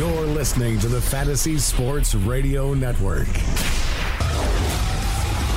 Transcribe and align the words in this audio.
You're 0.00 0.22
listening 0.28 0.78
to 0.78 0.88
the 0.88 0.98
Fantasy 0.98 1.58
Sports 1.58 2.14
Radio 2.14 2.72
Network. 2.72 3.28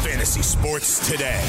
Fantasy 0.04 0.42
Sports 0.42 1.10
Today. 1.10 1.42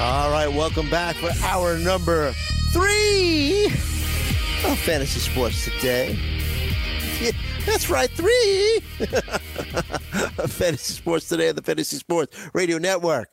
All 0.00 0.30
right, 0.30 0.48
welcome 0.50 0.88
back 0.88 1.16
for 1.16 1.28
hour 1.44 1.76
number 1.76 2.32
three 2.72 3.66
of 4.64 4.78
Fantasy 4.78 5.20
Sports 5.20 5.66
Today. 5.66 6.18
That's 7.66 7.90
right, 7.90 8.10
three. 8.10 8.80
Fantasy 10.46 10.94
Sports 10.94 11.28
Today 11.28 11.48
on 11.48 11.56
the 11.56 11.62
Fantasy 11.62 11.96
Sports 11.96 12.34
Radio 12.54 12.78
Network. 12.78 13.28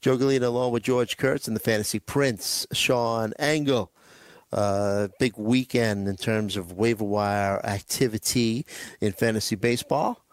Joe 0.00 0.16
Galena 0.16 0.48
along 0.48 0.72
with 0.72 0.82
George 0.82 1.16
Kurtz 1.16 1.48
and 1.48 1.56
the 1.56 1.60
Fantasy 1.60 1.98
Prince, 1.98 2.66
Sean 2.72 3.32
Engel. 3.38 3.90
Uh, 4.52 5.08
big 5.18 5.36
weekend 5.36 6.06
in 6.06 6.16
terms 6.16 6.56
of 6.56 6.72
waiver 6.72 7.04
wire 7.04 7.60
activity 7.66 8.64
in 9.00 9.12
fantasy 9.12 9.56
baseball. 9.56 10.24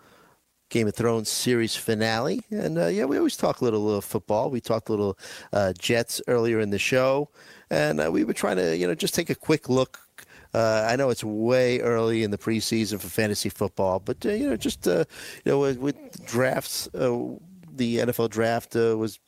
Game 0.70 0.88
of 0.88 0.96
Thrones 0.96 1.28
series 1.28 1.76
finale. 1.76 2.42
And 2.52 2.78
uh, 2.78 2.88
yeah, 2.88 3.06
we 3.06 3.18
always 3.18 3.36
talk 3.36 3.62
a 3.62 3.64
little, 3.64 3.84
little 3.84 4.00
football. 4.00 4.52
We 4.52 4.62
talked 4.62 4.90
a 4.90 4.92
little 4.92 5.18
uh, 5.52 5.74
Jets 5.80 6.22
earlier 6.28 6.60
in 6.60 6.70
the 6.70 6.80
show. 6.80 7.30
And 7.70 8.00
uh, 8.00 8.12
we 8.12 8.24
were 8.24 8.34
trying 8.34 8.58
to, 8.58 8.78
you 8.78 8.86
know, 8.86 8.96
just 8.96 9.16
take 9.16 9.30
a 9.30 9.36
quick 9.36 9.70
look. 9.70 10.00
Uh, 10.54 10.88
I 10.90 10.96
know 10.96 11.10
it's 11.10 11.24
way 11.24 11.80
early 11.80 12.24
in 12.24 12.32
the 12.32 12.38
preseason 12.38 13.00
for 13.00 13.08
fantasy 13.08 13.50
football, 13.50 14.00
but, 14.00 14.26
uh, 14.26 14.30
you 14.32 14.50
know, 14.50 14.58
just, 14.58 14.88
uh, 14.88 15.06
you 15.46 15.52
know, 15.52 15.60
with, 15.60 15.78
with 15.78 16.26
drafts, 16.26 16.90
the 16.94 17.98
NFL 17.98 18.30
draft 18.30 18.76
was 18.76 19.20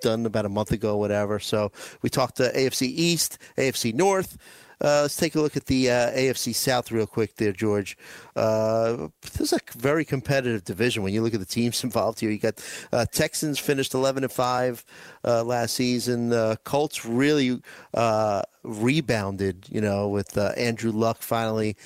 done 0.00 0.26
about 0.26 0.46
a 0.46 0.48
month 0.48 0.72
ago, 0.72 0.96
whatever. 0.96 1.38
So 1.38 1.70
we 2.02 2.10
talked 2.10 2.36
to 2.36 2.50
AFC 2.52 2.82
East, 2.82 3.38
AFC 3.56 3.94
North. 3.94 4.38
Uh, 4.82 5.02
let's 5.02 5.16
take 5.16 5.34
a 5.34 5.40
look 5.40 5.56
at 5.56 5.66
the 5.66 5.90
uh, 5.90 6.10
AFC 6.12 6.54
South 6.54 6.90
real 6.90 7.06
quick 7.06 7.36
there, 7.36 7.52
George. 7.52 7.98
Uh, 8.34 9.08
this 9.22 9.40
is 9.40 9.52
a 9.52 9.60
very 9.76 10.04
competitive 10.04 10.64
division 10.64 11.02
when 11.02 11.12
you 11.12 11.22
look 11.22 11.34
at 11.34 11.40
the 11.40 11.46
teams 11.46 11.84
involved 11.84 12.20
here. 12.20 12.30
You 12.30 12.38
got 12.38 12.64
uh, 12.92 13.04
Texans 13.12 13.58
finished 13.58 13.94
11 13.94 14.24
and 14.24 14.32
5 14.32 14.84
uh, 15.24 15.44
last 15.44 15.74
season. 15.74 16.32
Uh, 16.32 16.56
Colts 16.64 17.04
really 17.04 17.60
rebounded, 18.62 19.66
you 19.70 19.80
know, 19.80 20.08
with 20.08 20.36
Andrew 20.36 20.92
Luck 20.92 21.22
finally 21.22 21.76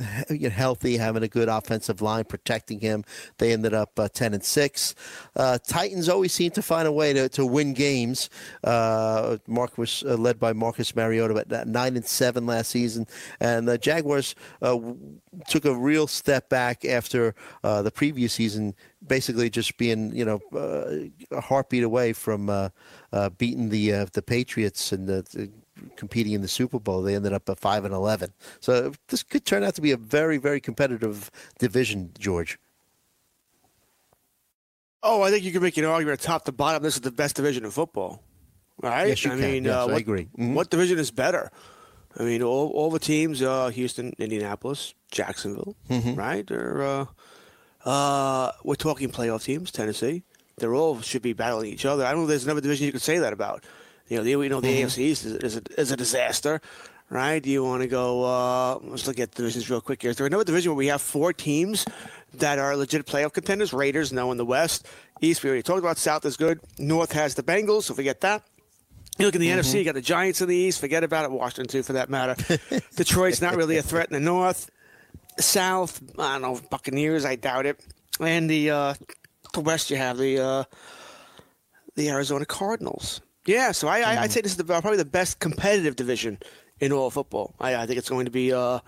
healthy, 0.00 0.96
having 0.96 1.22
a 1.22 1.28
good 1.28 1.48
offensive 1.48 2.00
line 2.00 2.24
protecting 2.24 2.80
him. 2.80 3.04
They 3.38 3.52
ended 3.52 3.74
up 3.74 3.98
uh, 3.98 4.08
ten 4.08 4.34
and 4.34 4.44
six. 4.44 4.94
Uh, 5.36 5.58
Titans 5.66 6.08
always 6.08 6.32
seem 6.32 6.50
to 6.52 6.62
find 6.62 6.86
a 6.88 6.92
way 6.92 7.12
to, 7.12 7.28
to 7.30 7.46
win 7.46 7.74
games. 7.74 8.30
Uh, 8.64 9.38
Mark 9.46 9.78
was 9.78 10.02
uh, 10.06 10.16
led 10.16 10.38
by 10.38 10.52
Marcus 10.52 10.94
Mariota, 10.94 11.34
but 11.34 11.66
nine 11.66 11.96
and 11.96 12.04
seven 12.04 12.46
last 12.46 12.70
season, 12.70 13.06
and 13.40 13.68
the 13.68 13.78
Jaguars 13.78 14.34
uh, 14.62 14.78
took 15.48 15.64
a 15.64 15.74
real 15.74 16.06
step 16.06 16.48
back 16.48 16.84
after 16.84 17.34
uh, 17.64 17.82
the 17.82 17.90
previous 17.90 18.32
season, 18.32 18.74
basically 19.06 19.50
just 19.50 19.76
being 19.76 20.14
you 20.14 20.24
know 20.24 20.40
a 21.30 21.40
heartbeat 21.40 21.84
away 21.84 22.12
from 22.12 22.70
beating 23.38 23.68
the 23.68 24.08
the 24.12 24.22
Patriots 24.22 24.92
and 24.92 25.06
the, 25.06 25.22
the 25.32 25.50
competing 25.96 26.32
in 26.32 26.42
the 26.42 26.48
Super 26.48 26.78
Bowl. 26.78 27.02
They 27.02 27.14
ended 27.14 27.32
up 27.32 27.48
at 27.48 27.58
five 27.58 27.84
and 27.84 27.94
eleven. 27.94 28.32
So 28.60 28.92
this 29.08 29.22
could 29.22 29.44
turn 29.44 29.64
out 29.64 29.74
to 29.76 29.80
be 29.80 29.90
a 29.92 29.96
very, 29.96 30.38
very 30.38 30.60
competitive 30.60 31.30
division, 31.58 32.12
George. 32.18 32.58
Oh, 35.02 35.22
I 35.22 35.30
think 35.30 35.44
you 35.44 35.52
can 35.52 35.62
make 35.62 35.76
an 35.76 35.84
argument 35.84 36.20
top 36.20 36.44
to 36.44 36.52
bottom. 36.52 36.82
This 36.82 36.94
is 36.94 37.00
the 37.00 37.10
best 37.10 37.36
division 37.36 37.64
in 37.64 37.70
football, 37.70 38.22
right? 38.82 39.08
Yes, 39.08 39.24
you 39.24 39.30
I 39.32 39.34
can. 39.36 39.42
mean, 39.42 39.64
yes, 39.64 39.74
uh, 39.74 39.86
what, 39.86 39.94
I 39.94 39.98
agree. 39.98 40.24
Mm-hmm. 40.24 40.54
What 40.54 40.70
division 40.70 40.98
is 40.98 41.10
better? 41.10 41.50
I 42.18 42.24
mean, 42.24 42.42
all, 42.42 42.68
all 42.70 42.90
the 42.90 42.98
teams: 42.98 43.40
uh, 43.40 43.68
Houston, 43.68 44.12
Indianapolis, 44.18 44.94
Jacksonville, 45.10 45.74
Mm-hmm. 45.88 46.14
right? 46.16 46.50
Or 46.50 46.82
uh, 46.82 47.88
uh, 47.88 48.52
we're 48.62 48.74
talking 48.74 49.10
playoff 49.10 49.44
teams. 49.44 49.70
Tennessee. 49.70 50.22
They're 50.58 50.74
all 50.74 51.00
should 51.00 51.22
be 51.22 51.32
battling 51.32 51.70
each 51.72 51.86
other. 51.86 52.04
I 52.04 52.10
don't 52.10 52.18
know. 52.20 52.24
if 52.24 52.28
There's 52.28 52.44
another 52.44 52.60
division 52.60 52.84
you 52.84 52.92
could 52.92 53.00
say 53.00 53.18
that 53.20 53.32
about. 53.32 53.64
You 54.10 54.16
know, 54.18 54.24
the, 54.24 54.30
you 54.30 54.48
know, 54.48 54.60
the 54.60 54.68
Mm-hmm. 54.68 54.86
AFC 54.86 54.98
East 54.98 55.24
is, 55.24 55.34
is, 55.36 55.56
a, 55.56 55.62
is 55.80 55.90
a 55.92 55.96
disaster, 55.96 56.60
right? 57.08 57.40
Do 57.40 57.48
you 57.48 57.62
want 57.64 57.82
to 57.82 57.88
go? 57.88 58.24
Uh, 58.24 58.78
let's 58.82 59.06
look 59.06 59.20
at 59.20 59.30
divisions 59.30 59.70
real 59.70 59.80
quick 59.80 60.02
here. 60.02 60.10
Is 60.10 60.16
there 60.16 60.26
another 60.26 60.44
division 60.44 60.72
where 60.72 60.76
we 60.76 60.88
have 60.88 61.00
four 61.00 61.32
teams 61.32 61.86
that 62.34 62.58
are 62.58 62.76
legit 62.76 63.06
playoff 63.06 63.32
contenders? 63.32 63.72
Raiders, 63.72 64.12
no, 64.12 64.32
in 64.32 64.36
the 64.36 64.44
West. 64.44 64.86
East, 65.20 65.42
we 65.44 65.48
already 65.48 65.62
talked 65.62 65.78
about. 65.78 65.96
South 65.96 66.24
is 66.24 66.36
good. 66.36 66.60
North 66.78 67.12
has 67.12 67.36
the 67.36 67.42
Bengals, 67.44 67.84
so 67.84 67.94
forget 67.94 68.20
that. 68.22 68.42
You 69.18 69.26
look 69.26 69.34
in 69.36 69.40
the 69.40 69.48
NFC, 69.50 69.74
you 69.74 69.84
got 69.84 69.94
the 69.94 70.00
Giants 70.00 70.40
in 70.40 70.48
the 70.48 70.56
East. 70.56 70.80
Forget 70.80 71.04
about 71.04 71.24
it. 71.26 71.30
Washington, 71.30 71.66
too, 71.68 71.82
for 71.84 71.92
that 71.92 72.08
matter. 72.10 72.34
Detroit's 72.96 73.40
not 73.40 73.54
really 73.54 73.76
a 73.76 73.82
threat 73.82 74.08
in 74.08 74.14
the 74.14 74.20
North. 74.20 74.70
South, 75.38 76.02
I 76.18 76.38
don't 76.38 76.42
know, 76.42 76.60
Buccaneers, 76.70 77.24
I 77.24 77.36
doubt 77.36 77.66
it. 77.66 77.84
And 78.18 78.50
the 78.50 78.70
uh, 78.70 78.94
the 79.52 79.60
West, 79.60 79.90
you 79.90 79.96
have 79.96 80.18
the 80.18 80.38
uh, 80.40 80.64
the 81.94 82.08
Arizona 82.08 82.44
Cardinals. 82.44 83.20
Yeah, 83.50 83.72
so 83.72 83.88
I, 83.88 84.00
I, 84.00 84.22
I'd 84.22 84.32
say 84.32 84.40
this 84.40 84.52
is 84.52 84.58
the, 84.58 84.64
probably 84.64 84.96
the 84.96 85.04
best 85.04 85.40
competitive 85.40 85.96
division 85.96 86.38
in 86.78 86.92
all 86.92 87.08
of 87.08 87.14
football. 87.14 87.54
I, 87.58 87.74
I 87.74 87.86
think 87.86 87.98
it's 87.98 88.08
going 88.08 88.26
to 88.26 88.30
be 88.30 88.52
uh, 88.52 88.78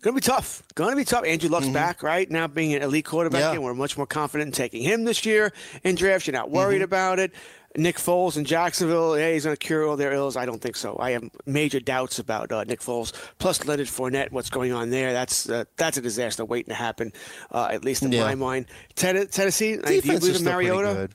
going 0.00 0.14
to 0.16 0.20
be 0.20 0.20
tough. 0.20 0.62
Going 0.74 0.90
to 0.90 0.96
be 0.96 1.04
tough. 1.04 1.24
Andrew 1.24 1.50
Luck's 1.50 1.68
back, 1.68 2.02
right 2.02 2.30
now 2.30 2.46
being 2.46 2.72
an 2.74 2.82
elite 2.82 3.04
quarterback, 3.04 3.40
Yeah. 3.40 3.52
and 3.52 3.62
we're 3.62 3.74
much 3.74 3.96
more 3.96 4.06
confident 4.06 4.48
in 4.48 4.52
taking 4.52 4.82
him 4.82 5.04
this 5.04 5.24
year 5.26 5.52
in 5.84 5.94
drafts. 5.96 6.26
You're 6.26 6.32
not 6.32 6.50
worried 6.50 6.82
about 6.82 7.18
it. 7.18 7.32
Nick 7.78 7.96
Foles 7.98 8.38
in 8.38 8.46
Jacksonville, 8.46 9.18
yeah, 9.18 9.32
he's 9.32 9.44
going 9.44 9.54
to 9.54 9.60
cure 9.66 9.86
all 9.86 9.98
their 9.98 10.12
ills. 10.14 10.34
I 10.34 10.46
don't 10.46 10.62
think 10.62 10.76
so. 10.76 10.96
I 10.98 11.10
have 11.10 11.24
major 11.44 11.78
doubts 11.78 12.18
about 12.18 12.50
uh, 12.50 12.64
Nick 12.64 12.80
Foles. 12.80 13.12
Plus 13.38 13.62
Leonard 13.66 13.86
Fournette, 13.88 14.32
what's 14.32 14.48
going 14.48 14.72
on 14.72 14.88
there? 14.88 15.12
That's 15.12 15.46
uh, 15.46 15.64
that's 15.76 15.98
a 15.98 16.00
disaster 16.00 16.42
waiting 16.42 16.70
to 16.70 16.74
happen. 16.74 17.12
Uh, 17.52 17.68
at 17.70 17.84
least 17.84 18.02
in 18.02 18.10
Yeah. 18.12 18.22
my 18.24 18.34
mind. 18.34 18.64
Ten- 18.94 19.26
Tennessee, 19.26 19.74
I 19.74 19.76
do 19.88 19.94
you 19.96 20.00
Defense 20.00 20.20
believe 20.20 20.36
in 20.36 20.44
Mariota? 20.44 21.10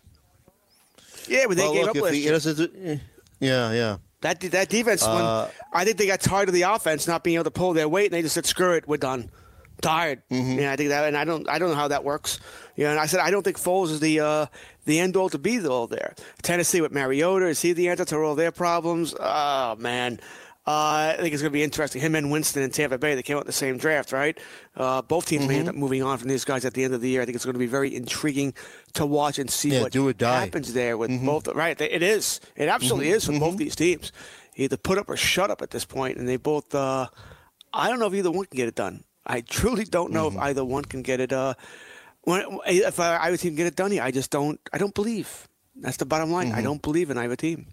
Yeah, 1.27 1.45
but 1.47 1.57
they 1.57 1.63
Well, 1.63 1.73
gave 1.73 1.81
look, 1.87 1.95
up 1.97 2.03
last 2.03 2.13
he 2.13 2.21
year. 2.23 2.31
doesn't- 2.31 3.01
yeah, 3.39 3.71
yeah. 3.71 3.97
That 4.21 4.39
that 4.41 4.69
defense, 4.69 5.03
Uh, 5.03 5.47
one, 5.47 5.51
I 5.73 5.83
think 5.83 5.97
they 5.97 6.05
got 6.05 6.21
tired 6.21 6.47
of 6.47 6.53
the 6.53 6.61
offense 6.63 7.07
not 7.07 7.23
being 7.23 7.35
able 7.35 7.45
to 7.45 7.51
pull 7.51 7.73
their 7.73 7.89
weight, 7.89 8.05
and 8.05 8.13
they 8.13 8.21
just 8.21 8.35
said, 8.35 8.45
"Screw 8.45 8.73
it, 8.73 8.87
we're 8.87 8.97
done." 8.97 9.31
Tired. 9.81 10.21
Mm-hmm. 10.29 10.59
Yeah, 10.59 10.71
I 10.73 10.75
think 10.75 10.89
that, 10.89 11.05
and 11.05 11.17
I 11.17 11.23
don't, 11.25 11.49
I 11.49 11.57
don't 11.57 11.69
know 11.69 11.75
how 11.75 11.87
that 11.87 12.03
works. 12.03 12.39
You 12.75 12.83
know, 12.83 12.91
and 12.91 12.99
I 12.99 13.07
said 13.07 13.19
I 13.19 13.31
don't 13.31 13.41
think 13.41 13.57
Foles 13.57 13.89
is 13.89 13.99
the 13.99 14.19
uh, 14.19 14.45
the 14.85 14.99
end 14.99 15.15
all 15.15 15.29
to 15.29 15.39
be 15.39 15.65
all 15.65 15.87
there. 15.87 16.13
Tennessee 16.43 16.81
with 16.81 16.91
Mariota 16.91 17.47
is 17.47 17.61
he 17.63 17.73
the 17.73 17.89
answer 17.89 18.05
to 18.05 18.17
all 18.17 18.35
their 18.35 18.51
problems? 18.51 19.15
Oh 19.19 19.75
man. 19.77 20.19
Uh, 20.67 21.13
I 21.13 21.17
think 21.19 21.33
it's 21.33 21.41
going 21.41 21.51
to 21.51 21.57
be 21.57 21.63
interesting. 21.63 22.01
Him 22.01 22.13
and 22.13 22.29
Winston 22.31 22.61
in 22.61 22.69
Tampa 22.69 22.99
Bay, 22.99 23.15
they 23.15 23.23
came 23.23 23.35
out 23.35 23.41
in 23.43 23.47
the 23.47 23.51
same 23.51 23.77
draft, 23.77 24.11
right? 24.11 24.37
Uh, 24.75 25.01
both 25.01 25.25
teams 25.25 25.47
may 25.47 25.55
end 25.55 25.67
Mm-hmm. 25.67 25.69
up 25.69 25.75
moving 25.75 26.03
on 26.03 26.19
from 26.19 26.29
these 26.29 26.45
guys 26.45 26.65
at 26.65 26.75
the 26.75 26.83
end 26.83 26.93
of 26.93 27.01
the 27.01 27.09
year. 27.09 27.21
I 27.23 27.25
think 27.25 27.35
it's 27.35 27.45
going 27.45 27.53
to 27.55 27.59
be 27.59 27.65
very 27.65 27.95
intriguing 27.95 28.53
to 28.93 29.05
watch 29.05 29.39
and 29.39 29.49
see 29.49 29.69
Yeah, 29.69 29.81
what 29.81 29.91
do 29.91 30.07
or 30.07 30.13
die. 30.13 30.27
Mm-hmm. 30.27 30.39
happens 30.45 30.73
there 30.73 30.97
with 30.97 31.25
both. 31.25 31.47
Right, 31.47 31.79
it 31.81 32.03
is. 32.03 32.39
It 32.55 32.69
absolutely 32.69 33.09
is 33.09 33.25
for 33.25 33.39
both 33.39 33.57
these 33.57 33.75
teams. 33.75 34.11
Either 34.55 34.77
put 34.77 34.99
up 34.99 35.09
or 35.09 35.17
shut 35.17 35.49
up 35.49 35.61
at 35.63 35.71
this 35.71 35.83
point, 35.85 36.17
and 36.17 36.27
they 36.29 36.35
both. 36.37 36.75
Uh, 36.75 37.07
I 37.73 37.89
don't 37.89 37.99
know 37.99 38.07
if 38.07 38.13
either 38.13 38.29
one 38.29 38.45
can 38.45 38.57
get 38.57 38.67
it 38.67 38.75
done. 38.75 39.03
I 39.25 39.41
truly 39.49 39.85
don't 39.85 40.11
know 40.11 40.29
Mm-hmm. 40.29 40.37
if 40.37 40.43
either 40.43 40.63
one 40.65 40.83
can 40.85 41.01
get 41.01 41.19
it. 41.19 41.33
Uh, 41.33 41.55
when, 42.23 42.45
if 42.67 42.99
I, 42.99 43.17
either 43.23 43.37
team 43.37 43.51
can 43.51 43.55
get 43.57 43.65
it 43.67 43.75
done 43.75 43.89
here, 43.91 44.03
I 44.03 44.11
just 44.11 44.29
don't. 44.29 44.59
I 44.71 44.77
don't 44.77 44.93
believe. 44.93 45.47
That's 45.75 45.97
the 45.97 46.05
bottom 46.05 46.31
line. 46.31 46.49
Mm-hmm. 46.49 46.57
I 46.59 46.61
don't 46.61 46.81
believe 46.83 47.09
in 47.09 47.17
either 47.17 47.35
team. 47.35 47.65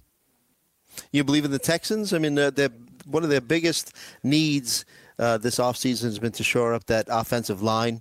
You 1.13 1.25
believe 1.25 1.45
in 1.45 1.51
the 1.51 1.59
Texans? 1.59 2.13
I 2.13 2.19
mean, 2.19 2.39
uh, 2.39 2.51
they're, 2.51 2.71
one 3.07 3.25
of 3.25 3.31
their 3.31 3.41
biggest 3.41 3.95
needs 4.23 4.85
uh, 5.19 5.39
this 5.39 5.59
offseason 5.59 6.05
has 6.05 6.19
been 6.19 6.33
to 6.33 6.45
shore 6.45 6.75
up 6.75 6.85
that 6.87 7.07
offensive 7.09 7.63
line. 7.63 8.01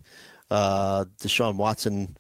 Uh, 0.52 1.06
Deshaun 1.20 1.56
Watson, 1.56 2.16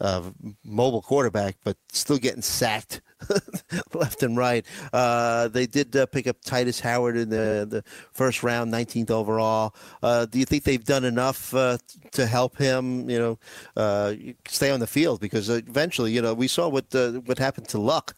uh, 0.00 0.30
mobile 0.64 1.02
quarterback, 1.02 1.56
but 1.64 1.76
still 1.92 2.18
getting 2.18 2.42
sacked 2.42 3.00
left 3.94 4.22
and 4.22 4.36
right. 4.36 4.64
Uh, 4.92 5.48
they 5.48 5.66
did 5.66 5.94
uh, 5.96 6.06
pick 6.06 6.26
up 6.26 6.40
Tytus 6.42 6.80
Howard 6.80 7.16
in 7.16 7.28
the, 7.28 7.66
the 7.68 7.84
first 8.12 8.42
round, 8.42 8.72
19th 8.72 9.10
overall. 9.10 9.74
Uh, 10.02 10.26
do 10.26 10.38
you 10.38 10.44
think 10.44 10.64
they've 10.64 10.84
done 10.84 11.04
enough 11.04 11.54
uh, 11.54 11.78
to 12.12 12.26
help 12.26 12.56
him, 12.56 13.08
you 13.08 13.18
know, 13.18 13.38
uh, 13.76 14.14
stay 14.48 14.70
on 14.70 14.80
the 14.80 14.86
field? 14.86 15.20
Because 15.20 15.48
eventually, 15.48 16.12
you 16.12 16.22
know, 16.22 16.34
we 16.34 16.48
saw 16.48 16.68
what 16.68 16.94
uh, 16.94 17.12
what 17.26 17.38
happened 17.38 17.68
to 17.68 17.78
Luck 17.78 18.14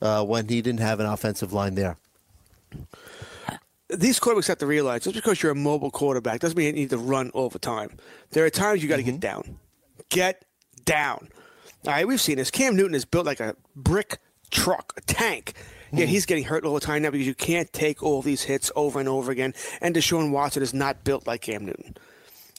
uh, 0.00 0.24
when 0.24 0.48
he 0.48 0.62
didn't 0.62 0.80
have 0.80 1.00
an 1.00 1.06
offensive 1.06 1.52
line 1.52 1.74
there. 1.74 1.96
These 3.88 4.18
quarterbacks 4.18 4.48
have 4.48 4.58
to 4.58 4.66
realize 4.66 5.04
just 5.04 5.14
because 5.14 5.42
you're 5.42 5.52
a 5.52 5.56
mobile 5.56 5.92
quarterback 5.92 6.40
doesn't 6.40 6.58
mean 6.58 6.66
you 6.66 6.72
need 6.72 6.90
to 6.90 6.98
run 6.98 7.30
all 7.30 7.48
the 7.48 7.60
time. 7.60 7.90
There 8.30 8.44
are 8.44 8.50
times 8.50 8.82
you 8.82 8.88
got 8.88 8.96
to 8.96 9.04
get 9.04 9.20
down. 9.20 9.58
Get 10.08 10.44
down. 10.84 11.28
All 11.86 11.92
right, 11.92 12.06
we've 12.06 12.20
seen 12.20 12.36
this. 12.36 12.50
Cam 12.50 12.74
Newton 12.74 12.96
is 12.96 13.04
built 13.04 13.26
like 13.26 13.38
a 13.38 13.54
brick 13.76 14.18
truck, 14.50 14.92
a 14.96 15.00
tank. 15.02 15.54
Yeah, 15.92 16.06
he's 16.06 16.26
getting 16.26 16.44
hurt 16.44 16.64
all 16.64 16.74
the 16.74 16.80
time 16.80 17.02
now 17.02 17.10
because 17.10 17.26
you 17.26 17.34
can't 17.34 17.72
take 17.72 18.02
all 18.02 18.20
these 18.20 18.42
hits 18.42 18.70
over 18.76 18.98
and 19.00 19.08
over 19.08 19.30
again. 19.30 19.54
And 19.80 19.94
Deshaun 19.94 20.30
Watson 20.30 20.62
is 20.62 20.74
not 20.74 21.04
built 21.04 21.26
like 21.26 21.42
Cam 21.42 21.64
Newton. 21.64 21.96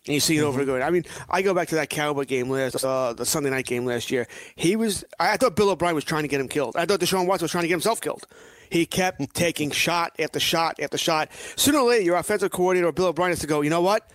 And 0.07 0.13
you 0.13 0.21
see 0.21 0.37
it 0.37 0.41
over 0.41 0.61
and 0.61 0.69
over. 0.69 0.81
I 0.81 0.89
mean, 0.89 1.03
I 1.29 1.41
go 1.41 1.53
back 1.53 1.67
to 1.67 1.75
that 1.75 1.89
Cowboy 1.89 2.23
game 2.23 2.49
last, 2.49 2.83
uh, 2.83 3.11
the 3.13 3.25
Sunday 3.25 3.49
night 3.49 3.65
game 3.65 3.85
last 3.85 4.09
year. 4.09 4.27
He 4.55 4.75
was, 4.77 5.03
I 5.19 5.33
I 5.33 5.37
thought 5.37 5.55
Bill 5.57 5.69
O'Brien 5.69 5.93
was 5.93 6.05
trying 6.05 6.21
to 6.23 6.29
get 6.29 6.39
him 6.39 6.47
killed. 6.47 6.77
I 6.77 6.85
thought 6.85 7.01
Deshaun 7.01 7.27
Watson 7.27 7.43
was 7.43 7.51
trying 7.51 7.63
to 7.63 7.67
get 7.67 7.73
himself 7.73 7.99
killed. 7.99 8.25
He 8.69 8.85
kept 8.85 9.21
taking 9.33 9.71
shot 9.71 10.13
after 10.17 10.39
shot 10.39 10.79
after 10.81 10.97
shot. 10.97 11.29
Sooner 11.57 11.79
or 11.79 11.89
later, 11.89 12.03
your 12.05 12.15
offensive 12.15 12.51
coordinator 12.51 12.91
Bill 12.93 13.07
O'Brien 13.07 13.31
has 13.31 13.39
to 13.39 13.47
go, 13.47 13.59
you 13.61 13.69
know 13.69 13.81
what? 13.81 14.09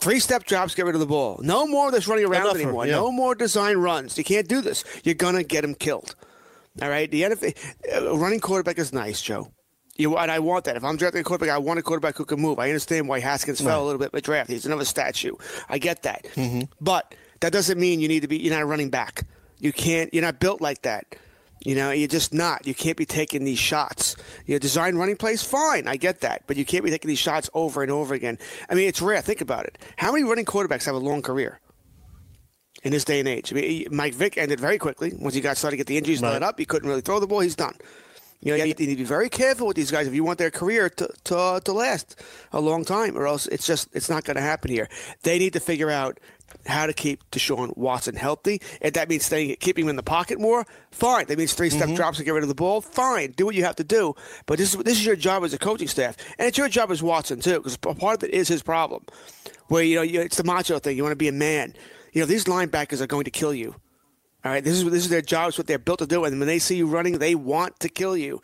Three 0.00 0.20
step 0.20 0.44
drops, 0.44 0.74
get 0.76 0.86
rid 0.86 0.94
of 0.94 1.00
the 1.00 1.06
ball. 1.06 1.40
No 1.42 1.66
more 1.66 1.88
of 1.88 1.92
this 1.92 2.06
running 2.06 2.26
around 2.26 2.42
Enough, 2.42 2.54
anymore. 2.56 2.86
yeah. 2.86 2.92
No 2.96 3.10
more 3.10 3.34
design 3.34 3.78
runs. 3.78 4.16
You 4.16 4.24
can't 4.24 4.46
do 4.46 4.60
this. 4.60 4.84
You're 5.02 5.14
going 5.16 5.34
to 5.34 5.42
get 5.42 5.64
him 5.64 5.74
killed. 5.74 6.14
All 6.82 6.88
right? 6.88 7.10
The 7.10 7.22
NFL, 7.22 7.56
uh, 7.94 8.16
running 8.16 8.40
quarterback 8.40 8.78
is 8.78 8.92
nice, 8.92 9.20
Joe. 9.20 9.52
You, 9.96 10.16
and 10.16 10.30
I 10.30 10.40
want 10.40 10.64
that. 10.66 10.76
If 10.76 10.84
I'm 10.84 10.96
drafting 10.96 11.22
a 11.22 11.24
quarterback, 11.24 11.54
I 11.54 11.58
want 11.58 11.78
a 11.78 11.82
quarterback 11.82 12.16
who 12.16 12.24
can 12.26 12.40
move. 12.40 12.58
I 12.58 12.68
understand 12.68 13.08
why 13.08 13.20
Haskins 13.20 13.62
fell 13.62 13.82
a 13.82 13.86
little 13.86 13.98
bit 13.98 14.10
in 14.12 14.16
the 14.16 14.20
draft. 14.20 14.50
He's 14.50 14.66
another 14.66 14.84
statue. 14.84 15.34
I 15.70 15.78
get 15.78 16.02
that. 16.02 16.26
Mm-hmm. 16.34 16.62
But 16.80 17.14
that 17.40 17.52
doesn't 17.52 17.80
mean 17.80 18.00
you 18.00 18.08
need 18.08 18.20
to 18.20 18.28
be. 18.28 18.36
You're 18.36 18.52
not 18.52 18.62
a 18.62 18.66
running 18.66 18.90
back. 18.90 19.26
You 19.58 19.72
can't. 19.72 20.12
You're 20.12 20.22
not 20.22 20.38
built 20.38 20.60
like 20.60 20.82
that. 20.82 21.16
You 21.64 21.74
know, 21.74 21.90
you're 21.90 22.08
just 22.08 22.34
not. 22.34 22.66
You 22.66 22.74
can't 22.74 22.96
be 22.96 23.06
taking 23.06 23.44
these 23.44 23.58
shots. 23.58 24.16
You 24.44 24.58
design 24.58 24.96
running 24.96 25.16
plays, 25.16 25.42
fine. 25.42 25.88
I 25.88 25.96
get 25.96 26.20
that, 26.20 26.42
but 26.46 26.56
you 26.56 26.64
can't 26.64 26.84
be 26.84 26.90
taking 26.90 27.08
these 27.08 27.18
shots 27.18 27.48
over 27.54 27.82
and 27.82 27.90
over 27.90 28.14
again. 28.14 28.38
I 28.68 28.74
mean, 28.74 28.88
it's 28.88 29.00
rare. 29.00 29.22
Think 29.22 29.40
about 29.40 29.64
it. 29.64 29.78
How 29.96 30.12
many 30.12 30.24
running 30.24 30.44
quarterbacks 30.44 30.84
have 30.84 30.94
a 30.94 30.98
long 30.98 31.22
career? 31.22 31.58
In 32.86 32.92
this 32.92 33.04
day 33.04 33.18
and 33.18 33.28
age. 33.28 33.52
I 33.52 33.56
mean, 33.56 33.64
he- 33.64 33.88
Mike 33.90 34.14
Vick 34.14 34.38
ended 34.38 34.60
very 34.60 34.78
quickly 34.78 35.12
once 35.18 35.34
he 35.34 35.40
got 35.40 35.56
started 35.56 35.72
to 35.74 35.78
get 35.78 35.86
the 35.88 35.98
injuries 35.98 36.22
Right. 36.22 36.32
let 36.34 36.42
up. 36.42 36.58
He 36.58 36.64
couldn't 36.64 36.88
really 36.88 37.00
throw 37.00 37.18
the 37.18 37.26
ball. 37.26 37.40
He's 37.40 37.56
done. 37.56 37.74
You 38.40 38.52
know, 38.52 38.56
you 38.58 38.64
need 38.74 38.76
to 38.76 38.96
be 38.96 39.02
very 39.04 39.28
careful 39.28 39.66
with 39.66 39.76
these 39.76 39.90
guys 39.90 40.06
if 40.06 40.14
you 40.14 40.22
want 40.22 40.38
their 40.38 40.50
career 40.52 40.88
to 40.90 41.08
to, 41.24 41.36
uh, 41.36 41.60
to 41.60 41.72
last 41.72 42.14
a 42.52 42.60
long 42.60 42.84
time, 42.84 43.16
or 43.18 43.26
else 43.26 43.46
it's 43.48 43.66
just 43.66 43.88
it's 43.92 44.08
not 44.08 44.24
going 44.24 44.36
to 44.36 44.42
happen 44.42 44.70
here. 44.70 44.88
They 45.22 45.38
need 45.38 45.52
to 45.54 45.60
figure 45.60 45.90
out 45.90 46.20
how 46.66 46.86
to 46.86 46.92
keep 46.92 47.28
Deshaun 47.32 47.76
Watson 47.76 48.14
healthy. 48.14 48.60
If 48.80 48.92
that 48.92 49.08
means 49.08 49.24
staying, 49.24 49.56
keeping 49.58 49.84
him 49.84 49.90
in 49.90 49.96
the 49.96 50.02
pocket 50.02 50.38
more, 50.38 50.64
fine. 50.92 51.26
That 51.26 51.38
means 51.38 51.54
three 51.54 51.70
step 51.70 51.88
drops 51.96 52.18
to 52.18 52.24
get 52.24 52.34
rid 52.34 52.44
of 52.44 52.48
the 52.48 52.54
ball, 52.54 52.80
fine. 52.82 53.32
Do 53.32 53.46
what 53.46 53.54
you 53.56 53.64
have 53.64 53.76
to 53.76 53.84
do. 53.84 54.14
But 54.46 54.58
this 54.58 54.74
is 54.74 54.82
this 54.84 54.98
is 54.98 55.04
your 55.06 55.16
job 55.16 55.42
as 55.42 55.52
a 55.54 55.58
coaching 55.58 55.88
staff, 55.88 56.14
and 56.38 56.46
it's 56.46 56.58
your 56.58 56.68
job 56.68 56.90
as 56.92 57.02
Watson 57.02 57.40
too, 57.40 57.54
because 57.58 57.76
part 57.78 58.22
of 58.22 58.28
it 58.28 58.34
is 58.34 58.48
his 58.48 58.62
problem. 58.62 59.02
Where 59.68 59.82
you 59.82 59.96
know 59.96 60.02
you, 60.02 60.20
it's 60.20 60.36
the 60.36 60.44
macho 60.44 60.78
thing. 60.78 60.96
You 60.96 61.02
want 61.02 61.12
to 61.12 61.16
be 61.16 61.28
a 61.28 61.32
man. 61.32 61.74
You 62.16 62.22
know 62.22 62.26
these 62.26 62.44
linebackers 62.44 63.02
are 63.02 63.06
going 63.06 63.24
to 63.24 63.30
kill 63.30 63.52
you. 63.52 63.74
All 64.42 64.50
right, 64.50 64.64
this 64.64 64.72
is 64.72 64.84
this 64.84 65.04
is 65.04 65.10
their 65.10 65.20
job. 65.20 65.48
It's 65.48 65.58
what 65.58 65.66
they're 65.66 65.78
built 65.78 65.98
to 65.98 66.06
do. 66.06 66.24
And 66.24 66.38
when 66.38 66.46
they 66.46 66.58
see 66.58 66.74
you 66.74 66.86
running, 66.86 67.18
they 67.18 67.34
want 67.34 67.78
to 67.80 67.90
kill 67.90 68.16
you. 68.16 68.40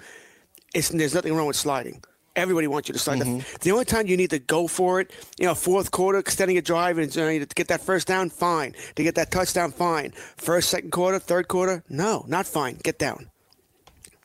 It's, 0.74 0.90
there's 0.90 1.14
nothing 1.14 1.34
wrong 1.34 1.46
with 1.46 1.56
sliding. 1.56 2.04
Everybody 2.36 2.66
wants 2.66 2.90
you 2.90 2.92
to 2.92 2.98
slide. 2.98 3.20
The- 3.20 3.24
mm-hmm. 3.24 3.56
The 3.62 3.72
only 3.72 3.86
time 3.86 4.08
you 4.08 4.18
need 4.18 4.28
to 4.28 4.38
go 4.38 4.66
for 4.66 5.00
it, 5.00 5.10
you 5.38 5.46
know, 5.46 5.54
fourth 5.54 5.90
quarter, 5.90 6.18
extending 6.18 6.58
a 6.58 6.60
drive, 6.60 6.98
and 6.98 7.16
you 7.16 7.22
know, 7.22 7.46
to 7.46 7.54
get 7.54 7.68
that 7.68 7.80
first 7.80 8.06
down, 8.06 8.28
fine. 8.28 8.74
To 8.96 9.02
get 9.02 9.14
that 9.14 9.30
touchdown, 9.30 9.72
fine. 9.72 10.10
First, 10.36 10.68
second 10.68 10.90
quarter, 10.90 11.18
third 11.18 11.48
quarter, 11.48 11.82
no, 11.88 12.26
not 12.28 12.44
fine. 12.44 12.78
Get 12.82 12.98
down. 12.98 13.30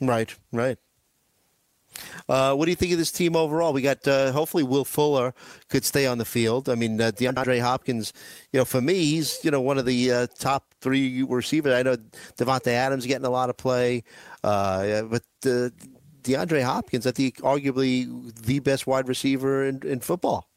Right, 0.02 0.36
right. 0.52 0.78
Uh, 2.30 2.54
what 2.56 2.66
do 2.66 2.72
you 2.72 2.76
think 2.76 2.92
of 2.92 2.98
this 2.98 3.12
team 3.12 3.36
overall? 3.36 3.74
We 3.74 3.82
got 3.82 4.08
uh, 4.08 4.32
hopefully 4.32 4.64
Will 4.64 4.86
Fuller 4.86 5.34
could 5.70 5.86
stay 5.86 6.06
on 6.06 6.18
the 6.18 6.26
field. 6.26 6.70
I 6.70 6.76
mean, 6.76 7.00
uh, 7.00 7.12
DeAndre 7.12 7.62
Hopkins, 7.62 8.14
you 8.52 8.60
know, 8.60 8.66
for 8.66 8.82
me, 8.82 8.94
he's 8.94 9.40
you 9.44 9.52
know 9.52 9.62
one 9.62 9.78
of 9.78 9.86
the 9.86 10.12
uh, 10.12 10.28
top 10.38 10.74
three 10.82 11.24
receivers. 11.24 11.74
I 11.74 11.84
know 11.84 11.98
Davante 12.38 12.68
Adams 12.68 13.06
getting 13.06 13.26
a 13.26 13.30
lot 13.30 13.50
of 13.50 13.58
play, 13.58 14.04
uh, 14.44 15.04
but 15.04 15.24
uh, 15.46 15.70
DeAndre 16.22 16.64
Hopkins, 16.64 17.08
I 17.08 17.12
think, 17.12 17.38
arguably 17.38 18.36
the 18.44 18.60
best 18.60 18.86
wide 18.88 19.08
receiver 19.08 19.66
in, 19.66 19.82
in 19.88 20.00
football. 20.00 20.50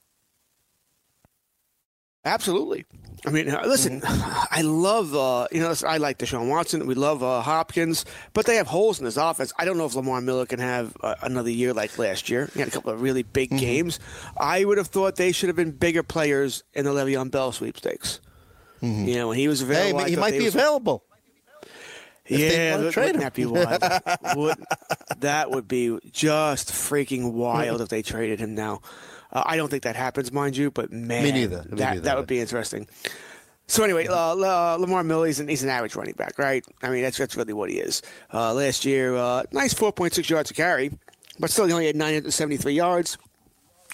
Absolutely. 2.24 2.84
I 3.26 3.30
mean, 3.30 3.50
uh, 3.50 3.62
listen, 3.66 4.00
I 4.04 4.62
love, 4.62 5.14
uh, 5.14 5.46
you 5.52 5.60
know, 5.60 5.74
I 5.86 5.98
like 5.98 6.18
Deshaun 6.18 6.48
Watson. 6.48 6.86
We 6.86 6.94
love 6.94 7.22
uh, 7.22 7.42
Hopkins, 7.42 8.04
but 8.32 8.46
they 8.46 8.56
have 8.56 8.66
holes 8.66 8.98
in 8.98 9.04
this 9.04 9.16
offense. 9.16 9.52
I 9.58 9.64
don't 9.64 9.76
know 9.78 9.86
if 9.86 9.94
Lamar 9.94 10.20
Miller 10.20 10.46
can 10.46 10.58
have 10.58 10.96
uh, 11.02 11.14
another 11.22 11.50
year 11.50 11.72
like 11.74 11.98
last 11.98 12.30
year. 12.30 12.48
He 12.54 12.60
had 12.60 12.68
a 12.68 12.72
couple 12.72 12.92
of 12.92 13.02
really 13.02 13.22
big 13.22 13.50
games. 13.50 14.00
I 14.38 14.64
would 14.64 14.78
have 14.78 14.86
thought 14.88 15.16
they 15.16 15.32
should 15.32 15.48
have 15.48 15.56
been 15.56 15.70
bigger 15.72 16.02
players 16.02 16.62
in 16.72 16.84
the 16.84 16.92
Le'Veon 16.92 17.30
Bell 17.30 17.52
sweepstakes. 17.52 18.20
You 18.82 19.14
know, 19.16 19.28
when 19.28 19.36
he 19.36 19.46
was 19.46 19.60
available. 19.60 20.00
I 20.00 20.08
he 20.08 20.16
might 20.16 20.32
be 20.32 20.44
was- 20.44 20.54
available. 20.54 21.04
Yeah, 22.38 22.76
wanna 22.76 22.92
trade 22.92 23.16
wouldn't 23.16 23.16
him. 23.16 23.22
that 23.22 23.34
be 23.34 23.46
wild? 23.46 24.36
Would- 24.36 24.64
that 25.20 25.50
would 25.50 25.68
be 25.68 25.98
just 26.12 26.70
freaking 26.70 27.32
wild 27.32 27.80
if 27.80 27.88
they 27.88 28.02
traded 28.02 28.40
him 28.40 28.54
now. 28.54 28.80
Uh, 29.32 29.42
I 29.46 29.56
don't 29.56 29.68
think 29.70 29.82
that 29.84 29.96
happens, 29.96 30.32
mind 30.32 30.56
you, 30.56 30.70
but 30.70 30.90
man, 30.92 31.22
neither. 31.22 31.58
Me 31.58 31.62
that 31.70 31.78
neither. 31.78 32.00
that 32.00 32.16
would 32.16 32.26
be 32.26 32.40
interesting. 32.40 32.88
So 33.66 33.84
anyway, 33.84 34.08
uh, 34.08 34.14
uh, 34.34 34.76
Lamar 34.80 35.04
Miller, 35.04 35.26
he's 35.26 35.38
an, 35.38 35.46
he's 35.46 35.62
an 35.62 35.68
average 35.68 35.94
running 35.94 36.14
back, 36.14 36.38
right? 36.38 36.64
I 36.82 36.88
mean, 36.90 37.02
that's 37.02 37.16
that's 37.18 37.36
really 37.36 37.52
what 37.52 37.70
he 37.70 37.78
is. 37.78 38.02
Uh, 38.34 38.52
last 38.52 38.84
year, 38.84 39.14
uh, 39.14 39.44
nice 39.52 39.72
4.6 39.74 40.28
yards 40.28 40.48
to 40.48 40.54
carry, 40.54 40.90
but 41.38 41.50
still 41.50 41.66
he 41.66 41.72
only 41.72 41.86
had 41.86 41.94
973 41.94 42.72
yards, 42.72 43.16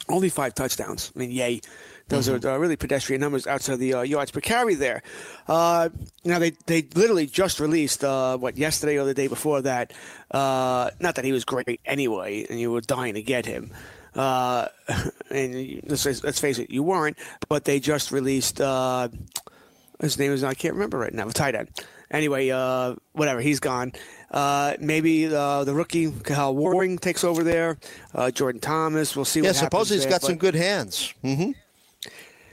only 0.09 0.31
five 0.31 0.55
touchdowns. 0.55 1.12
I 1.14 1.19
mean, 1.19 1.31
yay. 1.31 1.61
Those 2.08 2.28
are 2.28 2.36
uh, 2.48 2.56
really 2.56 2.76
pedestrian 2.76 3.20
numbers 3.20 3.48
outside 3.48 3.80
the 3.80 3.94
uh, 3.94 4.02
yards 4.02 4.30
per 4.30 4.40
carry 4.40 4.76
there. 4.76 5.02
Uh, 5.48 5.88
now, 6.25 6.38
they, 6.38 6.50
they 6.66 6.82
literally 6.94 7.26
just 7.26 7.58
released, 7.58 8.04
uh, 8.04 8.36
what, 8.38 8.56
yesterday 8.56 8.96
or 8.96 9.04
the 9.04 9.14
day 9.14 9.26
before 9.26 9.60
that. 9.62 9.92
Uh, 10.30 10.90
not 11.00 11.16
that 11.16 11.25
he 11.25 11.32
was 11.32 11.44
great 11.44 11.80
anyway, 11.84 12.46
and 12.48 12.60
you 12.60 12.70
were 12.70 12.80
dying 12.80 13.14
to 13.14 13.22
get 13.22 13.44
him. 13.44 13.72
Uh, 14.14 14.68
and 15.30 15.80
let's, 15.88 16.04
face- 16.04 16.22
let's 16.22 16.38
face 16.40 16.60
it, 16.60 16.70
you 16.70 16.84
weren't. 16.84 17.18
But 17.48 17.64
they 17.64 17.80
just 17.80 18.12
released, 18.12 18.60
uh, 18.60 19.08
his 20.00 20.16
name 20.16 20.30
is, 20.30 20.44
I 20.44 20.54
can't 20.54 20.75
remember 20.75 20.98
right 20.98 21.12
now, 21.12 21.26
the 21.26 21.32
tight 21.32 21.56
end. 21.56 21.70
Anyway, 22.12 22.50
uh, 22.50 22.94
whatever, 23.14 23.40
he's 23.40 23.58
gone. 23.58 23.92
Uh, 24.30 24.75
maybe 24.78 25.26
uh, 25.26 25.64
the 25.64 25.75
rookie, 25.75 26.06
Kahale 26.12 26.54
Warring 26.54 26.98
takes 26.98 27.25
over 27.25 27.42
there. 27.42 27.78
Uh, 28.14 28.30
Jordan 28.30 28.60
Thomas, 28.60 29.16
we'll 29.16 29.25
see 29.25 29.40
Yeah, 29.40 29.48
what 29.48 29.56
happens 29.56 29.66
suppose 29.66 29.88
he's 29.90 30.02
there, 30.02 30.10
got 30.10 30.20
but- 30.20 30.26
some 30.28 30.36
good 30.36 30.54
hands. 30.54 31.12
hmm 31.22 31.50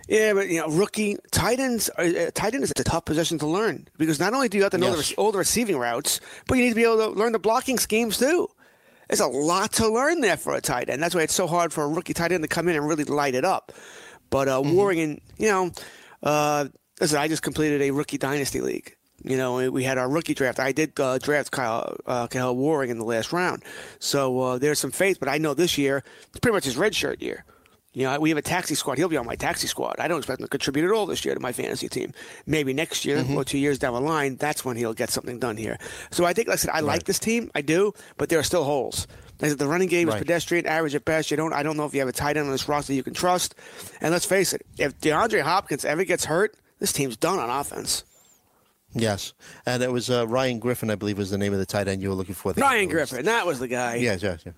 yeah, 0.07 0.33
but 0.33 0.49
you 0.49 0.59
know, 0.59 0.67
rookie 0.67 1.17
tight 1.31 1.59
ends, 1.59 1.89
are- 1.97 2.03
uh, 2.03 2.31
tight 2.33 2.53
end 2.53 2.63
is 2.63 2.71
a 2.71 2.83
tough 2.83 3.05
position 3.05 3.37
to 3.39 3.47
learn 3.47 3.87
because 3.97 4.19
not 4.19 4.33
only 4.33 4.49
do 4.49 4.57
you 4.57 4.63
have 4.63 4.71
to 4.71 4.77
know 4.77 4.95
Yes. 4.95 5.09
the, 5.09 5.15
all 5.15 5.31
the 5.31 5.37
receiving 5.37 5.77
routes, 5.77 6.19
but 6.47 6.55
you 6.57 6.63
need 6.63 6.69
to 6.71 6.75
be 6.75 6.83
able 6.83 6.97
to 6.97 7.09
learn 7.09 7.31
the 7.31 7.39
blocking 7.39 7.77
schemes 7.77 8.17
too. 8.17 8.47
There's 9.09 9.19
a 9.19 9.27
lot 9.27 9.73
to 9.73 9.87
learn 9.89 10.21
there 10.21 10.37
for 10.37 10.55
a 10.55 10.61
tight 10.61 10.89
end. 10.89 11.01
That's 11.03 11.13
why 11.13 11.21
it's 11.21 11.33
so 11.35 11.45
hard 11.47 11.71
for 11.73 11.83
a 11.83 11.87
rookie 11.87 12.13
tight 12.13 12.31
end 12.31 12.43
to 12.43 12.47
come 12.47 12.67
in 12.67 12.75
and 12.75 12.87
really 12.87 13.03
light 13.03 13.35
it 13.35 13.45
up. 13.45 13.71
But 14.29 14.47
uh, 14.47 14.61
Mm-hmm. 14.61 15.19
You 15.43 15.49
know, 15.49 15.71
uh, 16.23 16.65
listen, 16.99 17.17
I 17.19 17.27
just 17.27 17.43
completed 17.43 17.81
a 17.81 17.91
rookie 17.91 18.17
dynasty 18.17 18.61
league. 18.61 18.95
You 19.23 19.37
know, 19.37 19.55
we- 19.55 19.69
we 19.69 19.83
had 19.83 19.97
our 19.97 20.09
rookie 20.09 20.33
draft. 20.33 20.59
I 20.59 20.71
did 20.71 20.99
uh, 20.99 21.17
draft 21.19 21.51
Kyle, 21.51 21.95
uh, 22.07 22.27
Kyle 22.27 22.55
Warring 22.55 22.89
in 22.89 22.97
the 22.97 23.05
last 23.05 23.31
round. 23.31 23.63
So 23.99 24.39
uh, 24.39 24.57
there's 24.57 24.79
some 24.79 24.91
faith, 24.91 25.17
but 25.19 25.29
I 25.29 25.37
know 25.37 25.53
this 25.53 25.77
year, 25.77 26.03
it's 26.29 26.39
pretty 26.39 26.53
much 26.55 26.65
his 26.65 26.75
redshirt 26.75 27.21
year. 27.21 27.45
You 27.93 28.03
know, 28.03 28.19
we 28.19 28.29
have 28.29 28.39
a 28.39 28.41
taxi 28.43 28.73
squad. 28.73 28.97
He'll 28.97 29.07
be 29.07 29.17
on 29.17 29.25
my 29.25 29.35
taxi 29.35 29.67
squad. 29.67 29.97
I 29.99 30.07
don't 30.07 30.17
expect 30.17 30.39
him 30.39 30.45
to 30.45 30.49
contribute 30.49 30.85
at 30.85 30.91
all 30.91 31.05
this 31.05 31.23
year 31.23 31.35
to 31.35 31.39
my 31.39 31.51
fantasy 31.51 31.87
team. 31.87 32.11
Maybe 32.47 32.73
next 32.73 33.05
year 33.05 33.23
or 33.35 33.43
two 33.43 33.59
years 33.59 33.77
down 33.77 33.93
the 33.93 34.01
line, 34.01 34.35
that's 34.35 34.65
when 34.65 34.77
he'll 34.77 34.95
get 34.95 35.11
something 35.11 35.37
done 35.37 35.57
here. 35.57 35.77
So 36.09 36.25
I 36.25 36.33
think, 36.33 36.47
like 36.47 36.55
I 36.55 36.57
said, 36.57 36.71
I 36.73 36.79
like 36.79 37.03
this 37.03 37.19
team. 37.19 37.51
I 37.53 37.61
do, 37.61 37.93
but 38.17 38.29
there 38.29 38.39
are 38.39 38.43
still 38.43 38.63
holes. 38.63 39.05
Like 39.39 39.47
I 39.47 39.49
said, 39.49 39.59
the 39.59 39.67
running 39.67 39.89
game 39.89 40.09
is 40.09 40.15
pedestrian, 40.15 40.65
average 40.65 40.95
at 40.95 41.05
best. 41.05 41.29
You 41.29 41.37
don't. 41.37 41.53
I 41.53 41.61
don't 41.61 41.77
know 41.77 41.85
if 41.85 41.93
you 41.93 41.99
have 41.99 42.09
a 42.09 42.13
tight 42.13 42.35
end 42.35 42.47
on 42.47 42.51
this 42.51 42.67
roster 42.67 42.93
you 42.93 43.03
can 43.03 43.13
trust. 43.13 43.53
And 44.01 44.11
let's 44.11 44.25
face 44.25 44.53
it, 44.53 44.65
if 44.79 44.99
DeAndre 44.99 45.41
Hopkins 45.41 45.85
ever 45.85 46.03
gets 46.03 46.25
hurt, 46.25 46.55
this 46.79 46.93
team's 46.93 47.17
done 47.17 47.37
on 47.37 47.49
offense. 47.49 48.03
Yes, 48.95 49.33
and 49.65 49.81
it 49.81 49.91
was 49.91 50.09
uh, 50.09 50.27
Ryan 50.27 50.59
Griffin, 50.59 50.89
I 50.91 50.95
believe, 50.95 51.17
was 51.17 51.31
the 51.31 51.37
name 51.37 51.51
of 51.53 51.59
the 51.59 51.65
tight 51.65 51.87
end 51.87 52.01
you 52.01 52.09
were 52.09 52.15
looking 52.15 52.35
for. 52.35 52.53
Ryan 52.53 52.89
Griffin, 52.89 53.25
that 53.25 53.45
was 53.45 53.59
the 53.59 53.67
guy. 53.67 53.95
Yes, 53.95 54.21
yes, 54.21 54.43
yes. 54.45 54.53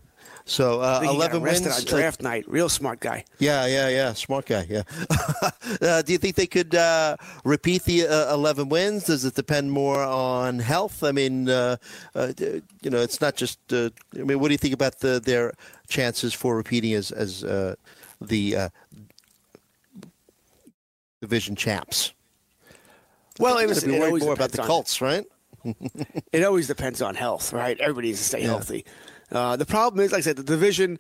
So 0.46 0.82
uh, 0.82 0.98
I 0.98 1.00
think 1.00 1.12
he 1.14 1.18
got 1.18 1.32
eleven 1.32 1.42
wins. 1.42 1.68
on 1.68 1.86
draft 1.86 2.22
night. 2.22 2.46
Real 2.48 2.70
smart 2.70 3.00
guy. 3.00 3.26
Yeah, 3.40 3.66
yeah, 3.66 3.90
yeah. 3.90 4.14
Smart 4.14 4.46
guy. 4.46 4.68
Yeah. 4.70 4.84
uh, 5.82 6.02
do 6.04 6.12
you 6.12 6.20
think 6.20 6.36
they 6.36 6.46
could 6.46 6.76
uh, 6.76 7.18
repeat 7.44 7.84
the 7.84 8.08
uh, 8.08 8.34
eleven 8.34 8.70
wins? 8.70 9.06
Does 9.06 9.26
it 9.26 9.34
depend 9.34 9.72
more 9.72 10.04
on 10.04 10.60
health? 10.60 11.04
I 11.04 11.12
mean, 11.12 11.50
uh, 11.50 11.78
uh, 12.14 12.34
you 12.38 12.90
know, 12.92 13.02
it's 13.02 13.22
not 13.22 13.36
just. 13.36 13.58
Uh, 13.74 13.90
I 14.14 14.20
mean, 14.20 14.40
what 14.40 14.50
do 14.50 14.54
you 14.54 14.60
think 14.60 14.74
about 14.76 15.00
the, 15.00 15.20
their 15.20 15.54
chances 15.88 16.34
for 16.34 16.56
repeating 16.56 16.94
as 16.94 17.12
as 17.12 17.44
uh, 17.44 17.74
the 18.22 18.56
uh, 18.56 18.70
division 21.22 21.56
champs? 21.56 22.14
Well, 23.40 23.58
it, 23.58 23.64
It's 23.64 23.84
was, 23.84 23.84
it 23.84 24.24
more 24.24 24.34
about 24.34 24.52
the 24.52 24.62
Colts, 24.62 25.02
right? 25.02 25.26
It 26.32 26.44
always 26.44 26.68
depends 26.68 27.02
on 27.02 27.16
health, 27.16 27.52
right? 27.52 27.80
Everybody 27.80 28.10
needs 28.10 28.20
to 28.20 28.26
stay 28.26 28.42
Yeah. 28.42 28.48
healthy. 28.48 28.86
Uh, 29.32 29.56
the 29.56 29.66
problem 29.66 30.04
is, 30.06 30.12
like 30.12 30.20
I 30.20 30.22
said, 30.22 30.38
the 30.38 30.44
division. 30.44 31.00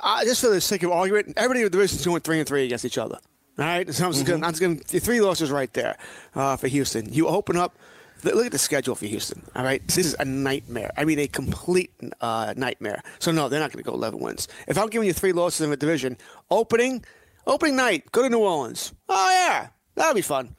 Uh, 0.00 0.24
just 0.24 0.42
for 0.42 0.50
the 0.50 0.60
sake 0.60 0.82
of 0.82 0.90
argument, 0.92 1.32
everybody 1.36 1.60
in 1.60 1.64
the 1.64 1.70
division 1.70 1.98
is 1.98 2.04
going 2.06 2.20
three 2.20 2.38
and 2.38 2.46
three 2.46 2.64
against 2.64 2.84
each 2.84 2.98
other. 2.98 3.18
All 3.58 3.64
right, 3.64 3.92
so 3.94 4.04
I'm 4.06 4.12
just 4.12 4.26
Mm-hmm. 4.26 4.40
going. 4.40 4.44
I'm. 4.44 4.78
Three 4.78 5.20
losses 5.22 5.50
right 5.50 5.72
there 5.72 5.96
uh, 6.34 6.56
for 6.56 6.68
Houston. 6.68 7.12
You 7.12 7.28
open 7.28 7.56
up. 7.56 7.74
Look 8.22 8.46
at 8.46 8.52
the 8.52 8.58
schedule 8.58 8.94
for 8.94 9.06
Houston. 9.06 9.42
All 9.54 9.62
right, 9.64 9.86
this 9.86 9.98
is 9.98 10.16
a 10.18 10.24
nightmare. 10.24 10.90
I 10.96 11.04
mean, 11.04 11.18
a 11.18 11.26
complete 11.28 11.92
uh, 12.20 12.54
nightmare. 12.56 13.02
So 13.18 13.30
no, 13.30 13.48
they're 13.48 13.60
not 13.60 13.72
going 13.72 13.82
to 13.84 13.88
go 13.90 13.94
11 13.94 14.18
wins. 14.20 14.48
If 14.66 14.76
I'm 14.78 14.88
giving 14.88 15.06
you 15.06 15.12
three 15.12 15.32
losses 15.32 15.60
in 15.62 15.70
the 15.70 15.76
division, 15.76 16.16
opening, 16.50 17.04
opening 17.46 17.76
night, 17.76 18.10
go 18.12 18.22
to 18.22 18.28
New 18.28 18.38
Orleans. 18.40 18.92
Oh 19.08 19.30
yeah, 19.30 19.68
that'll 19.94 20.14
be 20.14 20.22
fun. 20.22 20.54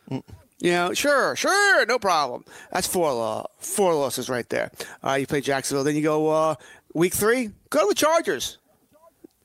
You 0.60 0.72
know, 0.72 0.94
sure, 0.94 1.36
sure, 1.36 1.86
no 1.86 2.00
problem. 2.00 2.46
That's 2.72 2.88
four 2.88 3.12
uh, 3.12 3.44
four 3.60 3.94
losses 3.94 4.30
right 4.30 4.48
there. 4.50 4.72
Uh, 5.04 5.14
you 5.14 5.28
play 5.28 5.42
Jacksonville, 5.42 5.84
then 5.84 5.96
you 5.96 6.02
go 6.04 6.30
uh, 6.30 6.56
week 6.98 7.14
three. 7.14 7.52
Go 7.70 7.82
to 7.82 7.88
the 7.90 7.96
Chargers. 7.96 8.58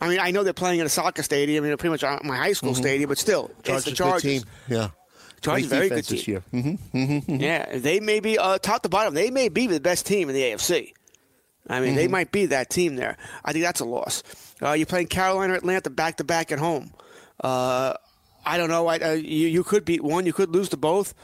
I 0.01 0.09
mean, 0.09 0.19
I 0.19 0.31
know 0.33 0.43
they're 0.43 0.53
playing 0.53 0.81
in 0.81 0.87
a 0.87 0.89
soccer 0.89 1.23
stadium, 1.23 1.65
you 1.65 1.71
know, 1.71 1.77
pretty 1.77 1.91
much 1.93 2.03
uh, 2.03 2.19
my 2.25 2.37
high 2.37 2.55
school 2.55 2.75
stadium, 2.75 3.09
but 3.09 3.19
still, 3.19 3.51
it's 3.65 3.85
the 3.85 3.91
Mm-hmm. 3.93 3.95
Chargers, 3.95 4.23
good 4.23 4.29
team. 4.29 4.43
Yeah. 4.69 4.89
Chargers, 5.43 5.67
very 5.67 5.89
good 5.89 6.05
defense 6.05 6.09
this 6.09 6.25
team. 6.25 6.43
year. 6.53 7.19
hmm 7.29 7.37
Yeah, 7.41 7.79
they 7.79 8.01
may 8.01 8.19
be 8.21 8.39
uh, 8.39 8.59
top 8.59 8.83
to 8.83 8.89
bottom. 8.89 9.15
They 9.15 9.31
may 9.31 9.49
be 9.49 9.67
the 9.69 9.79
best 9.81 10.07
team 10.07 10.29
in 10.29 10.35
the 10.35 10.43
AFC. 10.43 10.93
I 11.69 11.79
mean, 11.79 11.91
Mm-hmm. 11.91 11.97
they 11.97 12.09
might 12.09 12.33
be 12.33 12.47
that 12.47 12.71
team 12.71 12.97
there. 12.97 13.17
I 13.45 13.53
think 13.53 13.65
that's 13.65 13.79
a 13.81 13.85
loss. 13.85 14.23
Uh, 14.61 14.73
you're 14.73 14.87
playing 14.87 15.07
Carolina, 15.07 15.53
or 15.53 15.57
Atlanta, 15.57 15.91
back 15.91 16.17
to 16.17 16.25
back 16.25 16.51
at 16.51 16.59
home. 16.59 16.93
Uh, 17.43 17.95
I 18.45 18.57
don't 18.59 18.69
know. 18.71 18.89
I, 18.89 18.99
uh, 18.99 19.11
you 19.13 19.47
you 19.47 19.63
could 19.63 19.85
beat 19.85 20.03
one, 20.03 20.27
you 20.27 20.33
could 20.33 20.51
lose 20.51 20.69
to 20.71 20.77
both. 20.77 21.15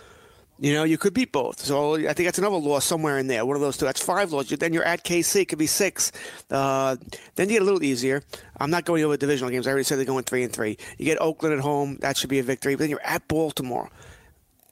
You 0.61 0.75
know, 0.75 0.83
you 0.83 0.99
could 0.99 1.15
beat 1.15 1.31
both. 1.31 1.61
So 1.65 1.95
I 1.95 2.13
think 2.15 2.27
that's 2.27 2.39
another 2.39 2.57
loss 2.57 2.85
somewhere 2.85 3.19
in 3.19 3.29
there. 3.29 3.47
One 3.47 3.55
of 3.55 3.63
those 3.63 3.77
two. 3.77 3.85
That's 3.85 4.03
five 4.03 4.33
losses. 4.33 4.59
Then 4.59 4.73
you're 4.73 4.83
at 4.85 5.05
KC. 5.05 5.47
Could 5.47 5.59
be 5.59 5.69
six. 5.69 6.11
Uh, 6.51 6.97
then 7.37 7.49
you 7.49 7.55
get 7.55 7.63
a 7.63 7.65
little 7.65 7.83
easier. 7.85 8.25
I'm 8.59 8.71
not 8.71 8.85
going 8.85 9.05
over 9.05 9.17
divisional 9.17 9.51
games. 9.51 9.69
I 9.69 9.71
already 9.71 9.85
said 9.85 9.99
they're 9.99 10.05
going 10.05 10.25
three 10.25 10.43
and 10.43 10.53
three. 10.53 10.77
You 10.99 11.05
get 11.05 11.21
Oakland 11.21 11.55
at 11.55 11.61
home. 11.61 11.99
That 12.01 12.17
should 12.17 12.31
be 12.31 12.41
a 12.41 12.43
victory. 12.43 12.75
But 12.75 12.81
then 12.81 12.91
you're 12.91 13.05
at 13.05 13.29
Baltimore, 13.29 13.89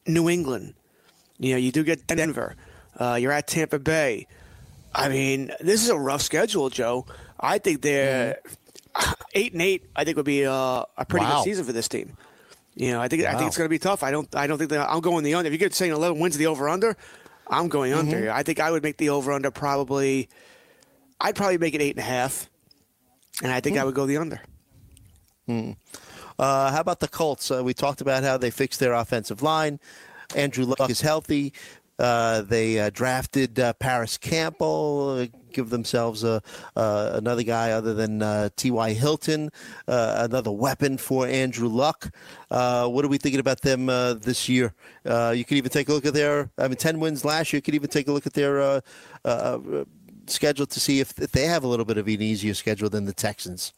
New 0.08 0.28
England. 0.28 0.74
You 1.38 1.52
know, 1.52 1.58
you 1.58 1.70
do 1.70 1.84
get 1.84 2.04
Denver. 2.08 2.56
Uh, 2.98 3.14
you're 3.20 3.30
at 3.32 3.46
Tampa 3.46 3.78
Bay. 3.78 4.26
I 4.92 5.08
mean, 5.08 5.52
this 5.60 5.84
is 5.84 5.90
a 5.90 5.98
rough 5.98 6.22
schedule, 6.22 6.68
Joe. 6.68 7.06
I 7.38 7.58
think 7.58 7.82
they're 7.82 8.38
eight 9.34 9.52
and 9.52 9.62
eight. 9.62 9.84
I 9.94 10.02
think 10.04 10.16
would 10.16 10.26
be 10.26 10.46
uh, 10.46 10.82
a 10.96 11.04
pretty 11.06 11.26
Wow. 11.26 11.36
good 11.36 11.44
season 11.44 11.64
for 11.64 11.72
this 11.72 11.86
team. 11.86 12.16
You 12.76 12.92
know, 12.92 13.00
I 13.00 13.09
think 13.09 13.25
I 13.25 13.33
think 13.37 13.49
it's 13.49 13.56
going 13.56 13.64
to 13.66 13.71
be 13.71 13.78
tough. 13.78 14.02
I 14.02 14.11
don't 14.11 14.33
I 14.37 14.47
don't 14.47 14.59
think 14.59 14.71
that 14.71 14.88
I'm 14.88 15.00
going 15.00 15.25
the 15.25 15.35
under. 15.35 15.49
If 15.49 15.52
you 15.52 15.59
could 15.59 15.75
saying 15.75 15.92
11 15.92 16.18
wins 16.21 16.37
the 16.37 16.47
over 16.47 16.68
under, 16.68 16.95
I'm 17.49 17.68
going 17.68 17.92
under. 17.95 18.30
I 18.30 18.42
think 18.42 18.61
I 18.61 18.71
would 18.71 18.83
make 18.83 18.99
the 18.99 19.09
over 19.09 19.33
under 19.33 19.50
probably. 19.50 20.28
I'd 21.18 21.35
probably 21.35 21.56
make 21.56 21.75
it 21.75 21.80
eight 21.80 21.97
and 21.97 22.00
a 22.00 22.02
half, 22.09 22.50
and 23.42 23.50
I 23.50 23.61
think 23.61 23.78
I 23.78 23.85
would 23.85 23.95
go 23.95 24.04
the 24.04 24.18
under. 24.18 24.40
Uh, 26.38 26.71
how 26.71 26.80
about 26.80 27.00
the 27.00 27.09
Colts? 27.09 27.50
Uh, 27.50 27.64
we 27.64 27.73
talked 27.73 28.02
about 28.02 28.23
how 28.23 28.37
they 28.37 28.50
fixed 28.50 28.78
their 28.78 28.92
offensive 28.92 29.40
line. 29.42 29.80
Andrew 30.35 30.66
Luck 30.66 30.90
is 30.90 31.00
healthy. 31.00 31.54
Uh, 31.98 32.42
they 32.42 32.78
uh, 32.78 32.90
drafted 32.90 33.58
uh, 33.58 33.72
Parris 33.74 34.18
Campbell, 34.18 35.18
uh, 35.20 35.38
give 35.52 35.70
themselves 35.70 36.24
a, 36.24 36.42
uh, 36.76 37.10
another 37.14 37.42
guy 37.42 37.70
other 37.70 37.94
than 37.94 38.20
uh, 38.22 38.50
T.Y. 38.56 38.92
Hilton, 38.92 39.50
another 39.86 40.52
weapon 40.52 40.98
for 40.98 41.26
Andrew 41.26 41.68
Luck. 41.68 42.10
What 42.48 43.04
are 43.04 43.08
we 43.08 43.18
thinking 43.18 43.40
about 43.40 43.62
them 43.62 43.86
this 43.86 44.48
year? 44.48 44.74
You 45.04 45.44
could 45.44 45.56
even 45.56 45.70
take 45.70 45.88
a 45.88 45.92
look 45.92 46.04
at 46.04 46.14
their, 46.14 46.50
I 46.58 46.68
mean, 46.68 46.76
10 46.76 47.00
wins 47.00 47.24
last 47.24 47.52
year. 47.52 47.58
You 47.58 47.62
could 47.62 47.74
even 47.74 47.88
take 47.88 48.08
a 48.08 48.12
look 48.12 48.26
at 48.26 48.34
their 48.34 48.82
schedule 50.26 50.66
to 50.66 50.80
see 50.80 51.00
if, 51.00 51.18
if 51.20 51.32
they 51.32 51.46
have 51.46 51.64
a 51.64 51.68
little 51.68 51.84
bit 51.84 51.98
of 51.98 52.06
an 52.06 52.22
easier 52.22 52.54
schedule 52.54 52.90
than 52.90 53.06
the 53.06 53.14
Texans. 53.14 53.72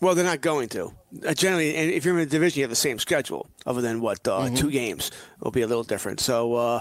Well, 0.00 0.14
they're 0.14 0.24
not 0.24 0.40
going 0.40 0.68
to. 0.70 0.92
Uh, 1.26 1.34
generally, 1.34 1.74
and 1.74 1.90
if 1.90 2.04
you're 2.04 2.14
in 2.16 2.20
a 2.22 2.26
division, 2.26 2.58
you 2.60 2.62
have 2.64 2.70
the 2.70 2.76
same 2.76 2.98
schedule, 2.98 3.48
other 3.66 3.80
than 3.80 4.00
what 4.00 4.26
uh, 4.28 4.48
two 4.50 4.70
games 4.70 5.10
will 5.40 5.50
be 5.50 5.62
a 5.62 5.66
little 5.66 5.82
different. 5.82 6.20
So, 6.20 6.54
uh, 6.54 6.80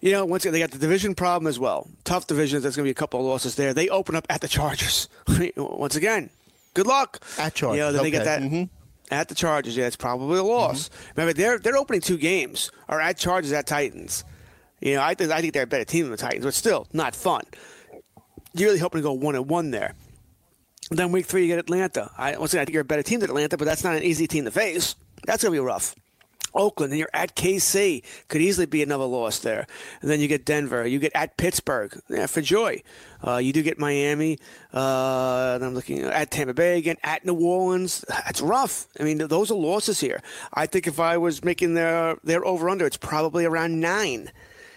you 0.00 0.12
know, 0.12 0.24
once 0.24 0.44
again, 0.44 0.52
they 0.52 0.60
got 0.60 0.70
the 0.70 0.78
division 0.78 1.14
problem 1.14 1.48
as 1.48 1.58
well. 1.58 1.88
Tough 2.04 2.26
divisions. 2.26 2.62
There's 2.62 2.76
going 2.76 2.84
to 2.84 2.88
be 2.88 2.92
a 2.92 2.94
couple 2.94 3.20
of 3.20 3.26
losses 3.26 3.56
there. 3.56 3.74
They 3.74 3.88
open 3.88 4.14
up 4.14 4.26
at 4.30 4.40
the 4.40 4.48
Chargers. 4.48 5.08
once 5.56 5.96
again, 5.96 6.30
good 6.74 6.86
luck. 6.86 7.20
At 7.38 7.54
Chargers, 7.54 7.78
You 7.78 7.82
know, 7.84 7.92
then 7.92 8.02
they 8.04 8.10
get 8.10 8.22
okay. 8.22 8.40
that. 8.40 8.42
Mhm. 8.42 8.68
At 9.10 9.28
the 9.28 9.34
Chargers, 9.34 9.76
yeah, 9.76 9.86
it's 9.86 9.96
probably 9.96 10.38
a 10.38 10.42
loss. 10.42 10.88
Remember, 11.16 11.34
they're 11.34 11.58
they're 11.58 11.76
opening 11.76 12.00
two 12.00 12.16
games, 12.16 12.70
or 12.88 13.00
at 13.00 13.18
Chargers, 13.18 13.52
at 13.52 13.66
Titans. 13.66 14.24
You 14.80 14.94
know, 14.94 15.02
I 15.02 15.14
think 15.14 15.30
I 15.30 15.40
think 15.40 15.52
they're 15.52 15.64
a 15.64 15.66
better 15.66 15.84
team 15.84 16.04
than 16.04 16.12
the 16.12 16.16
Titans, 16.16 16.44
but 16.44 16.54
still 16.54 16.86
not 16.92 17.14
fun. 17.14 17.42
You're 18.54 18.68
really 18.68 18.78
hoping 18.78 19.00
to 19.00 19.02
go 19.02 19.12
one 19.12 19.34
and 19.34 19.48
one 19.48 19.70
there. 19.72 19.94
Then 20.90 21.12
week 21.12 21.26
three, 21.26 21.42
you 21.42 21.48
get 21.48 21.58
Atlanta. 21.58 22.10
I, 22.16 22.36
once 22.36 22.52
again, 22.52 22.62
I 22.62 22.64
think 22.66 22.74
you're 22.74 22.82
a 22.82 22.84
better 22.84 23.02
team 23.02 23.20
than 23.20 23.30
Atlanta, 23.30 23.56
but 23.56 23.64
that's 23.64 23.84
not 23.84 23.96
an 23.96 24.02
easy 24.02 24.26
team 24.26 24.44
to 24.44 24.50
face. 24.50 24.96
That's 25.26 25.42
going 25.42 25.54
to 25.54 25.60
be 25.60 25.64
rough. 25.64 25.94
Oakland, 26.54 26.92
and 26.92 26.98
you're 26.98 27.10
at 27.12 27.34
KC. 27.34 28.02
Could 28.28 28.40
easily 28.40 28.66
be 28.66 28.82
another 28.82 29.04
loss 29.04 29.40
there. 29.40 29.66
And 30.00 30.10
then 30.10 30.20
you 30.20 30.28
get 30.28 30.44
Denver. 30.44 30.86
You 30.86 30.98
get 30.98 31.12
at 31.14 31.36
Pittsburgh. 31.36 32.00
Yeah, 32.08 32.26
for 32.26 32.40
joy. 32.40 32.82
Uh, 33.26 33.38
you 33.38 33.52
do 33.52 33.62
get 33.62 33.78
Miami. 33.78 34.38
Uh, 34.72 35.58
I'm 35.60 35.74
looking 35.74 36.02
at 36.02 36.30
Tampa 36.30 36.54
Bay 36.54 36.78
again. 36.78 36.96
At 37.02 37.24
New 37.24 37.34
Orleans. 37.34 38.04
That's 38.08 38.40
rough. 38.40 38.86
I 39.00 39.02
mean, 39.02 39.18
those 39.18 39.50
are 39.50 39.54
losses 39.54 40.00
here. 40.00 40.20
I 40.52 40.66
think 40.66 40.86
if 40.86 41.00
I 41.00 41.16
was 41.16 41.44
making 41.44 41.74
their 41.74 42.16
their 42.22 42.44
over 42.44 42.68
under, 42.68 42.86
it's 42.86 42.96
probably 42.96 43.44
around 43.44 43.80
nine. 43.80 44.30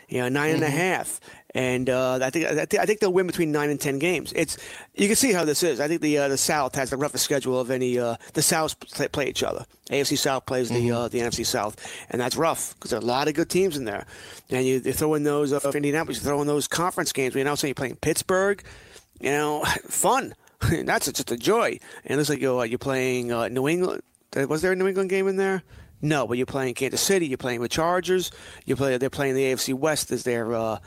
You 0.07 0.21
know, 0.21 0.29
nine 0.29 0.51
and 0.51 0.63
a 0.63 0.69
half. 0.69 1.19
And 1.53 1.89
uh, 1.89 2.19
I 2.21 2.29
think 2.29 2.45
I 2.45 2.65
think 2.65 2.81
I 2.81 2.85
think 2.85 2.99
they'll 2.99 3.11
win 3.11 3.27
between 3.27 3.51
nine 3.51 3.69
and 3.69 3.79
ten 3.79 3.99
games. 3.99 4.31
It's 4.35 4.57
you 4.93 5.07
can 5.07 5.15
see 5.15 5.33
how 5.33 5.43
this 5.43 5.63
is. 5.63 5.79
I 5.79 5.87
think 5.87 6.01
the 6.01 6.17
uh, 6.17 6.27
the 6.27 6.37
South 6.37 6.75
has 6.75 6.91
the 6.91 6.97
roughest 6.97 7.23
schedule 7.23 7.59
of 7.59 7.71
any. 7.71 7.97
Uh, 7.97 8.15
the 8.33 8.41
South 8.41 8.79
play, 8.79 9.07
play 9.07 9.27
each 9.27 9.43
other. 9.43 9.65
AFC 9.89 10.17
South 10.17 10.45
plays 10.45 10.69
the 10.69 10.91
uh, 10.91 11.07
the 11.07 11.19
NFC 11.19 11.45
South, 11.45 11.75
and 12.09 12.21
that's 12.21 12.35
rough 12.35 12.75
because 12.75 12.91
there 12.91 12.99
are 12.99 13.03
a 13.03 13.05
lot 13.05 13.27
of 13.27 13.33
good 13.33 13.49
teams 13.49 13.75
in 13.75 13.85
there. 13.85 14.05
And 14.49 14.65
you, 14.65 14.81
you 14.83 14.93
throw 14.93 15.13
in 15.15 15.23
those 15.23 15.51
uh, 15.51 15.59
Indianapolis, 15.73 16.17
you 16.17 16.23
throw 16.23 16.41
in 16.41 16.47
those 16.47 16.67
conference 16.67 17.11
games. 17.11 17.33
We 17.33 17.43
now 17.43 17.55
say 17.55 17.69
you're 17.69 17.75
playing 17.75 17.95
Pittsburgh. 17.97 18.63
You 19.19 19.31
know, 19.31 19.63
fun. 19.87 20.35
that's 20.85 21.11
just 21.11 21.31
a 21.31 21.37
joy. 21.37 21.79
And 22.03 22.13
it 22.13 22.17
looks 22.17 22.29
like 22.29 22.41
you're, 22.41 22.65
you're 22.65 22.79
playing 22.79 23.31
uh, 23.31 23.47
New 23.47 23.67
England. 23.67 24.01
Was 24.35 24.61
there 24.61 24.71
a 24.71 24.75
New 24.75 24.87
England 24.87 25.09
game 25.09 25.27
in 25.27 25.37
there? 25.37 25.63
No, 26.01 26.27
but 26.27 26.37
you're 26.37 26.45
playing 26.45 26.75
Kansas 26.75 27.01
City. 27.01 27.27
You're 27.27 27.37
playing 27.37 27.59
with 27.59 27.71
Chargers. 27.71 28.31
You 28.65 28.75
play. 28.75 28.97
They're 28.97 29.09
playing 29.09 29.35
the 29.35 29.43
AFC 29.43 29.73
West. 29.73 30.11
Is 30.11 30.23
their 30.23 30.53
uh, 30.53 30.79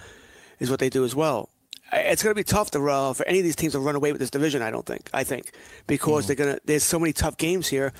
is 0.58 0.70
what 0.70 0.80
they 0.80 0.90
do 0.90 1.04
as 1.04 1.14
well. 1.14 1.48
It's 1.92 2.22
going 2.22 2.32
to 2.32 2.38
be 2.38 2.44
tough 2.44 2.70
to 2.72 2.88
uh, 2.88 3.12
for 3.12 3.26
any 3.26 3.38
of 3.38 3.44
these 3.44 3.56
teams 3.56 3.72
to 3.72 3.80
run 3.80 3.96
away 3.96 4.12
with 4.12 4.20
this 4.20 4.30
division. 4.30 4.62
I 4.62 4.70
don't 4.70 4.86
think. 4.86 5.10
I 5.12 5.24
think 5.24 5.50
because 5.86 6.26
they're 6.26 6.36
going 6.36 6.54
to. 6.54 6.60
There's 6.64 6.84
so 6.84 6.98
many 6.98 7.12
tough 7.12 7.36
games 7.36 7.66
here. 7.66 7.92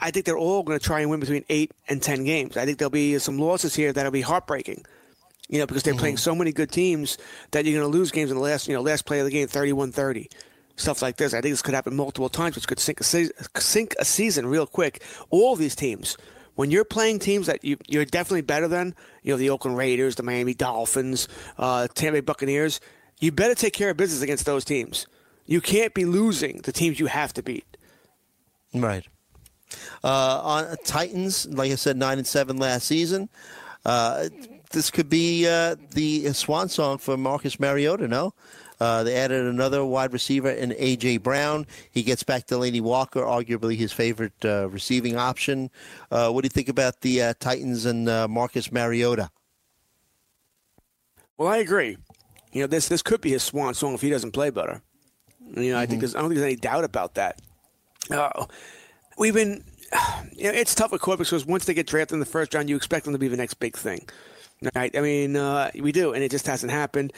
I 0.00 0.10
think 0.10 0.26
they're 0.26 0.38
all 0.38 0.62
going 0.62 0.78
to 0.78 0.84
try 0.84 1.00
and 1.00 1.10
win 1.10 1.20
between 1.20 1.44
eight 1.48 1.72
and 1.88 2.00
ten 2.00 2.24
games. 2.24 2.56
I 2.56 2.64
think 2.64 2.78
there'll 2.78 2.90
be 2.90 3.18
some 3.18 3.38
losses 3.38 3.74
here 3.74 3.92
that'll 3.92 4.12
be 4.12 4.20
heartbreaking. 4.20 4.84
You 5.48 5.58
know, 5.58 5.66
because 5.66 5.82
they're 5.82 5.94
playing 5.94 6.16
so 6.16 6.34
many 6.34 6.52
good 6.52 6.70
teams 6.70 7.18
that 7.50 7.66
you're 7.66 7.78
going 7.78 7.92
to 7.92 7.98
lose 7.98 8.10
games 8.10 8.30
in 8.30 8.36
the 8.36 8.42
last, 8.42 8.66
you 8.66 8.74
know, 8.74 8.80
last 8.80 9.04
play 9.04 9.18
of 9.18 9.26
the 9.26 9.30
game, 9.30 9.46
31-30. 9.46 10.26
Stuff 10.76 11.02
like 11.02 11.18
this. 11.18 11.34
I 11.34 11.42
think 11.42 11.52
this 11.52 11.60
could 11.60 11.74
happen 11.74 11.94
multiple 11.94 12.30
times, 12.30 12.54
which 12.54 12.66
could 12.66 12.80
sink 12.80 13.00
a, 13.00 13.04
se- 13.04 13.30
sink 13.58 13.94
a 13.98 14.06
season 14.06 14.46
real 14.46 14.66
quick. 14.66 15.02
All 15.28 15.54
these 15.54 15.76
teams, 15.76 16.16
when 16.54 16.70
you're 16.70 16.84
playing 16.84 17.18
teams 17.18 17.46
that 17.46 17.64
you, 17.64 17.76
you're 17.88 18.04
definitely 18.04 18.42
better 18.42 18.68
than, 18.68 18.94
you 19.22 19.32
know, 19.32 19.36
the 19.36 19.50
Oakland 19.50 19.76
Raiders, 19.76 20.16
the 20.16 20.22
Miami 20.22 20.54
Dolphins, 20.54 21.28
uh, 21.58 21.88
Tampa 21.94 22.18
Bay 22.18 22.20
Buccaneers, 22.20 22.80
you 23.20 23.32
better 23.32 23.54
take 23.54 23.72
care 23.72 23.90
of 23.90 23.96
business 23.96 24.22
against 24.22 24.46
those 24.46 24.64
teams. 24.64 25.06
You 25.46 25.60
can't 25.60 25.94
be 25.94 26.04
losing 26.04 26.58
the 26.62 26.72
teams 26.72 26.98
you 26.98 27.06
have 27.06 27.32
to 27.34 27.42
beat. 27.42 27.76
Right. 28.72 29.06
Uh, 30.02 30.40
on 30.42 30.76
Titans, 30.84 31.46
like 31.46 31.70
I 31.70 31.74
said, 31.74 31.96
nine 31.96 32.18
and 32.18 32.26
seven 32.26 32.56
last 32.56 32.86
season. 32.86 33.28
Uh, 33.84 34.28
this 34.70 34.90
could 34.90 35.08
be 35.08 35.46
uh, 35.46 35.76
the 35.92 36.32
swan 36.32 36.68
song 36.68 36.98
for 36.98 37.16
Marcus 37.16 37.60
Mariota. 37.60 38.08
No, 38.08 38.34
Uh, 38.80 39.02
they 39.02 39.16
added 39.16 39.46
another 39.46 39.84
wide 39.84 40.12
receiver 40.12 40.50
in 40.50 40.74
A.J. 40.76 41.18
Brown. 41.18 41.66
He 41.90 42.02
gets 42.02 42.22
back 42.22 42.46
Delanie 42.46 42.80
Walker, 42.80 43.20
arguably 43.20 43.76
his 43.76 43.92
favorite 43.92 44.32
uh, 44.44 44.68
receiving 44.68 45.16
option. 45.16 45.70
Uh, 46.10 46.30
what 46.30 46.42
do 46.42 46.46
you 46.46 46.50
think 46.50 46.68
about 46.68 47.00
the 47.00 47.22
uh, 47.22 47.34
Titans 47.38 47.84
and 47.86 48.08
uh, 48.08 48.26
Marcus 48.28 48.72
Mariota? 48.72 49.30
Well, 51.38 51.48
I 51.48 51.58
agree. 51.58 51.96
You 52.52 52.62
know, 52.62 52.66
this 52.66 52.88
this 52.88 53.02
could 53.02 53.20
be 53.20 53.30
his 53.30 53.42
swan 53.42 53.74
song 53.74 53.94
if 53.94 54.00
he 54.00 54.10
doesn't 54.10 54.32
play 54.32 54.50
better. 54.50 54.80
You 55.56 55.72
know, 55.72 55.78
I 55.78 55.86
think 55.86 56.00
there's 56.00 56.14
I 56.14 56.20
don't 56.20 56.30
think 56.30 56.38
there's 56.38 56.52
any 56.52 56.60
doubt 56.60 56.84
about 56.84 57.14
that. 57.14 57.40
Uh, 58.10 58.46
we've 59.18 59.34
been, 59.34 59.64
you 60.32 60.44
know, 60.44 60.50
it's 60.50 60.74
tough 60.74 60.92
with 60.92 61.00
quarterbacks 61.00 61.30
because 61.30 61.46
once 61.46 61.64
they 61.64 61.74
get 61.74 61.86
drafted 61.86 62.14
in 62.14 62.20
the 62.20 62.26
first 62.26 62.54
round, 62.54 62.68
you 62.68 62.76
expect 62.76 63.04
them 63.04 63.14
to 63.14 63.18
be 63.18 63.28
the 63.28 63.36
next 63.36 63.54
big 63.54 63.76
thing. 63.76 64.08
Right? 64.74 64.96
I 64.96 65.00
mean, 65.00 65.36
uh, 65.36 65.70
we 65.78 65.92
do, 65.92 66.12
and 66.14 66.22
it 66.24 66.30
just 66.30 66.46
hasn't 66.46 66.72
happened. 66.72 67.12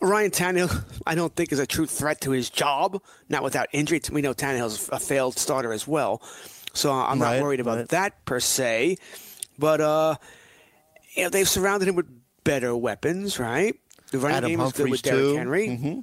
Ryan 0.00 0.30
Tannehill, 0.30 0.84
I 1.06 1.14
don't 1.14 1.34
think 1.34 1.52
is 1.52 1.58
a 1.58 1.66
true 1.66 1.86
threat 1.86 2.20
to 2.22 2.30
his 2.30 2.48
job. 2.50 3.02
Not 3.28 3.42
without 3.42 3.68
injury. 3.72 4.00
We 4.10 4.22
know 4.22 4.34
Tannehill's 4.34 4.88
a 4.90 4.98
failed 5.00 5.38
starter 5.38 5.72
as 5.72 5.86
well, 5.88 6.22
so 6.74 6.92
I'm 6.92 7.20
Right, 7.20 7.36
not 7.36 7.42
worried 7.42 7.60
about 7.60 7.78
right. 7.78 7.88
that 7.88 8.24
per 8.24 8.38
se. 8.40 8.96
But 9.58 9.80
uh, 9.80 10.16
you 11.16 11.24
know, 11.24 11.28
they've 11.30 11.48
surrounded 11.48 11.88
him 11.88 11.94
with 11.96 12.06
better 12.44 12.76
weapons, 12.76 13.38
right? 13.38 13.74
The 14.10 14.18
running 14.18 14.36
Adam 14.36 14.50
game 14.50 14.60
is 14.60 14.72
good 14.72 14.90
with 14.90 15.02
Derrick 15.02 15.22
too. 15.24 15.36
Henry. 15.36 15.68
Mm-hmm. 15.68 16.00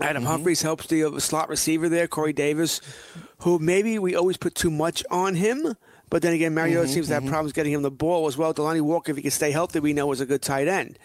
Adam 0.00 0.22
Humphries 0.24 0.62
helps 0.62 0.86
the 0.86 1.18
slot 1.18 1.48
receiver 1.48 1.88
there, 1.88 2.06
Corey 2.06 2.32
Davis, 2.32 2.80
who 3.38 3.58
maybe 3.58 3.98
we 3.98 4.14
always 4.14 4.36
put 4.36 4.54
too 4.54 4.70
much 4.70 5.04
on 5.10 5.34
him. 5.34 5.74
But 6.10 6.22
then 6.22 6.32
again, 6.32 6.54
Mariota 6.54 6.84
Mm-hmm, 6.86 6.92
seems 6.94 7.08
to 7.08 7.14
have 7.14 7.26
problems 7.26 7.52
getting 7.52 7.72
him 7.72 7.82
the 7.82 7.90
ball 7.90 8.26
as 8.28 8.36
well. 8.36 8.54
Delanie 8.54 8.80
Walker, 8.80 9.10
if 9.10 9.16
he 9.16 9.22
can 9.22 9.30
stay 9.30 9.50
healthy, 9.50 9.80
we 9.80 9.92
know 9.92 10.10
is 10.12 10.20
a 10.20 10.26
good 10.26 10.42
tight 10.42 10.68
end. 10.68 10.98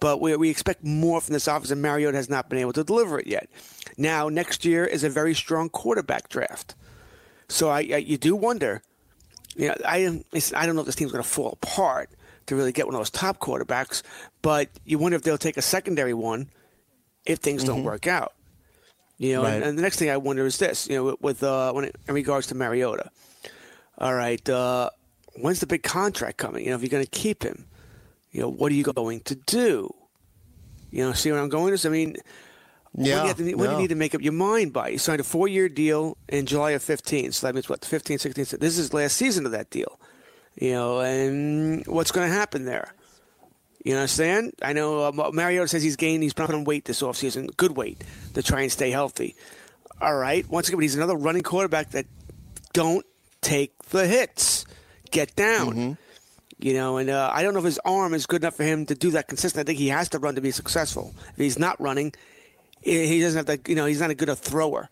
But 0.00 0.20
we, 0.20 0.34
we 0.36 0.48
expect 0.48 0.84
more 0.84 1.20
from 1.20 1.32
this 1.32 1.46
offense, 1.48 1.70
and 1.70 1.82
Mariota 1.82 2.16
has 2.16 2.30
not 2.30 2.48
been 2.48 2.58
able 2.60 2.72
to 2.74 2.84
deliver 2.84 3.18
it 3.18 3.26
yet. 3.26 3.48
Now, 3.96 4.28
next 4.28 4.64
year 4.64 4.84
is 4.86 5.02
a 5.04 5.10
very 5.10 5.34
strong 5.34 5.68
quarterback 5.68 6.28
draft. 6.28 6.74
So 7.48 7.68
I, 7.68 7.78
I 7.78 7.96
you 7.96 8.16
do 8.16 8.36
wonder. 8.36 8.82
You 9.56 9.68
know, 9.68 9.74
I 9.84 10.22
I 10.54 10.66
don't 10.66 10.76
know 10.76 10.82
if 10.82 10.86
this 10.86 10.94
team's 10.94 11.10
going 11.12 11.24
to 11.24 11.28
fall 11.28 11.58
apart 11.60 12.10
to 12.46 12.54
really 12.56 12.70
get 12.72 12.86
one 12.86 12.94
of 12.94 13.00
those 13.00 13.10
top 13.10 13.38
quarterbacks, 13.40 14.02
but 14.40 14.68
you 14.84 14.98
wonder 14.98 15.16
if 15.16 15.22
they'll 15.22 15.36
take 15.36 15.56
a 15.56 15.62
secondary 15.62 16.14
one 16.14 16.48
if 17.26 17.38
things 17.40 17.64
don't 17.64 17.82
work 17.82 18.06
out. 18.06 18.32
You 19.18 19.32
know, 19.34 19.44
and, 19.44 19.60
Right. 19.62 19.68
and 19.68 19.76
the 19.76 19.82
next 19.82 19.98
thing 19.98 20.10
I 20.10 20.16
wonder 20.16 20.46
is 20.46 20.58
this. 20.58 20.88
You 20.88 20.96
know, 20.96 21.04
with, 21.04 21.20
with 21.20 21.42
uh, 21.42 21.72
when 21.72 21.86
it, 21.86 21.96
in 22.06 22.14
regards 22.14 22.46
to 22.48 22.54
Mariota. 22.54 23.10
All 23.98 24.14
right, 24.14 24.46
uh, 24.48 24.90
when's 25.34 25.60
the 25.60 25.66
big 25.66 25.82
contract 25.82 26.38
coming? 26.38 26.64
You 26.64 26.70
know, 26.70 26.76
if 26.76 26.82
you're 26.82 26.88
going 26.88 27.04
to 27.04 27.10
keep 27.10 27.42
him, 27.42 27.66
you 28.30 28.40
know, 28.40 28.48
what 28.48 28.70
are 28.70 28.74
you 28.74 28.84
going 28.84 29.20
to 29.20 29.34
do? 29.34 29.92
You 30.90 31.04
know, 31.04 31.12
see 31.12 31.32
where 31.32 31.40
I'm 31.40 31.48
going? 31.48 31.74
Is 31.74 31.84
I 31.84 31.88
mean, 31.88 32.16
when, 32.92 33.04
do 33.04 33.10
Yeah, 33.10 33.26
you, 33.26 33.34
to, 33.34 33.42
when 33.54 33.56
do 33.56 33.64
no. 33.64 33.72
you 33.72 33.78
need 33.78 33.88
to 33.88 33.94
make 33.94 34.14
up 34.14 34.22
your 34.22 34.32
mind 34.32 34.72
by? 34.72 34.88
You 34.88 34.98
signed 34.98 35.20
a 35.20 35.24
four-year 35.24 35.68
deal 35.68 36.16
in 36.28 36.46
July 36.46 36.70
of 36.72 36.82
15, 36.82 37.32
so 37.32 37.46
that 37.46 37.54
means 37.54 37.68
what? 37.68 37.84
15, 37.84 38.18
16. 38.18 38.44
so 38.44 38.56
This 38.56 38.78
is 38.78 38.94
last 38.94 39.16
season 39.16 39.46
of 39.46 39.52
that 39.52 39.70
deal. 39.70 39.98
You 40.54 40.72
know, 40.72 41.00
and 41.00 41.86
what's 41.86 42.10
going 42.10 42.28
to 42.28 42.34
happen 42.34 42.64
there? 42.64 42.94
You 43.84 43.94
understand? 43.94 44.46
I'm 44.46 44.52
saying? 44.60 44.70
I 44.70 44.72
know 44.72 45.04
uh, 45.04 45.30
Mariota 45.32 45.68
says 45.68 45.82
he's 45.82 45.96
gained, 45.96 46.22
he's 46.22 46.34
put 46.34 46.50
on 46.50 46.64
weight 46.64 46.84
this 46.84 47.00
offseason, 47.02 47.56
good 47.56 47.76
weight, 47.76 48.02
to 48.34 48.42
try 48.42 48.62
and 48.62 48.72
stay 48.72 48.90
healthy. 48.90 49.36
All 50.00 50.16
right. 50.16 50.48
Once 50.48 50.68
again, 50.68 50.78
but 50.78 50.82
he's 50.82 50.96
another 50.96 51.16
running 51.16 51.42
quarterback 51.42 51.90
that 51.90 52.06
don't 52.72 53.04
take 53.40 53.82
the 53.84 54.06
hits, 54.06 54.64
get 55.10 55.34
down. 55.36 55.74
Mm-hmm. 55.74 55.92
You 56.60 56.74
know, 56.74 56.96
and 56.96 57.08
uh, 57.08 57.30
I 57.32 57.44
don't 57.44 57.52
know 57.52 57.60
if 57.60 57.64
his 57.64 57.78
arm 57.84 58.14
is 58.14 58.26
good 58.26 58.42
enough 58.42 58.56
for 58.56 58.64
him 58.64 58.84
to 58.86 58.96
do 58.96 59.12
that 59.12 59.28
consistently. 59.28 59.62
I 59.62 59.66
think 59.66 59.78
he 59.78 59.88
has 59.88 60.08
to 60.08 60.18
run 60.18 60.34
to 60.34 60.40
be 60.40 60.50
successful. 60.50 61.14
If 61.30 61.36
he's 61.36 61.58
not 61.58 61.80
running, 61.80 62.12
he 62.82 63.20
doesn't 63.20 63.46
have 63.46 63.62
to. 63.62 63.70
You 63.70 63.76
know, 63.76 63.86
he's 63.86 64.00
not 64.00 64.10
a 64.10 64.14
good 64.16 64.28
a 64.28 64.34
thrower 64.34 64.88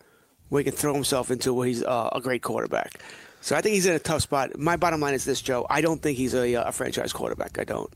where 0.47 0.61
he 0.61 0.63
can 0.63 0.73
throw 0.73 0.93
himself 0.93 1.29
into 1.29 1.53
where 1.53 1.67
he's 1.67 1.83
uh, 1.83 2.09
a 2.13 2.21
great 2.21 2.41
quarterback. 2.41 3.01
So 3.41 3.55
I 3.55 3.61
think 3.61 3.75
he's 3.75 3.85
in 3.85 3.93
a 3.93 3.99
tough 3.99 4.21
spot. 4.21 4.57
My 4.57 4.77
bottom 4.77 5.01
line 5.01 5.13
is 5.13 5.25
this, 5.25 5.41
Joe. 5.41 5.67
I 5.69 5.81
don't 5.81 6.01
think 6.01 6.17
he's 6.17 6.33
a, 6.33 6.55
uh, 6.55 6.69
a 6.69 6.71
franchise 6.71 7.13
quarterback. 7.13 7.59
I 7.59 7.65
don't. 7.65 7.91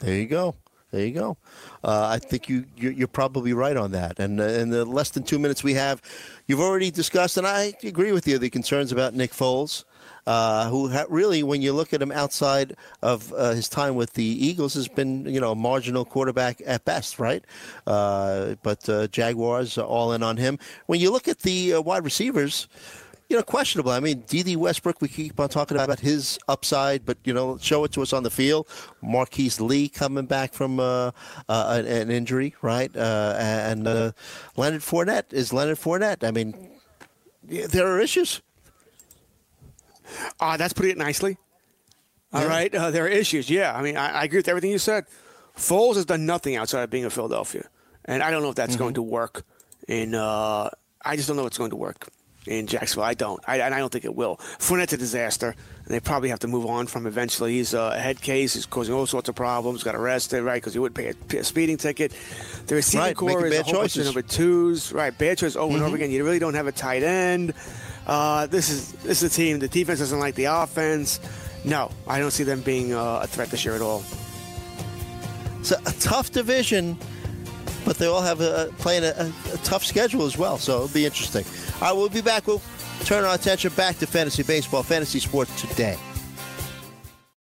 There 0.00 0.14
you 0.14 0.26
go. 0.26 0.56
There 0.96 1.04
you 1.04 1.12
go. 1.12 1.36
Uh, 1.84 2.06
I 2.08 2.18
think 2.18 2.48
you 2.48 2.64
you're, 2.74 3.06
probably 3.06 3.52
right 3.52 3.76
on 3.76 3.90
that. 3.92 4.18
And 4.18 4.40
uh, 4.40 4.44
in 4.44 4.70
the 4.70 4.86
less 4.86 5.10
than 5.10 5.24
two 5.24 5.38
minutes 5.38 5.62
we 5.62 5.74
have, 5.74 6.00
you've 6.46 6.60
already 6.60 6.90
discussed, 6.90 7.36
and 7.36 7.46
I 7.46 7.74
agree 7.82 8.12
with 8.12 8.26
you, 8.26 8.38
the 8.38 8.48
concerns 8.48 8.92
about 8.92 9.12
Nick 9.12 9.32
Foles, 9.32 9.84
uh, 10.26 10.70
who 10.70 10.88
ha- 10.88 11.04
really, 11.10 11.42
when 11.42 11.60
you 11.60 11.74
look 11.74 11.92
at 11.92 12.00
him 12.00 12.10
outside 12.10 12.76
of 13.02 13.30
uh, 13.34 13.50
his 13.50 13.68
time 13.68 13.94
with 13.94 14.14
the 14.14 14.24
Eagles, 14.24 14.72
has 14.72 14.88
been 14.88 15.26
you 15.26 15.38
know 15.38 15.52
a 15.52 15.54
marginal 15.54 16.06
quarterback 16.06 16.62
at 16.64 16.86
best, 16.86 17.18
right? 17.18 17.44
Uh, 17.86 18.54
but 18.62 18.88
uh, 18.88 19.06
Jaguars 19.08 19.76
are 19.76 19.86
all 19.86 20.14
in 20.14 20.22
on 20.22 20.38
him. 20.38 20.58
When 20.86 20.98
you 20.98 21.10
look 21.10 21.28
at 21.28 21.40
the 21.40 21.74
uh, 21.74 21.82
wide 21.82 22.04
receivers 22.04 22.68
you 23.28 23.36
know, 23.36 23.42
questionable. 23.42 23.90
I 23.90 24.00
mean, 24.00 24.22
Dede 24.26 24.56
Westbrook, 24.56 25.00
we 25.00 25.08
keep 25.08 25.40
on 25.40 25.48
talking 25.48 25.76
about 25.76 26.00
his 26.00 26.38
upside, 26.48 27.04
but, 27.04 27.18
you 27.24 27.34
know, 27.34 27.58
show 27.58 27.82
it 27.84 27.92
to 27.92 28.02
us 28.02 28.12
on 28.12 28.22
the 28.22 28.30
field. 28.30 28.68
Marquise 29.02 29.60
Lee 29.60 29.88
coming 29.88 30.26
back 30.26 30.52
from 30.52 30.78
uh, 30.78 31.10
uh, 31.48 31.82
an, 31.84 32.10
injury, 32.10 32.54
right? 32.62 32.94
Uh, 32.96 33.34
and 33.38 33.88
uh, 33.88 34.12
Leonard 34.56 34.82
Fournette 34.82 35.32
is 35.32 35.52
Leonard 35.52 35.78
Fournette. 35.78 36.22
I 36.22 36.30
mean, 36.30 36.70
there 37.42 37.86
are 37.86 38.00
issues. 38.00 38.42
Uh, 40.38 40.56
that's 40.56 40.72
putting 40.72 40.92
it 40.92 40.98
nicely. 40.98 41.36
All 42.32 42.46
right, 42.46 42.72
Yeah. 42.72 42.86
uh, 42.86 42.90
there 42.90 43.06
are 43.06 43.08
issues. 43.08 43.50
Yeah, 43.50 43.76
I 43.76 43.82
mean, 43.82 43.96
I, 43.96 44.08
I 44.20 44.24
agree 44.24 44.38
with 44.38 44.48
everything 44.48 44.70
you 44.70 44.78
said. 44.78 45.06
Foles 45.56 45.94
has 45.94 46.04
done 46.04 46.26
nothing 46.26 46.54
outside 46.54 46.82
of 46.82 46.90
being 46.90 47.04
in 47.04 47.10
Philadelphia, 47.10 47.68
and 48.04 48.22
I 48.22 48.30
don't 48.30 48.42
know 48.42 48.50
if 48.50 48.56
that's 48.56 48.76
going 48.76 48.94
to 48.94 49.02
work. 49.02 49.44
In 49.88 50.14
uh, 50.14 50.68
I 51.04 51.16
just 51.16 51.28
don't 51.28 51.36
know 51.36 51.46
it's 51.46 51.56
going 51.56 51.70
to 51.70 51.76
work 51.76 52.08
in 52.46 52.66
Jacksonville. 52.66 53.04
I 53.04 53.14
don't, 53.14 53.40
I, 53.46 53.58
and 53.60 53.74
I 53.74 53.78
don't 53.78 53.90
think 53.92 54.04
it 54.04 54.14
will. 54.14 54.36
Fournette's 54.58 54.92
a 54.92 54.96
disaster, 54.96 55.48
and 55.84 55.94
they 55.94 56.00
probably 56.00 56.28
have 56.30 56.38
to 56.40 56.48
move 56.48 56.66
on 56.66 56.86
from 56.86 57.06
eventually. 57.06 57.54
He's 57.54 57.74
uh, 57.74 57.92
a 57.94 57.98
head 57.98 58.20
case. 58.20 58.54
He's 58.54 58.66
causing 58.66 58.94
all 58.94 59.06
sorts 59.06 59.28
of 59.28 59.34
problems. 59.34 59.82
Got 59.82 59.94
arrested, 59.94 60.42
right? 60.42 60.56
Because 60.62 60.72
he 60.72 60.78
would 60.78 60.94
pay 60.94 61.08
a, 61.10 61.14
pay 61.14 61.38
a 61.38 61.44
speeding 61.44 61.76
ticket. 61.76 62.12
The 62.66 62.74
receiving 62.76 63.00
Right, 63.06 63.16
core 63.16 63.46
is 63.46 63.58
a 63.58 63.62
whole 63.62 63.74
bunch 63.74 63.96
of 63.96 64.04
number 64.04 64.22
twos, 64.22 64.92
right? 64.92 65.16
Bad 65.16 65.38
choices 65.38 65.56
over 65.56 65.66
and 65.72 65.76
Mm-hmm. 65.76 65.86
over 65.86 65.96
again. 65.96 66.10
You 66.10 66.24
really 66.24 66.38
don't 66.38 66.54
have 66.54 66.66
a 66.66 66.72
tight 66.72 67.02
end. 67.02 67.54
Uh, 68.06 68.46
this 68.46 68.70
is 68.70 68.92
this 69.02 69.22
is 69.22 69.32
a 69.32 69.34
team. 69.34 69.58
The 69.58 69.68
defense 69.68 69.98
doesn't 69.98 70.18
like 70.20 70.34
the 70.36 70.44
offense. 70.44 71.18
No, 71.64 71.90
I 72.06 72.20
don't 72.20 72.30
see 72.30 72.44
them 72.44 72.60
being 72.60 72.94
uh, 72.94 73.20
a 73.22 73.26
threat 73.26 73.50
this 73.50 73.64
year 73.64 73.74
at 73.74 73.80
all. 73.80 74.04
It's 75.60 75.72
a, 75.72 75.78
a 75.86 75.92
tough 75.98 76.30
division, 76.30 76.96
but 77.84 77.98
they 77.98 78.06
all 78.06 78.22
have 78.22 78.40
a, 78.40 78.70
playing 78.78 79.02
a, 79.02 79.32
a 79.52 79.56
tough 79.64 79.84
schedule 79.84 80.24
as 80.24 80.38
well, 80.38 80.58
so 80.58 80.76
it'll 80.84 80.88
be 80.94 81.04
interesting. 81.04 81.44
All 81.76 81.88
right, 81.88 81.92
we'll 81.92 82.08
be 82.08 82.22
back. 82.22 82.46
We'll 82.46 82.62
turn 83.04 83.24
our 83.24 83.34
attention 83.34 83.72
back 83.74 83.98
to 83.98 84.06
fantasy 84.06 84.42
baseball, 84.42 84.82
fantasy 84.82 85.18
sports 85.20 85.60
today. 85.60 85.98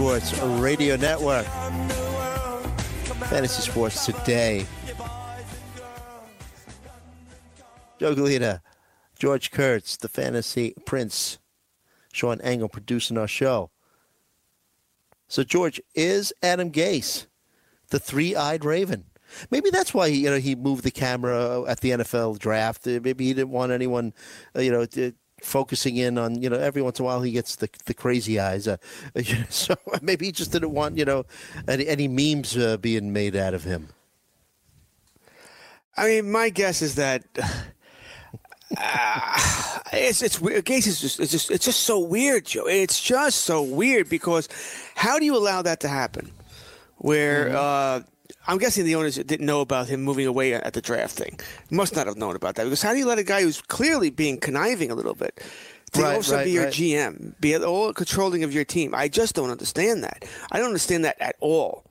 Sports 0.00 0.38
Radio 0.42 0.96
Network. 0.96 1.44
Fantasy 3.28 3.60
Sports 3.60 4.06
today. 4.06 4.64
Joe 7.98 8.14
Galita, 8.14 8.62
George 9.18 9.50
Kurtz, 9.50 9.98
the 9.98 10.08
Fantasy 10.08 10.72
Prince, 10.86 11.38
Sean 12.14 12.40
Engel 12.40 12.70
producing 12.70 13.18
our 13.18 13.28
show. 13.28 13.70
So, 15.28 15.44
George, 15.44 15.82
is 15.94 16.32
Adam 16.42 16.72
Gase 16.72 17.26
the 17.90 17.98
three 17.98 18.34
eyed 18.34 18.64
raven? 18.64 19.04
Maybe 19.50 19.68
that's 19.68 19.92
why 19.92 20.08
he, 20.08 20.24
you 20.24 20.30
know 20.30 20.38
he 20.38 20.54
moved 20.54 20.82
the 20.82 20.90
camera 20.90 21.62
at 21.64 21.80
the 21.80 21.90
NFL 21.90 22.38
draft. 22.38 22.86
Maybe 22.86 23.26
he 23.26 23.34
didn't 23.34 23.50
want 23.50 23.70
anyone, 23.70 24.14
uh, 24.56 24.60
you 24.60 24.72
know, 24.72 24.86
to, 24.86 25.12
focusing 25.42 25.96
in 25.96 26.18
on 26.18 26.40
you 26.42 26.48
know 26.50 26.58
every 26.58 26.82
once 26.82 26.98
in 26.98 27.04
a 27.04 27.06
while 27.06 27.22
he 27.22 27.32
gets 27.32 27.56
the 27.56 27.68
the 27.86 27.94
crazy 27.94 28.38
eyes. 28.38 28.68
Uh, 28.68 28.76
so 29.48 29.74
maybe 30.02 30.26
he 30.26 30.32
just 30.32 30.52
didn't 30.52 30.72
want 30.72 30.96
you 30.96 31.04
know 31.04 31.24
any, 31.68 31.86
any 31.86 32.08
memes 32.08 32.56
uh, 32.56 32.76
being 32.76 33.12
made 33.12 33.36
out 33.36 33.54
of 33.54 33.64
him. 33.64 33.88
I 35.96 36.06
mean, 36.06 36.30
my 36.30 36.48
guess 36.50 36.82
is 36.82 36.94
that. 36.96 37.24
Uh, 38.78 39.80
it's 39.92 40.22
it's 40.22 40.40
weird. 40.40 40.64
Just 40.64 41.18
it's 41.18 41.32
just 41.32 41.50
it's 41.50 41.64
just 41.64 41.80
so 41.80 41.98
weird, 41.98 42.46
Joe. 42.46 42.66
It's 42.68 43.00
just 43.00 43.40
so 43.40 43.62
weird 43.62 44.08
because 44.08 44.48
how 44.94 45.18
do 45.18 45.24
you 45.24 45.36
allow 45.36 45.60
that 45.62 45.80
to 45.80 45.88
happen? 45.88 46.30
Where 46.98 47.46
mm-hmm. 47.46 47.56
uh, 48.06 48.09
I'm 48.46 48.58
guessing 48.58 48.84
the 48.84 48.94
owners 48.94 49.16
didn't 49.16 49.46
know 49.46 49.60
about 49.60 49.88
him 49.88 50.02
moving 50.02 50.26
away 50.26 50.54
at 50.54 50.72
the 50.72 50.80
draft 50.80 51.14
thing. 51.14 51.38
Must 51.70 51.94
not 51.94 52.06
have 52.06 52.16
known 52.16 52.36
about 52.36 52.54
that 52.56 52.64
because 52.64 52.82
how 52.82 52.92
do 52.92 52.98
you 52.98 53.06
let 53.06 53.18
a 53.18 53.22
guy 53.22 53.42
who's 53.42 53.60
clearly 53.60 54.10
being 54.10 54.38
conniving 54.38 54.90
a 54.90 54.94
little 54.94 55.14
bit 55.14 55.42
to 55.92 56.02
right, 56.02 56.14
also 56.16 56.36
right, 56.36 56.44
be 56.44 56.52
your 56.52 56.64
right. 56.64 56.72
GM, 56.72 57.34
be 57.40 57.56
all 57.56 57.92
controlling 57.92 58.42
of 58.42 58.52
your 58.52 58.64
team? 58.64 58.94
I 58.94 59.08
just 59.08 59.34
don't 59.34 59.50
understand 59.50 60.04
that. 60.04 60.24
I 60.50 60.58
don't 60.58 60.68
understand 60.68 61.04
that 61.04 61.20
at 61.20 61.36
all 61.40 61.84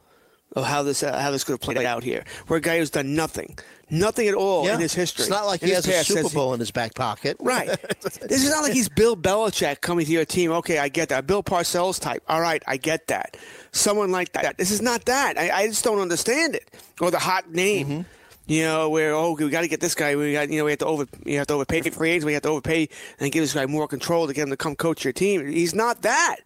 of 0.56 0.66
how 0.66 0.84
this 0.84 1.04
uh, 1.04 1.20
how 1.20 1.32
this 1.32 1.44
could 1.44 1.54
have 1.54 1.62
played 1.62 1.78
out 1.78 2.04
here. 2.04 2.24
Where 2.48 2.58
a 2.58 2.62
guy 2.62 2.80
who's 2.80 2.90
done 2.90 3.16
nothing, 3.16 3.58
nothing 3.90 4.28
at 4.28 4.34
all 4.34 4.66
yeah. 4.66 4.76
in 4.76 4.80
his 4.80 4.94
history. 4.94 5.24
It's 5.24 5.30
not 5.30 5.46
like 5.46 5.62
he 5.62 5.70
has 5.72 5.88
a 5.88 6.04
Super 6.04 6.30
Bowl 6.30 6.54
in 6.54 6.60
his 6.60 6.72
back 6.72 6.96
pocket, 6.96 7.38
right? 7.40 7.68
this 8.02 8.44
is 8.44 8.50
not 8.50 8.64
like 8.64 8.74
he's 8.74 8.90
Bill 8.90 9.16
Belichick 9.16 9.82
coming 9.82 10.06
to 10.06 10.12
your 10.12 10.26
team. 10.26 10.52
Okay, 10.52 10.80
I 10.80 10.90
get 10.90 11.10
that. 11.10 11.28
Bill 11.28 11.44
Parcells 11.44 12.00
type. 12.00 12.24
All 12.28 12.42
right, 12.42 12.64
I 12.68 12.78
get 12.78 13.08
that. 13.08 13.38
Someone 13.72 14.12
like 14.12 14.32
that. 14.34 14.58
This 14.58 14.72
is 14.72 14.82
not 14.82 15.06
that. 15.06 15.38
I, 15.38 15.52
I 15.52 15.68
just 15.68 15.84
don't 15.84 16.00
understand 16.00 16.56
it. 16.56 16.70
Or 17.00 17.12
the 17.12 17.20
hot 17.20 17.52
name. 17.52 17.88
Mm-hmm. 17.88 18.02
You 18.48 18.64
know, 18.64 18.90
where 18.90 19.14
oh 19.14 19.34
we 19.34 19.48
got 19.52 19.62
to 19.62 19.68
get 19.68 19.80
this 19.80 19.94
guy. 19.94 20.16
We 20.16 20.34
got 20.34 20.50
you 20.50 20.58
know 20.58 20.66
we 20.66 20.72
have 20.72 20.80
to 20.80 20.88
over 20.88 21.06
you 21.24 21.38
have 21.38 21.46
to 21.48 21.54
overpay 21.54 21.84
for 21.84 21.92
free 21.92 22.10
agents. 22.10 22.26
We 22.26 22.34
have 22.34 22.42
to 22.42 22.50
overpay 22.50 22.90
and 23.20 23.32
give 23.32 23.44
this 23.44 23.54
guy 23.54 23.68
more 23.68 23.88
control 23.88 24.26
to 24.26 24.34
get 24.34 24.42
him 24.42 24.50
to 24.50 24.58
come 24.58 24.76
coach 24.76 25.04
your 25.04 25.14
team. 25.14 25.48
He's 25.48 25.76
not 25.76 26.02
that. 26.02 26.38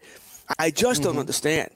I 0.60 0.70
just 0.70 1.00
mm-hmm. 1.00 1.12
don't 1.12 1.20
understand. 1.20 1.70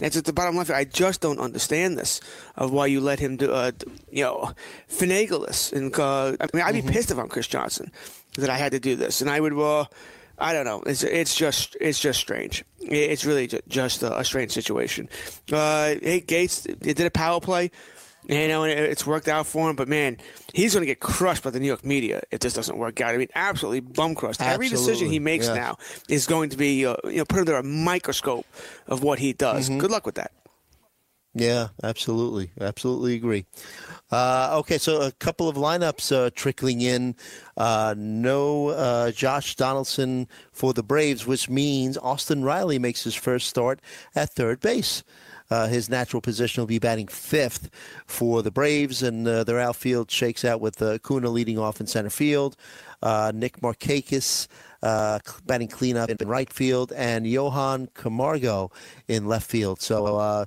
That's 0.00 0.16
at 0.16 0.24
the 0.24 0.32
bottom 0.32 0.56
left. 0.56 0.70
I 0.70 0.84
just 0.84 1.20
don't 1.20 1.38
understand 1.38 1.96
this 1.96 2.20
of 2.56 2.72
why 2.72 2.86
you 2.86 3.00
let 3.00 3.20
him 3.20 3.36
do, 3.36 3.52
uh, 3.52 3.72
you 4.10 4.24
know, 4.24 4.52
finagle 4.88 5.46
this. 5.46 5.72
And 5.72 5.96
uh, 5.98 6.36
I 6.40 6.46
mean, 6.52 6.62
I'd 6.64 6.74
be 6.74 6.80
mm-hmm. 6.80 6.90
pissed 6.90 7.10
if 7.10 7.18
I'm 7.18 7.28
Chris 7.28 7.46
Johnson 7.46 7.92
that 8.36 8.50
I 8.50 8.56
had 8.56 8.72
to 8.72 8.80
do 8.80 8.96
this, 8.96 9.20
and 9.20 9.30
I 9.30 9.40
would. 9.40 9.52
Well, 9.52 9.90
I 10.38 10.52
don't 10.54 10.64
know. 10.64 10.82
It's 10.86 11.02
it's 11.02 11.36
just 11.36 11.76
it's 11.80 12.00
just 12.00 12.18
strange. 12.18 12.64
It's 12.80 13.24
really 13.24 13.48
just 13.68 14.02
a, 14.02 14.18
a 14.18 14.24
strange 14.24 14.52
situation. 14.52 15.08
Uh, 15.52 15.94
hey, 16.02 16.22
Gase 16.22 16.78
did 16.80 17.00
a 17.00 17.10
power 17.10 17.40
play. 17.40 17.70
You 18.26 18.48
know, 18.48 18.64
and 18.64 18.78
it's 18.78 19.06
worked 19.06 19.28
out 19.28 19.46
for 19.46 19.70
him. 19.70 19.76
But 19.76 19.88
man, 19.88 20.18
he's 20.52 20.74
going 20.74 20.82
to 20.82 20.86
get 20.86 21.00
crushed 21.00 21.42
by 21.42 21.50
the 21.50 21.58
New 21.58 21.66
York 21.66 21.84
media 21.84 22.22
if 22.30 22.40
this 22.40 22.54
doesn't 22.54 22.76
work 22.76 23.00
out. 23.00 23.14
I 23.14 23.18
mean, 23.18 23.28
absolutely 23.34 23.80
bum 23.80 24.14
crushed. 24.14 24.40
Every 24.40 24.68
decision 24.68 25.08
he 25.08 25.18
makes 25.18 25.46
yeah. 25.46 25.54
now 25.54 25.78
is 26.08 26.26
going 26.26 26.50
to 26.50 26.56
be, 26.56 26.86
uh, 26.86 26.96
you 27.04 27.18
know, 27.18 27.24
put 27.24 27.40
under 27.40 27.56
a 27.56 27.62
microscope 27.62 28.46
of 28.86 29.02
what 29.02 29.18
he 29.18 29.32
does. 29.32 29.68
Mm-hmm. 29.68 29.78
Good 29.78 29.90
luck 29.90 30.06
with 30.06 30.16
that. 30.16 30.32
Yeah, 31.32 31.68
absolutely, 31.82 32.50
absolutely 32.60 33.14
agree. 33.14 33.46
Uh, 34.10 34.56
okay, 34.58 34.78
so 34.78 35.02
a 35.02 35.12
couple 35.12 35.48
of 35.48 35.56
lineups 35.56 36.10
uh, 36.10 36.30
trickling 36.34 36.80
in. 36.80 37.14
Uh, 37.56 37.94
no 37.96 38.68
uh, 38.70 39.12
Josh 39.12 39.54
Donaldson 39.54 40.26
for 40.50 40.72
the 40.72 40.82
Braves, 40.82 41.26
which 41.26 41.48
means 41.48 41.96
Austin 41.98 42.42
Riley 42.42 42.80
makes 42.80 43.04
his 43.04 43.14
first 43.14 43.46
start 43.46 43.80
at 44.16 44.30
third 44.30 44.60
base. 44.60 45.04
Uh, 45.50 45.66
his 45.66 45.90
natural 45.90 46.20
position 46.20 46.62
will 46.62 46.66
be 46.66 46.78
batting 46.78 47.08
fifth 47.08 47.70
for 48.06 48.42
the 48.42 48.50
Braves, 48.50 49.02
and 49.02 49.26
uh, 49.26 49.44
their 49.44 49.58
outfield 49.58 50.10
shakes 50.10 50.44
out 50.44 50.60
with 50.60 50.80
uh, 50.80 50.98
Kuna 50.98 51.28
leading 51.28 51.58
off 51.58 51.80
in 51.80 51.86
center 51.86 52.10
field, 52.10 52.56
uh, 53.02 53.32
Nick 53.34 53.60
Markakis 53.60 54.46
uh, 54.82 55.18
batting 55.46 55.68
cleanup 55.68 56.08
in 56.08 56.28
right 56.28 56.52
field, 56.52 56.92
and 56.92 57.26
Johan 57.26 57.88
Camargo 57.94 58.70
in 59.08 59.26
left 59.26 59.50
field. 59.50 59.80
So 59.80 60.46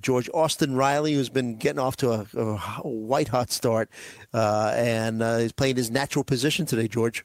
George 0.00 0.30
Austin 0.32 0.76
Riley, 0.76 1.14
who's 1.14 1.28
been 1.28 1.56
getting 1.56 1.80
off 1.80 1.96
to 1.96 2.12
a, 2.12 2.26
a 2.34 2.88
white 2.88 3.28
hot 3.28 3.50
start, 3.50 3.90
and 4.32 5.22
is 5.22 5.52
playing 5.52 5.76
his 5.76 5.90
natural 5.90 6.24
position 6.24 6.66
today, 6.66 6.88
George. 6.88 7.24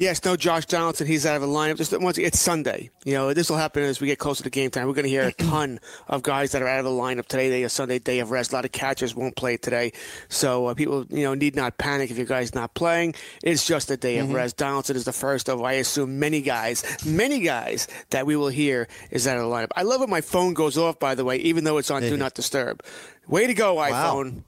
Yes, 0.00 0.24
no 0.24 0.34
Josh 0.34 0.64
Donaldson. 0.64 1.06
He's 1.06 1.26
out 1.26 1.36
of 1.36 1.42
the 1.42 1.48
lineup. 1.48 1.76
Just 1.76 1.92
once 2.00 2.16
it's 2.16 2.40
Sunday. 2.40 2.88
You 3.04 3.12
know, 3.12 3.34
this 3.34 3.50
will 3.50 3.58
happen 3.58 3.82
as 3.82 4.00
we 4.00 4.06
get 4.06 4.18
closer 4.18 4.42
to 4.42 4.48
game 4.48 4.70
time. 4.70 4.86
We're 4.86 4.94
going 4.94 5.04
to 5.04 5.10
hear 5.10 5.24
a 5.24 5.32
ton 5.44 5.78
of 6.08 6.22
guys 6.22 6.52
that 6.52 6.62
are 6.62 6.68
out 6.68 6.78
of 6.78 6.86
the 6.86 6.90
lineup 6.90 7.26
today. 7.26 7.50
They 7.50 7.64
a 7.64 7.68
Sunday 7.68 7.98
day 7.98 8.20
of 8.20 8.30
rest. 8.30 8.52
A 8.52 8.54
lot 8.54 8.64
of 8.64 8.72
catchers 8.72 9.14
won't 9.14 9.36
play 9.36 9.58
today, 9.58 9.92
so 10.30 10.68
uh, 10.68 10.74
people 10.74 11.04
you 11.10 11.24
know 11.24 11.34
need 11.34 11.54
not 11.54 11.76
panic 11.76 12.10
if 12.10 12.16
your 12.16 12.24
guy's 12.24 12.54
not 12.54 12.72
playing. 12.72 13.14
It's 13.42 13.66
just 13.66 13.90
a 13.90 13.96
day 13.98 14.16
mm-hmm. 14.16 14.30
of 14.30 14.34
rest. 14.34 14.56
Donaldson 14.56 14.96
is 14.96 15.04
the 15.04 15.12
first 15.12 15.50
of 15.50 15.60
I 15.62 15.72
assume 15.72 16.18
many 16.18 16.40
guys, 16.40 16.82
many 17.04 17.40
guys 17.40 17.86
that 18.08 18.24
we 18.24 18.36
will 18.36 18.48
hear 18.48 18.88
is 19.10 19.26
out 19.26 19.36
of 19.36 19.42
the 19.42 19.54
lineup. 19.54 19.68
I 19.76 19.82
love 19.82 20.00
when 20.00 20.08
my 20.08 20.22
phone 20.22 20.54
goes 20.54 20.78
off. 20.78 20.98
By 20.98 21.14
the 21.14 21.26
way, 21.26 21.36
even 21.36 21.64
though 21.64 21.76
it's 21.76 21.90
on 21.90 22.00
Do 22.00 22.16
Not 22.16 22.32
Disturb. 22.32 22.82
Way 23.28 23.46
to 23.48 23.54
go, 23.54 23.76
iPhone. 23.76 24.44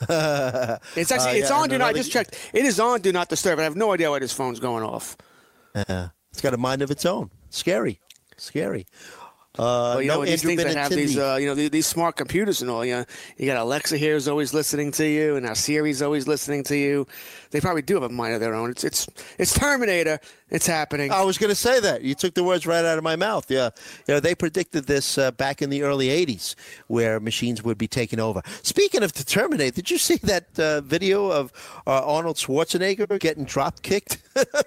It's 0.00 0.10
actually 0.10 1.30
uh, 1.30 1.34
it's 1.34 1.50
yeah, 1.50 1.56
on 1.56 1.68
do 1.68 1.78
not. 1.78 1.88
I 1.88 1.92
just 1.92 2.12
checked. 2.12 2.50
It 2.52 2.64
is 2.64 2.78
on 2.78 3.00
do 3.00 3.12
not 3.12 3.28
disturb. 3.28 3.58
I 3.58 3.62
have 3.62 3.76
no 3.76 3.92
idea 3.92 4.10
why 4.10 4.18
this 4.18 4.32
phone's 4.32 4.60
going 4.60 4.84
off. 4.84 5.16
Uh, 5.74 6.08
it's 6.30 6.40
got 6.40 6.54
a 6.54 6.58
mind 6.58 6.82
of 6.82 6.90
its 6.90 7.06
own. 7.06 7.30
Scary, 7.50 8.00
scary. 8.36 8.86
Uh, 9.58 9.96
well, 9.96 10.02
you 10.02 10.08
no 10.08 10.14
know, 10.16 10.24
these 10.26 10.42
things 10.42 10.62
that 10.62 10.76
have 10.76 10.90
these, 10.90 11.16
uh, 11.16 11.38
you 11.40 11.46
know, 11.46 11.54
these, 11.54 11.70
these, 11.70 11.86
smart 11.86 12.14
computers 12.14 12.60
and 12.60 12.70
all. 12.70 12.84
You 12.84 12.96
know, 12.96 13.04
you 13.38 13.46
got 13.46 13.56
Alexa 13.56 13.96
here 13.96 14.14
is 14.14 14.28
always 14.28 14.52
listening 14.52 14.92
to 14.92 15.06
you, 15.06 15.36
and 15.36 15.46
our 15.46 15.54
Siri's 15.54 16.02
always 16.02 16.28
listening 16.28 16.62
to 16.64 16.76
you. 16.76 17.06
They 17.50 17.60
probably 17.60 17.82
do 17.82 17.94
have 17.94 18.02
a 18.02 18.08
mind 18.10 18.34
of 18.34 18.40
their 18.40 18.54
own. 18.54 18.70
It's 18.70 18.84
it's 18.84 19.06
it's 19.38 19.54
Terminator. 19.54 20.20
It's 20.50 20.66
happening. 20.66 21.10
I 21.10 21.22
was 21.22 21.38
going 21.38 21.48
to 21.48 21.56
say 21.56 21.80
that. 21.80 22.02
You 22.02 22.14
took 22.14 22.34
the 22.34 22.44
words 22.44 22.66
right 22.66 22.84
out 22.84 22.98
of 22.98 23.04
my 23.04 23.16
mouth. 23.16 23.50
Yeah, 23.50 23.70
you 24.06 24.14
know, 24.14 24.20
they 24.20 24.34
predicted 24.34 24.86
this 24.86 25.16
uh, 25.16 25.30
back 25.30 25.62
in 25.62 25.70
the 25.70 25.82
early 25.82 26.08
'80s, 26.08 26.54
where 26.88 27.18
machines 27.18 27.62
would 27.62 27.78
be 27.78 27.88
taking 27.88 28.20
over. 28.20 28.42
Speaking 28.62 29.02
of 29.02 29.14
the 29.14 29.24
Terminator, 29.24 29.74
did 29.74 29.90
you 29.90 29.96
see 29.96 30.16
that 30.24 30.58
uh, 30.58 30.82
video 30.82 31.30
of 31.30 31.52
uh, 31.86 32.04
Arnold 32.04 32.36
Schwarzenegger 32.36 33.18
getting 33.18 33.44
drop 33.44 33.80
kicked 33.80 34.18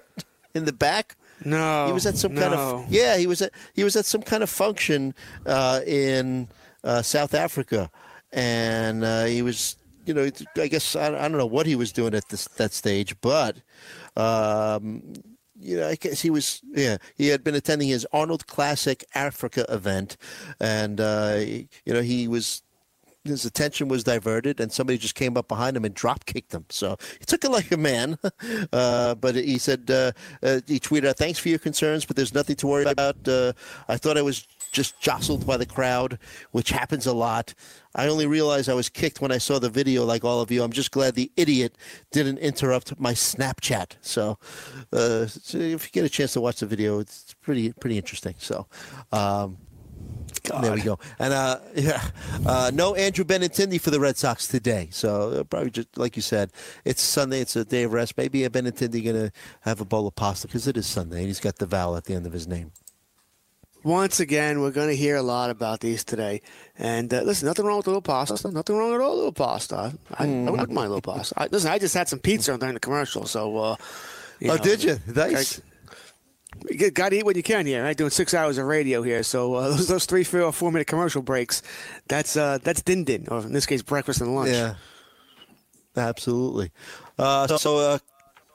in 0.54 0.64
the 0.64 0.72
back? 0.72 1.16
No, 1.44 1.86
he 1.86 1.92
was 1.92 2.06
at 2.06 2.16
some 2.16 2.34
no. 2.34 2.40
kind 2.40 2.54
of 2.54 2.92
yeah. 2.92 3.16
He 3.16 3.26
was 3.26 3.42
at 3.42 3.52
he 3.74 3.84
was 3.84 3.96
at 3.96 4.04
some 4.04 4.22
kind 4.22 4.42
of 4.42 4.50
function 4.50 5.14
uh, 5.46 5.80
in 5.86 6.48
uh, 6.84 7.02
South 7.02 7.34
Africa, 7.34 7.90
and 8.32 9.04
uh, 9.04 9.24
he 9.24 9.42
was 9.42 9.76
you 10.06 10.14
know 10.14 10.30
I 10.56 10.68
guess 10.68 10.96
I, 10.96 11.06
I, 11.06 11.28
don't 11.28 11.38
know 11.38 11.46
what 11.46 11.66
he 11.66 11.76
was 11.76 11.92
doing 11.92 12.14
at 12.14 12.28
this 12.28 12.46
that 12.56 12.72
stage, 12.72 13.18
but. 13.20 13.56
Um, 14.16 15.14
you 15.62 15.76
know, 15.76 15.88
I 15.88 15.94
guess 15.94 16.22
he 16.22 16.30
was, 16.30 16.62
yeah, 16.70 16.96
he 17.16 17.28
had 17.28 17.44
been 17.44 17.54
attending 17.54 17.88
his 17.88 18.06
Arnold 18.14 18.46
Classic 18.46 19.04
Africa 19.14 19.66
event, 19.68 20.16
and 20.58 20.98
uh, 21.00 21.38
you 21.38 21.92
know 21.92 22.00
he 22.00 22.26
was 22.26 22.62
his 23.24 23.44
attention 23.44 23.88
was 23.88 24.02
diverted, 24.02 24.60
and 24.60 24.72
somebody 24.72 24.98
just 24.98 25.14
came 25.14 25.36
up 25.36 25.48
behind 25.48 25.76
him 25.76 25.84
and 25.84 25.94
drop 25.94 26.24
kicked 26.24 26.54
him. 26.54 26.64
So 26.70 26.96
he 27.18 27.24
took 27.24 27.44
it 27.44 27.50
like 27.58 27.70
a 27.70 27.76
man. 27.76 28.18
Uh, 28.72 29.14
but 29.14 29.34
he 29.34 29.58
said 29.58 29.90
uh, 29.90 30.12
uh, 30.42 30.60
he 30.66 30.80
tweeted 30.80 31.08
out, 31.08 31.16
"Thanks 31.16 31.38
for 31.38 31.48
your 31.48 31.58
concerns, 31.58 32.04
but 32.04 32.16
there's 32.16 32.34
nothing 32.34 32.56
to 32.56 32.66
worry 32.66 32.84
about. 32.84 33.16
Uh, 33.26 33.52
I 33.88 33.96
thought 33.96 34.16
I 34.16 34.22
was 34.22 34.46
just 34.72 35.00
jostled 35.00 35.46
by 35.46 35.56
the 35.56 35.66
crowd, 35.66 36.18
which 36.52 36.70
happens 36.70 37.06
a 37.06 37.12
lot. 37.12 37.54
I 37.94 38.06
only 38.06 38.26
realized 38.26 38.68
I 38.68 38.74
was 38.74 38.88
kicked 38.88 39.20
when 39.20 39.32
I 39.32 39.38
saw 39.38 39.58
the 39.58 39.68
video, 39.68 40.04
like 40.04 40.24
all 40.24 40.40
of 40.40 40.50
you. 40.50 40.62
I'm 40.62 40.72
just 40.72 40.92
glad 40.92 41.14
the 41.14 41.30
idiot 41.36 41.76
didn't 42.12 42.38
interrupt 42.38 42.98
my 43.00 43.12
Snapchat. 43.12 43.96
So, 44.00 44.38
uh, 44.92 45.26
so 45.26 45.58
if 45.58 45.84
you 45.86 45.90
get 45.90 46.04
a 46.04 46.08
chance 46.08 46.34
to 46.34 46.40
watch 46.40 46.60
the 46.60 46.66
video, 46.66 47.00
it's 47.00 47.34
pretty 47.42 47.72
pretty 47.72 47.98
interesting. 47.98 48.34
So." 48.38 48.66
Um, 49.12 49.58
God. 50.42 50.64
There 50.64 50.72
we 50.72 50.82
go. 50.82 50.98
And 51.18 51.32
uh, 51.32 51.58
yeah, 51.74 52.02
uh, 52.46 52.70
no 52.72 52.94
Andrew 52.94 53.24
Benintendi 53.24 53.80
for 53.80 53.90
the 53.90 54.00
Red 54.00 54.16
Sox 54.16 54.46
today. 54.48 54.88
So 54.90 55.30
uh, 55.30 55.44
probably 55.44 55.70
just 55.70 55.96
like 55.96 56.16
you 56.16 56.22
said, 56.22 56.52
it's 56.84 57.02
Sunday. 57.02 57.40
It's 57.40 57.56
a 57.56 57.64
day 57.64 57.84
of 57.84 57.92
rest. 57.92 58.16
Maybe 58.16 58.44
a 58.44 58.50
Benintendi 58.50 59.04
going 59.04 59.16
to 59.16 59.32
have 59.60 59.80
a 59.80 59.84
bowl 59.84 60.06
of 60.06 60.14
pasta 60.14 60.46
because 60.46 60.66
it 60.66 60.76
is 60.76 60.86
Sunday 60.86 61.18
and 61.18 61.26
he's 61.26 61.40
got 61.40 61.56
the 61.56 61.66
vowel 61.66 61.96
at 61.96 62.04
the 62.04 62.14
end 62.14 62.26
of 62.26 62.32
his 62.32 62.46
name. 62.46 62.72
Once 63.82 64.20
again, 64.20 64.60
we're 64.60 64.70
going 64.70 64.88
to 64.88 64.96
hear 64.96 65.16
a 65.16 65.22
lot 65.22 65.48
about 65.48 65.80
these 65.80 66.04
today. 66.04 66.42
And 66.76 67.12
uh, 67.14 67.22
listen, 67.22 67.46
nothing 67.46 67.64
wrong 67.64 67.78
with 67.78 67.86
a 67.86 67.90
little 67.90 68.02
pasta. 68.02 68.50
Nothing 68.50 68.76
wrong 68.76 68.94
at 68.94 69.00
all, 69.00 69.16
little 69.16 69.32
pasta. 69.32 69.94
I, 70.18 70.26
mm. 70.26 70.46
I 70.46 70.50
wouldn't 70.50 70.70
mind 70.70 70.86
a 70.86 70.94
little 70.94 71.14
pasta. 71.14 71.34
I, 71.38 71.46
listen, 71.50 71.70
I 71.70 71.78
just 71.78 71.94
had 71.94 72.06
some 72.08 72.18
pizza 72.18 72.56
during 72.58 72.74
the 72.74 72.80
commercial, 72.80 73.24
so. 73.24 73.56
Uh, 73.56 73.76
oh, 74.42 74.46
know, 74.46 74.58
did 74.58 74.84
you? 74.84 74.98
Nice. 75.06 75.58
You 75.58 75.64
got 76.92 77.10
to 77.10 77.16
eat 77.16 77.24
what 77.24 77.36
you 77.36 77.42
can 77.42 77.66
here, 77.66 77.82
right? 77.82 77.96
Doing 77.96 78.10
six 78.10 78.34
hours 78.34 78.58
of 78.58 78.66
radio 78.66 79.02
here, 79.02 79.22
so 79.22 79.54
uh, 79.54 79.68
those, 79.70 79.88
those 79.88 80.06
three, 80.06 80.24
four, 80.24 80.52
four 80.52 80.72
minute 80.72 80.86
commercial 80.86 81.22
breaks, 81.22 81.62
that's 82.08 82.36
uh, 82.36 82.58
that's 82.62 82.82
din 82.82 83.04
din, 83.04 83.26
or 83.30 83.40
in 83.40 83.52
this 83.52 83.66
case, 83.66 83.82
breakfast 83.82 84.20
and 84.20 84.34
lunch. 84.34 84.50
Yeah, 84.50 84.74
absolutely. 85.96 86.70
Uh, 87.18 87.46
so, 87.46 87.78
a 87.78 88.00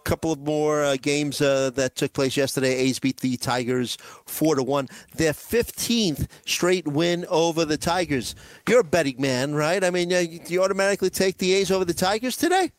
couple 0.03 0.31
of 0.31 0.39
more 0.39 0.83
uh, 0.83 0.97
games 1.01 1.41
uh, 1.41 1.71
that 1.71 1.95
took 1.95 2.13
place 2.13 2.37
yesterday. 2.37 2.75
A's 2.75 2.99
beat 2.99 3.17
the 3.17 3.37
Tigers 3.37 3.97
four 4.25 4.55
to 4.55 4.63
one. 4.63 4.87
Their 5.15 5.33
fifteenth 5.33 6.27
straight 6.45 6.87
win 6.87 7.25
over 7.29 7.65
the 7.65 7.77
Tigers. 7.77 8.35
You're 8.67 8.81
a 8.81 8.83
betting 8.83 9.19
man, 9.19 9.55
right? 9.55 9.83
I 9.83 9.89
mean, 9.89 10.11
uh, 10.13 10.19
you 10.47 10.63
automatically 10.63 11.09
take 11.09 11.37
the 11.37 11.53
A's 11.53 11.71
over 11.71 11.85
the 11.85 11.93
Tigers 11.93 12.37
today? 12.37 12.71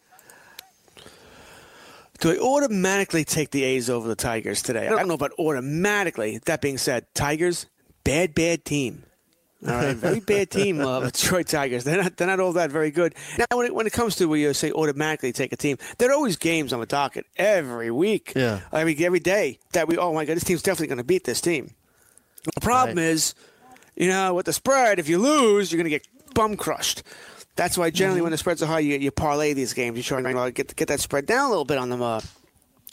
Do 2.20 2.32
I 2.32 2.38
automatically 2.38 3.24
take 3.24 3.50
the 3.50 3.62
A's 3.64 3.90
over 3.90 4.08
the 4.08 4.16
Tigers 4.16 4.62
today? 4.62 4.86
I 4.86 4.90
don't 4.90 5.08
know 5.08 5.14
about 5.14 5.32
automatically. 5.38 6.38
That 6.46 6.60
being 6.60 6.78
said, 6.78 7.06
Tigers, 7.14 7.66
bad, 8.04 8.34
bad 8.34 8.64
team. 8.64 9.02
All 9.66 9.72
right, 9.72 9.96
very 9.96 10.20
bad 10.20 10.50
team, 10.50 10.80
uh, 10.80 11.00
Detroit 11.00 11.48
Tigers. 11.48 11.84
They're 11.84 12.02
not, 12.02 12.16
they're 12.16 12.26
not 12.26 12.40
all 12.40 12.52
that 12.54 12.70
very 12.70 12.90
good. 12.90 13.14
Now, 13.38 13.46
when 13.56 13.66
it, 13.66 13.74
when 13.74 13.86
it 13.86 13.92
comes 13.92 14.16
to 14.16 14.26
where 14.26 14.38
you 14.38 14.52
say 14.54 14.70
automatically 14.70 15.32
take 15.32 15.52
a 15.52 15.56
team, 15.56 15.78
there 15.98 16.10
are 16.10 16.14
always 16.14 16.36
games 16.36 16.72
on 16.72 16.80
the 16.80 16.86
docket 16.86 17.26
every 17.36 17.90
week. 17.90 18.32
Yeah. 18.36 18.60
Every, 18.72 18.96
every 19.04 19.20
day 19.20 19.58
that 19.72 19.88
we, 19.88 19.96
oh 19.98 20.12
my 20.14 20.24
God, 20.24 20.36
this 20.36 20.44
team's 20.44 20.62
definitely 20.62 20.88
going 20.88 20.98
to 20.98 21.04
beat 21.04 21.24
this 21.24 21.40
team. 21.40 21.74
The 22.54 22.60
problem 22.60 22.96
Right. 22.98 23.06
is, 23.06 23.34
you 23.96 24.08
know, 24.08 24.34
with 24.34 24.46
the 24.46 24.52
spread, 24.52 24.98
if 24.98 25.08
you 25.08 25.18
lose, 25.18 25.72
you're 25.72 25.78
going 25.82 25.90
to 25.90 25.98
get 25.98 26.06
bum 26.34 26.56
crushed. 26.56 27.02
That's 27.56 27.78
why 27.78 27.90
generally 27.90 28.20
when 28.20 28.32
the 28.32 28.38
spreads 28.38 28.62
are 28.62 28.66
high, 28.66 28.80
you, 28.80 28.98
you 28.98 29.10
parlay 29.10 29.54
these 29.54 29.72
games. 29.72 29.96
You 29.96 30.02
try 30.02 30.18
and 30.18 30.38
uh, 30.38 30.50
get 30.50 30.76
get 30.76 30.88
that 30.88 31.00
spread 31.00 31.26
down 31.26 31.46
a 31.46 31.48
little 31.48 31.64
bit 31.64 31.78
on 31.78 31.88
the 31.88 31.96
uh, 31.96 32.20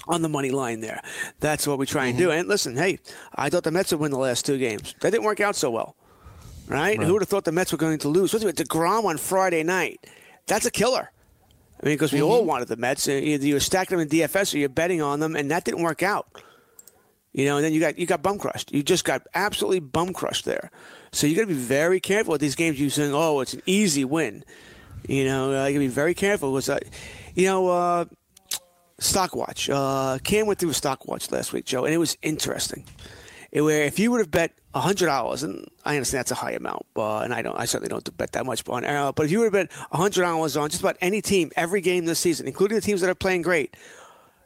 on 0.08 0.22
the 0.22 0.30
money 0.30 0.52
line 0.52 0.80
there. 0.80 1.02
That's 1.40 1.68
what 1.68 1.78
we 1.78 1.86
try 1.86 2.08
and 2.08 2.18
do. 2.18 2.32
And 2.32 2.48
listen, 2.48 2.76
hey, 2.76 3.00
I 3.36 3.50
thought 3.50 3.64
the 3.64 3.72
Mets 3.72 3.92
would 3.92 4.00
win 4.00 4.12
the 4.12 4.18
last 4.18 4.46
two 4.46 4.58
games. 4.58 4.96
That 5.02 5.12
didn't 5.12 5.26
work 5.26 5.42
out 5.42 5.56
so 5.56 5.70
well, 5.70 5.96
right? 6.68 7.02
Who 7.02 7.14
would 7.14 7.22
have 7.22 7.30
thought 7.30 7.44
the 7.44 7.52
Mets 7.52 7.72
were 7.74 7.78
going 7.78 7.98
to 8.00 8.08
lose? 8.08 8.34
Especially 8.34 8.48
with 8.48 8.56
Degrom 8.56 9.04
on 9.04 9.18
Friday 9.18 9.64
night. 9.64 10.06
That's 10.48 10.66
a 10.66 10.72
killer. 10.72 11.12
I 11.82 11.86
mean, 11.86 11.96
because 11.96 12.14
we 12.14 12.22
all 12.22 12.46
wanted 12.46 12.70
the 12.70 12.78
Mets. 12.78 13.10
Either 13.10 13.46
you 13.46 13.56
were 13.56 13.60
stacking 13.60 13.98
them 13.98 14.08
in 14.08 14.10
DFS 14.10 14.54
or 14.54 14.58
you're 14.60 14.70
betting 14.70 15.02
on 15.02 15.20
them, 15.20 15.36
and 15.36 15.52
that 15.52 15.66
didn't 15.66 15.84
work 15.84 16.02
out. 16.02 16.42
You 17.34 17.46
know, 17.46 17.58
and 17.58 17.66
then 17.66 17.74
you 17.74 17.82
got 17.82 17.98
you 17.98 18.06
got 18.06 18.22
bum 18.22 18.38
crushed. 18.38 18.72
You 18.72 18.84
just 18.84 19.04
got 19.04 19.24
absolutely 19.34 19.82
bum 19.82 20.14
crushed 20.14 20.46
there. 20.46 20.72
So 21.14 21.28
you 21.28 21.36
got 21.36 21.44
to 21.44 21.48
be 21.48 21.54
very 21.54 22.00
careful 22.00 22.32
with 22.32 22.42
these 22.42 22.56
games. 22.56 22.80
You 22.80 22.90
saying, 22.90 23.14
"Oh, 23.14 23.40
it's 23.40 23.54
an 23.54 23.62
easy 23.66 24.04
win." 24.04 24.44
You 25.08 25.26
know, 25.26 25.54
uh, 25.54 25.68
you 25.68 25.74
got 25.74 25.80
to 25.80 25.80
be 25.80 25.88
very 25.88 26.14
careful. 26.16 26.52
Because, 26.52 26.70
uh, 26.70 26.80
you 27.36 27.46
know, 27.46 27.68
uh, 27.68 28.06
Stockwatch. 29.00 29.70
Uh, 29.72 30.18
Cam 30.20 30.48
went 30.48 30.60
through 30.60 30.72
a 30.72 30.74
Stockwatch 30.74 31.32
last 31.32 31.54
week, 31.54 31.66
Joe, 31.66 31.86
and 31.86 31.94
it 31.94 31.98
was 31.98 32.18
interesting. 32.24 32.86
It, 33.52 33.62
where 33.62 33.84
if 33.84 34.00
you 34.00 34.10
would 34.12 34.22
have 34.22 34.32
bet 34.32 34.54
hundred 34.74 35.06
dollars, 35.06 35.44
and 35.44 35.68
I 35.86 35.96
understand 35.96 36.22
that's 36.22 36.32
a 36.32 36.36
high 36.36 36.54
amount, 36.54 36.88
uh, 36.96 37.20
and 37.20 37.32
I 37.32 37.44
don't, 37.44 37.58
I 37.60 37.66
certainly 37.66 37.90
don't 37.90 38.18
bet 38.18 38.32
that 38.32 38.48
much 38.48 38.68
on 38.68 38.84
uh, 38.84 39.12
but 39.12 39.28
if 39.28 39.32
you 39.32 39.40
would 39.40 39.54
have 39.54 39.70
bet 39.70 39.72
hundred 39.92 40.22
dollars 40.22 40.58
on 40.58 40.70
just 40.70 40.82
about 40.82 40.98
any 41.00 41.22
team 41.22 41.52
every 41.56 41.82
game 41.82 42.06
this 42.06 42.20
season, 42.20 42.48
including 42.48 42.76
the 42.76 42.82
teams 42.82 43.02
that 43.02 43.10
are 43.12 43.16
playing 43.16 43.44
great, 43.44 43.78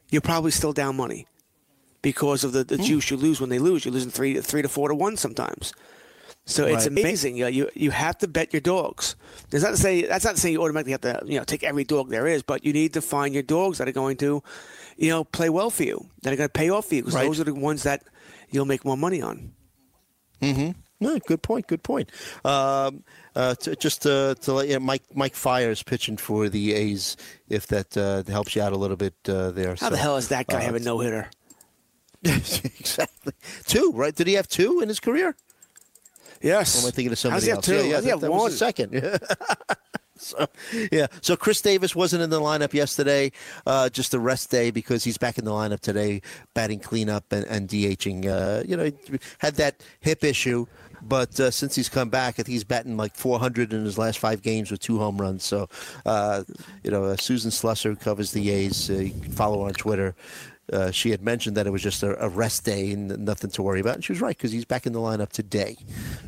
you're 0.09 0.21
probably 0.21 0.51
still 0.51 0.73
down 0.73 0.97
money 0.97 1.27
because 2.01 2.43
of 2.43 2.51
the, 2.51 2.65
the 2.65 2.77
juice 2.77 3.09
you 3.09 3.15
lose 3.15 3.39
when 3.39 3.49
they 3.49 3.59
lose. 3.59 3.85
You're 3.85 3.93
losing 3.93 4.11
three 4.11 4.41
three 4.41 4.61
to 4.61 4.67
four 4.67 4.89
to 4.89 4.95
one 4.95 5.15
sometimes. 5.15 5.71
So 6.49 6.65
it's 6.65 6.87
Right. 6.87 6.99
amazing. 6.99 7.35
You, 7.35 7.43
know, 7.43 7.49
you 7.49 7.69
you 7.75 7.91
have 7.91 8.17
to 8.19 8.27
bet 8.27 8.53
your 8.53 8.61
dogs. 8.61 9.15
That's 9.49 9.63
not 9.65 9.71
to 9.71 9.77
say 9.77 10.03
that's 10.03 10.23
not 10.23 10.35
to 10.35 10.41
say 10.41 10.49
you 10.51 10.63
automatically 10.63 10.93
have 10.93 11.01
to 11.01 11.21
you 11.25 11.37
know 11.37 11.43
take 11.43 11.61
every 11.63 11.83
dog 11.83 12.09
there 12.09 12.25
is, 12.25 12.41
but 12.41 12.63
you 12.65 12.71
need 12.71 12.93
to 12.93 13.01
find 13.01 13.33
your 13.33 13.43
dogs 13.43 13.79
that 13.79 13.87
are 13.89 13.91
going 13.91 14.15
to, 14.17 14.41
you 14.95 15.09
know, 15.09 15.25
play 15.25 15.49
well 15.49 15.69
for 15.69 15.83
you, 15.83 16.07
that 16.23 16.31
are 16.31 16.37
going 16.37 16.47
to 16.47 16.53
pay 16.53 16.69
off 16.69 16.85
for 16.85 16.95
you, 16.95 17.01
because 17.01 17.15
Right. 17.15 17.27
those 17.27 17.41
are 17.41 17.43
the 17.43 17.53
ones 17.53 17.83
that 17.83 18.01
you'll 18.49 18.65
make 18.65 18.85
more 18.85 18.95
money 18.97 19.21
on. 19.21 19.51
Hmm. 20.41 20.71
No, 20.99 21.19
good 21.27 21.41
point. 21.43 21.67
Good 21.67 21.83
point. 21.83 22.11
Um, 22.45 23.03
uh, 23.35 23.53
to, 23.55 23.75
just 23.75 24.01
to, 24.03 24.35
to 24.41 24.53
let 24.53 24.67
you, 24.69 24.79
Mike 24.79 25.03
Mike 25.13 25.35
Fiers 25.35 25.83
pitching 25.83 26.15
for 26.17 26.49
the 26.49 26.73
A's. 26.73 27.17
If 27.49 27.67
that 27.67 27.95
uh, 27.97 28.23
helps 28.31 28.55
you 28.55 28.61
out 28.63 28.71
a 28.73 28.77
little 28.77 28.95
bit 28.97 29.13
uh, 29.27 29.51
there. 29.51 29.75
How 29.79 29.89
the 29.89 29.97
hell 29.97 30.15
is 30.17 30.29
that 30.29 30.47
guy 30.47 30.61
have 30.61 30.75
a 30.75 30.79
no 30.79 30.99
hitter? 30.99 31.29
exactly. 32.23 33.33
Two, 33.65 33.91
right? 33.93 34.15
Did 34.15 34.27
he 34.27 34.33
have 34.33 34.47
two 34.47 34.79
in 34.81 34.87
his 34.89 34.99
career? 34.99 35.35
Yes. 36.41 36.75
Or 36.75 36.81
am 36.81 36.87
I 36.87 36.91
thinking 36.91 37.07
of 37.07 37.11
How's 37.11 37.19
somebody 37.19 37.45
he 37.45 37.51
else? 37.51 37.65
two? 37.65 37.75
Yeah, 37.75 37.81
yeah, 37.83 38.01
that, 38.01 38.21
that 38.21 38.31
was 38.31 38.51
the 38.51 38.57
second. 38.57 39.19
so, 40.15 40.47
yeah. 40.91 41.07
So 41.21 41.35
Chris 41.35 41.61
Davis 41.61 41.95
wasn't 41.95 42.23
in 42.23 42.29
the 42.29 42.39
lineup 42.39 42.73
yesterday, 42.73 43.31
uh, 43.65 43.89
just 43.89 44.13
a 44.13 44.19
rest 44.19 44.51
day 44.51 44.71
because 44.71 45.03
he's 45.03 45.17
back 45.17 45.37
in 45.37 45.45
the 45.45 45.51
lineup 45.51 45.79
today, 45.79 46.21
batting 46.53 46.79
cleanup 46.79 47.31
and, 47.31 47.45
and 47.45 47.67
DHing. 47.67 48.25
Uh, 48.25 48.63
you 48.67 48.77
know, 48.77 48.91
had 49.39 49.55
that 49.55 49.83
hip 49.99 50.23
issue. 50.23 50.65
But 51.01 51.39
uh, 51.39 51.51
since 51.51 51.75
he's 51.75 51.89
come 51.89 52.09
back, 52.09 52.35
I 52.35 52.43
think 52.43 52.47
he's 52.49 52.63
batting 52.63 52.97
like 52.97 53.15
400 53.15 53.71
in 53.71 53.85
his 53.85 53.97
last 53.99 54.17
five 54.19 54.41
games 54.41 54.71
with 54.71 54.79
two 54.79 54.97
home 54.97 55.17
runs. 55.17 55.43
So, 55.43 55.69
uh, 56.05 56.43
you 56.83 56.91
know, 56.91 57.03
uh, 57.05 57.17
Susan 57.17 57.51
Slusser 57.51 57.99
covers 57.99 58.31
the 58.31 58.49
A's. 58.49 58.89
Uh, 58.89 58.93
you 58.93 59.11
can 59.11 59.31
follow 59.31 59.61
her 59.61 59.67
on 59.67 59.73
Twitter. 59.73 60.15
Uh, 60.71 60.91
she 60.91 61.11
had 61.11 61.21
mentioned 61.21 61.55
that 61.55 61.65
it 61.65 61.69
was 61.69 61.81
just 61.81 62.03
a, 62.03 62.21
a 62.23 62.27
rest 62.27 62.65
day 62.65 62.91
and 62.91 63.19
nothing 63.19 63.49
to 63.51 63.63
worry 63.63 63.79
about. 63.79 63.95
And 63.95 64.03
she 64.03 64.11
was 64.11 64.19
right 64.21 64.35
because 64.35 64.51
he's 64.51 64.65
back 64.65 64.85
in 64.85 64.91
the 64.93 64.99
lineup 64.99 65.29
today. 65.29 65.77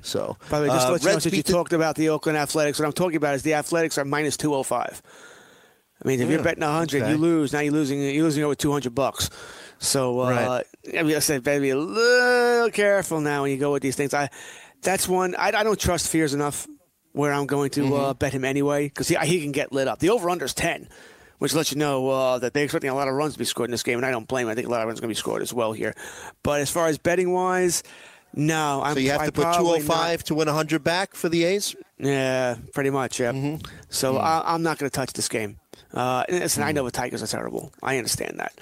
So, 0.02 0.38
By 0.49 0.60
the 0.60 0.67
way, 0.67 0.73
just 0.73 0.86
to 0.86 0.89
uh, 0.89 0.91
let 0.93 1.04
you 1.04 1.10
know, 1.10 1.19
since 1.19 1.36
you 1.36 1.43
talked 1.43 1.73
about 1.73 1.95
the 1.95 2.10
Oakland 2.10 2.38
Athletics, 2.38 2.80
what 2.80 2.86
I'm 2.86 2.93
talking 2.93 3.17
about 3.17 3.36
is 3.36 3.43
the 3.43 3.56
Athletics 3.56 3.97
are 3.97 4.06
minus 4.06 4.38
205. 4.38 5.02
I 6.02 6.08
mean, 6.08 6.21
if 6.21 6.30
you're 6.30 6.41
betting 6.41 6.63
100, 6.63 7.02
okay. 7.02 7.12
you 7.12 7.17
lose. 7.17 7.52
Now 7.52 7.60
you're 7.60 7.73
losing. 7.73 8.02
You're 8.02 8.23
losing 8.23 8.43
over 8.45 8.56
200 8.56 8.95
bucks. 8.95 9.30
So, 9.80 10.21
uh, 10.21 10.30
Right. 10.30 10.97
I 10.97 11.04
mean, 11.04 11.15
I 11.17 11.19
said, 11.19 11.43
better 11.43 11.60
be 11.60 11.71
a 11.71 11.78
little 11.78 12.69
careful 12.71 13.19
now 13.19 13.41
when 13.41 13.52
you 13.52 13.58
go 13.58 13.73
with 13.73 13.82
these 13.84 13.97
things. 13.97 14.13
I, 14.13 14.30
that's 14.82 15.08
one 15.10 15.36
I, 15.36 15.47
I 15.47 15.63
don't 15.63 15.78
trust 15.80 16.10
Fiers 16.10 16.34
enough. 16.34 16.65
Where 17.12 17.34
I'm 17.34 17.47
going 17.47 17.71
to 17.71 17.82
Mm-hmm. 17.82 17.93
uh, 17.93 18.13
bet 18.13 18.32
him 18.34 18.45
anyway 18.45 18.86
because 18.86 19.08
he, 19.10 19.15
he 19.25 19.41
can 19.41 19.52
get 19.52 19.73
lit 19.73 19.88
up. 19.89 19.99
The 19.99 20.12
over 20.12 20.30
under 20.30 20.45
is 20.45 20.54
10, 20.54 20.88
which 21.39 21.54
lets 21.54 21.71
you 21.71 21.78
know 21.78 22.08
uh, 22.10 22.39
that 22.39 22.54
they're 22.54 22.63
expecting 22.63 22.89
a 22.91 22.95
lot 22.95 23.08
of 23.08 23.15
runs 23.15 23.34
to 23.34 23.39
be 23.39 23.45
scored 23.45 23.67
in 23.69 23.71
this 23.71 23.84
game, 23.84 23.97
and 23.97 24.06
I 24.06 24.12
don't 24.12 24.28
blame. 24.28 24.47
'em. 24.47 24.52
I 24.52 24.56
think 24.56 24.67
a 24.67 24.71
lot 24.71 24.82
of 24.82 24.88
runs 24.88 24.99
are 24.99 25.02
going 25.02 25.10
to 25.13 25.15
be 25.17 25.19
scored 25.19 25.41
as 25.41 25.54
well 25.54 25.73
here. 25.73 25.93
But 26.43 26.62
as 26.62 26.69
far 26.69 26.88
as 26.88 26.97
betting 26.97 27.32
wise, 27.34 27.84
no. 28.34 28.82
I'm, 28.84 28.93
So 28.93 28.99
you 28.99 29.12
have 29.12 29.21
I 29.21 29.25
to 29.25 29.32
put 29.32 29.41
probably 29.43 29.80
not- 29.80 29.88
205 29.88 30.23
to 30.25 30.36
win 30.36 30.47
100 30.47 30.84
back 30.84 31.15
for 31.15 31.28
the 31.30 31.43
A's? 31.45 31.75
yeah, 31.97 32.56
pretty 32.73 32.89
much. 32.91 33.19
Yeah. 33.19 33.32
Mm-hmm. 33.32 33.65
So 33.89 34.13
Hmm. 34.13 34.17
I, 34.19 34.43
I'm 34.45 34.62
not 34.63 34.78
going 34.78 34.89
to 34.89 34.95
touch 34.95 35.13
this 35.13 35.28
game. 35.28 35.58
Uh, 35.91 36.23
and 36.30 36.39
listen, 36.41 36.62
I 36.62 36.71
know 36.71 36.86
the 36.86 36.91
Tigers 36.91 37.23
are 37.23 37.28
terrible. 37.28 37.73
I 37.82 37.97
understand 37.97 38.38
that, 38.38 38.54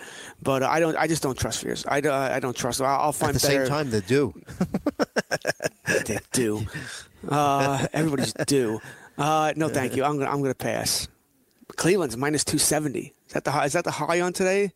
but 0.41 0.63
uh, 0.63 0.69
I 0.69 0.79
don't. 0.79 0.95
I 0.95 1.07
just 1.07 1.21
don't 1.21 1.37
trust 1.37 1.61
Fiers. 1.61 1.83
I, 1.85 1.99
don't- 1.99 2.13
I 2.13 2.39
don't 2.39 2.55
trust. 2.55 2.79
I'll, 2.79 3.01
I'll 3.01 3.11
find 3.11 3.35
At 3.35 3.41
the 3.41 3.47
better. 3.49 3.65
same 3.65 3.69
time, 3.69 3.89
they 3.89 3.99
do. 3.99 4.33
They 6.05 6.19
do. 6.31 6.65
Uh, 7.27 7.85
everybody's 7.93 8.31
due. 8.45 8.79
Uh, 9.17 9.51
no, 9.57 9.67
thank 9.67 9.95
you. 9.97 10.03
I'm 10.03 10.17
gonna. 10.19 10.29
I'm 10.29 10.41
gonna 10.41 10.53
pass. 10.53 11.07
Cleveland's 11.77 12.17
minus 12.17 12.43
two 12.43 12.57
seventy. 12.57 13.13
Is 13.27 13.33
that 13.33 13.43
the 13.45 13.51
high? 13.51 13.65
Is 13.65 13.73
that 13.73 13.85
the 13.85 13.91
high 13.91 14.19
on 14.21 14.33
today? 14.33 14.73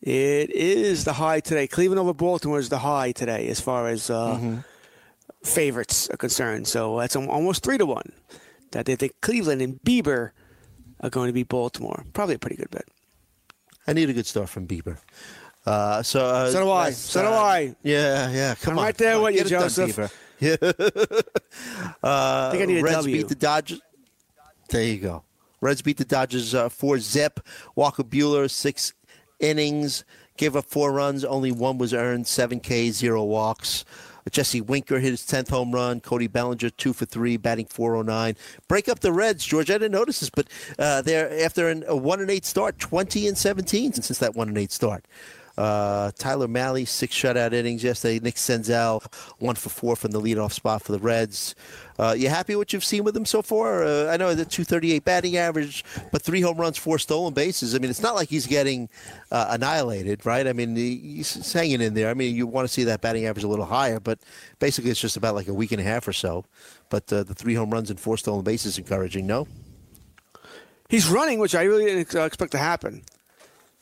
It 0.00 0.50
is 0.50 1.04
the 1.04 1.12
high 1.14 1.40
today. 1.40 1.66
Cleveland 1.66 1.98
over 2.00 2.12
Baltimore 2.14 2.58
is 2.58 2.68
the 2.68 2.78
high 2.78 3.12
today, 3.12 3.48
as 3.48 3.60
far 3.60 3.88
as 3.88 4.10
uh, 4.10 4.36
Mm-hmm. 4.36 4.58
favorites 5.44 6.08
are 6.10 6.16
concerned. 6.16 6.66
So 6.68 6.98
that's 6.98 7.16
almost 7.16 7.62
three 7.64 7.78
to 7.78 7.86
one. 7.86 8.12
That 8.72 8.86
they 8.86 8.96
think 8.96 9.20
Cleveland 9.22 9.62
and 9.62 9.80
Bieber 9.82 10.30
are 11.00 11.10
going 11.10 11.28
to 11.28 11.32
be 11.32 11.42
Baltimore. 11.42 12.04
Probably 12.12 12.34
a 12.34 12.38
pretty 12.38 12.56
good 12.56 12.70
bet. 12.70 12.84
I 13.86 13.92
need 13.94 14.10
a 14.10 14.12
good 14.12 14.26
start 14.26 14.48
from 14.50 14.66
Bieber. 14.66 14.98
Uh, 15.66 16.02
so, 16.02 16.20
uh, 16.26 16.50
So 16.50 16.64
do 16.64 16.70
I. 16.70 16.90
So 16.90 17.22
do 17.22 17.28
uh, 17.28 17.32
I. 17.32 17.74
Yeah, 17.82 18.30
yeah. 18.30 18.54
Come 18.56 18.72
I'm 18.74 18.78
on. 18.80 18.84
right 18.84 18.96
there 18.96 19.12
come 19.14 19.24
on, 19.24 19.32
with 19.32 19.36
you, 19.44 19.50
done, 19.50 19.62
Joseph. 19.62 19.96
Bieber. 19.96 20.12
Yeah. 20.40 20.56
uh, 22.02 22.48
I 22.48 22.50
think 22.52 22.62
I 22.62 22.66
need 22.66 22.78
a 22.78 22.82
Reds 22.82 22.96
W. 22.98 23.16
beat 23.16 23.28
the 23.28 23.34
Dodgers. 23.34 23.80
There 24.70 24.84
you 24.84 24.98
go. 24.98 25.24
Reds 25.60 25.82
beat 25.82 25.96
the 25.96 26.04
Dodgers 26.04 26.54
uh, 26.54 26.68
four 26.68 26.98
zip. 26.98 27.40
Walker 27.74 28.04
Buehler 28.04 28.50
six 28.50 28.92
innings, 29.40 30.04
gave 30.36 30.56
up 30.56 30.64
four 30.66 30.92
runs, 30.92 31.24
only 31.24 31.52
one 31.52 31.78
was 31.78 31.92
earned, 31.92 32.26
seven 32.26 32.60
K, 32.60 32.90
zero 32.90 33.24
walks. 33.24 33.84
Jesse 34.30 34.60
Winker 34.60 34.98
hit 34.98 35.10
his 35.10 35.24
tenth 35.24 35.48
home 35.48 35.72
run. 35.72 36.00
Cody 36.00 36.26
Bellinger 36.26 36.70
two 36.70 36.92
for 36.92 37.06
three, 37.06 37.36
batting 37.36 37.66
409. 37.66 38.36
Break 38.68 38.88
up 38.88 39.00
the 39.00 39.12
Reds, 39.12 39.44
George. 39.44 39.70
I 39.70 39.74
didn't 39.74 39.92
notice 39.92 40.20
this, 40.20 40.30
but 40.30 40.48
uh, 40.78 41.02
they're 41.02 41.44
after 41.44 41.68
an, 41.68 41.84
a 41.86 41.96
one 41.96 42.20
and 42.20 42.30
eight 42.30 42.44
start, 42.44 42.78
twenty 42.78 43.26
and 43.26 43.36
seventeen 43.36 43.92
since 43.92 44.18
that 44.18 44.34
one 44.34 44.48
and 44.48 44.58
eight 44.58 44.72
start. 44.72 45.06
Uh, 45.58 46.12
Tyler 46.16 46.46
Mahle, 46.46 46.86
six 46.86 47.12
shutout 47.16 47.52
innings 47.52 47.82
yesterday. 47.82 48.20
Nick 48.20 48.36
Senzel, 48.36 49.02
one 49.40 49.56
for 49.56 49.70
four 49.70 49.96
from 49.96 50.12
the 50.12 50.20
leadoff 50.20 50.52
spot 50.52 50.82
for 50.82 50.92
the 50.92 51.00
Reds. 51.00 51.56
Uh, 51.98 52.14
you 52.16 52.28
happy 52.28 52.54
with 52.54 52.60
what 52.60 52.72
you've 52.72 52.84
seen 52.84 53.02
with 53.02 53.16
him 53.16 53.24
so 53.24 53.42
far? 53.42 53.82
Uh, 53.82 54.06
I 54.06 54.16
know 54.16 54.28
the 54.36 54.44
238 54.44 55.04
batting 55.04 55.36
average, 55.36 55.84
but 56.12 56.22
three 56.22 56.40
home 56.40 56.58
runs, 56.58 56.78
four 56.78 56.96
stolen 57.00 57.34
bases. 57.34 57.74
I 57.74 57.78
mean, 57.78 57.90
it's 57.90 58.00
not 58.02 58.14
like 58.14 58.28
he's 58.28 58.46
getting 58.46 58.88
uh, 59.32 59.48
annihilated, 59.50 60.24
right? 60.24 60.46
I 60.46 60.52
mean, 60.52 60.76
he- 60.76 61.16
he's 61.16 61.52
hanging 61.52 61.80
in 61.80 61.94
there. 61.94 62.08
I 62.08 62.14
mean, 62.14 62.36
you 62.36 62.46
want 62.46 62.68
to 62.68 62.72
see 62.72 62.84
that 62.84 63.00
batting 63.00 63.26
average 63.26 63.42
a 63.42 63.48
little 63.48 63.64
higher, 63.64 63.98
but 63.98 64.20
basically 64.60 64.92
it's 64.92 65.00
just 65.00 65.16
about 65.16 65.34
like 65.34 65.48
a 65.48 65.54
week 65.54 65.72
and 65.72 65.80
a 65.80 65.84
half 65.84 66.06
or 66.06 66.12
so. 66.12 66.44
But 66.88 67.12
uh, 67.12 67.24
the 67.24 67.34
three 67.34 67.54
home 67.54 67.70
runs 67.70 67.90
and 67.90 67.98
four 67.98 68.16
stolen 68.16 68.44
bases 68.44 68.78
encouraging, 68.78 69.26
no? 69.26 69.48
He's 70.88 71.08
running, 71.08 71.40
which 71.40 71.56
I 71.56 71.64
really 71.64 71.84
didn't 71.84 72.14
expect 72.24 72.52
to 72.52 72.58
happen. 72.58 73.02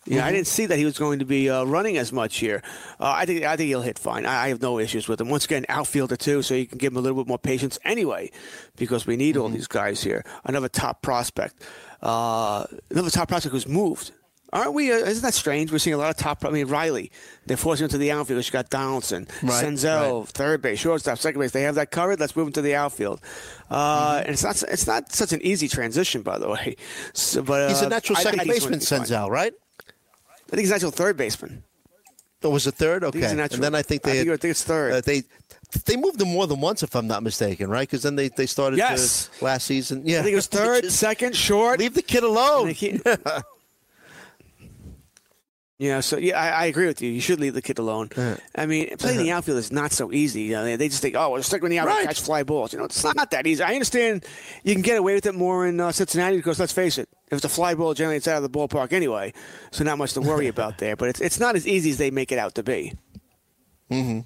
Yeah, 0.07 0.19
Mm-hmm. 0.19 0.27
I 0.29 0.33
didn't 0.33 0.47
see 0.47 0.67
that 0.67 0.79
he 0.79 0.85
was 0.85 0.99
going 0.99 1.19
to 1.19 1.25
be 1.25 1.51
uh, 1.51 1.65
running 1.65 1.97
as 1.99 2.13
much 2.13 2.37
here. 2.39 2.63
Uh, 3.01 3.13
I 3.17 3.27
think 3.27 3.43
I 3.45 3.57
think 3.57 3.69
he'll 3.69 3.83
hit 3.83 3.99
fine. 3.99 4.25
I, 4.25 4.45
I 4.45 4.49
have 4.49 4.63
no 4.63 4.79
issues 4.79 5.09
with 5.09 5.21
him. 5.21 5.29
Once 5.29 5.45
again, 5.45 5.65
outfielder 5.69 6.17
too, 6.17 6.43
so 6.43 6.55
you 6.55 6.67
can 6.67 6.79
give 6.79 6.93
him 6.93 6.97
a 6.99 7.01
little 7.01 7.23
bit 7.23 7.29
more 7.29 7.39
patience 7.39 7.79
anyway, 7.85 8.31
because 8.77 9.07
we 9.07 9.17
need 9.17 9.35
Mm-hmm. 9.35 9.43
all 9.43 9.49
these 9.49 9.67
guys 9.67 10.03
here. 10.05 10.25
Another 10.45 10.69
top 10.69 11.03
prospect, 11.03 11.63
uh, 12.03 12.65
another 12.91 13.11
top 13.11 13.29
prospect 13.29 13.53
who's 13.53 13.67
moved. 13.69 14.13
Aren't 14.53 14.75
we? 14.75 14.93
Uh, 14.93 14.97
isn't 14.99 15.23
that 15.23 15.35
strange? 15.35 15.73
We're 15.73 15.79
seeing 15.81 15.95
a 15.95 15.99
lot 15.99 16.09
of 16.09 16.17
top. 16.17 16.45
I 16.45 16.51
mean, 16.51 16.69
Riley. 16.69 17.11
They're 17.47 17.57
forcing 17.57 17.85
him 17.85 17.91
to 17.91 17.99
the 17.99 18.13
outfield. 18.13 18.47
You 18.47 18.53
got 18.53 18.71
Donaldson, 18.71 19.27
Right, 19.43 19.65
Senzel, 19.65 20.21
right. 20.21 20.29
third 20.29 20.63
base, 20.63 20.79
shortstop, 20.79 21.19
second 21.19 21.41
base. 21.41 21.51
They 21.51 21.63
have 21.63 21.75
that 21.75 21.91
covered. 21.91 22.21
Let's 22.21 22.37
move 22.37 22.47
him 22.47 22.53
to 22.55 22.63
the 22.63 22.77
outfield. 22.77 23.21
Uh, 23.69 23.75
Mm-hmm. 23.77 24.19
And 24.21 24.29
it's 24.31 24.45
not. 24.45 24.63
It's 24.71 24.87
not 24.87 25.13
such 25.13 25.33
an 25.33 25.43
easy 25.43 25.67
transition, 25.67 26.23
by 26.23 26.39
the 26.39 26.49
way. 26.49 26.77
So, 27.13 27.43
but 27.43 27.71
He's 27.71 27.83
uh, 27.83 27.87
a 27.87 27.89
natural 27.89 28.19
I 28.19 28.23
second 28.23 28.47
baseman. 28.49 28.79
Senzel, 28.79 29.29
right? 29.29 29.53
I 30.47 30.51
think 30.51 30.61
he's 30.61 30.71
natural 30.71 30.91
third 30.93 31.17
baseman. 31.17 31.63
Or 32.43 32.53
was 32.53 32.67
it 32.67 32.75
third? 32.75 33.03
Okay. 33.03 33.19
a 33.25 33.35
natural- 33.35 33.55
And 33.57 33.65
then 33.65 33.75
I 33.75 33.83
think 33.83 34.07
I 34.07 34.11
they 34.11 34.17
think- 34.19 34.29
had- 34.29 34.35
I 34.35 34.41
think 34.41 34.51
it's 34.53 34.63
third. 34.65 34.93
uh, 34.93 35.01
they 35.01 35.25
they 35.85 35.97
moved 35.97 36.21
him 36.21 36.29
more 36.29 36.47
than 36.47 36.61
once, 36.61 36.85
if 36.85 36.95
I'm 36.95 37.09
not 37.09 37.25
mistaken, 37.25 37.69
right? 37.69 37.89
Because 37.89 38.03
then 38.05 38.15
they, 38.15 38.29
they 38.29 38.47
started 38.47 38.77
Yes. 38.79 39.29
last 39.41 39.67
season. 39.67 40.03
Yeah, 40.05 40.21
I 40.21 40.23
think 40.23 40.33
it 40.35 40.37
was 40.37 40.47
third, 40.47 40.91
second, 41.07 41.35
short. 41.35 41.81
Leave 41.81 41.95
the 41.95 42.03
kid 42.03 42.23
alone. 42.23 42.73
keep- 45.79 45.87
Yeah, 45.87 46.01
so 46.01 46.17
yeah, 46.17 46.41
I, 46.41 46.49
I 46.49 46.65
agree 46.67 46.87
with 46.87 47.03
you. 47.03 47.11
You 47.11 47.21
should 47.21 47.39
leave 47.41 47.55
the 47.55 47.63
kid 47.63 47.79
alone. 47.79 48.09
Uh-huh. 48.17 48.37
I 48.55 48.67
mean, 48.67 48.97
playing 48.97 49.19
the 49.19 49.31
uh-huh. 49.31 49.39
outfield 49.39 49.59
is 49.59 49.71
not 49.73 49.93
so 49.93 50.13
easy. 50.13 50.43
You 50.43 50.53
know, 50.53 50.65
they, 50.65 50.77
they 50.77 50.89
just 50.89 51.03
think, 51.03 51.15
oh, 51.17 51.31
we'll 51.31 51.43
stick 51.43 51.63
with 51.63 51.71
the 51.71 51.79
outfield, 51.79 51.99
Right. 51.99 52.07
catch 52.07 52.21
fly 52.21 52.43
balls. 52.43 52.73
You 52.73 52.79
know, 52.79 52.87
it's 52.87 53.05
not 53.05 53.31
that 53.31 53.47
easy. 53.47 53.63
I 53.63 53.73
understand 53.75 54.25
you 54.65 54.73
can 54.75 54.83
get 54.83 54.97
away 54.99 55.15
with 55.15 55.27
it 55.27 55.35
more 55.35 55.67
in 55.67 55.79
uh, 55.81 55.93
Cincinnati 55.93 56.37
because 56.37 56.59
let's 56.59 56.73
face 56.73 56.99
it, 56.99 57.09
if 57.31 57.37
it's 57.37 57.45
a 57.45 57.49
fly 57.49 57.75
ball, 57.75 57.95
generally 57.95 58.17
it's 58.17 58.29
out 58.29 58.43
of 58.43 58.51
the 58.51 58.59
ballpark 58.59 58.93
anyway, 58.93 59.33
so 59.71 59.85
not 59.85 59.99
much 59.99 60.13
to 60.15 60.21
worry 60.21 60.47
about 60.55 60.79
there. 60.79 60.97
But 60.97 61.11
it's 61.11 61.21
it's 61.21 61.41
not 61.41 61.57
as 61.57 61.67
easy 61.67 61.91
as 61.91 61.99
they 61.99 62.11
make 62.11 62.33
it 62.33 62.39
out 62.39 62.55
to 62.55 62.63
be. 62.63 62.95
Mm-hmm. 63.91 64.21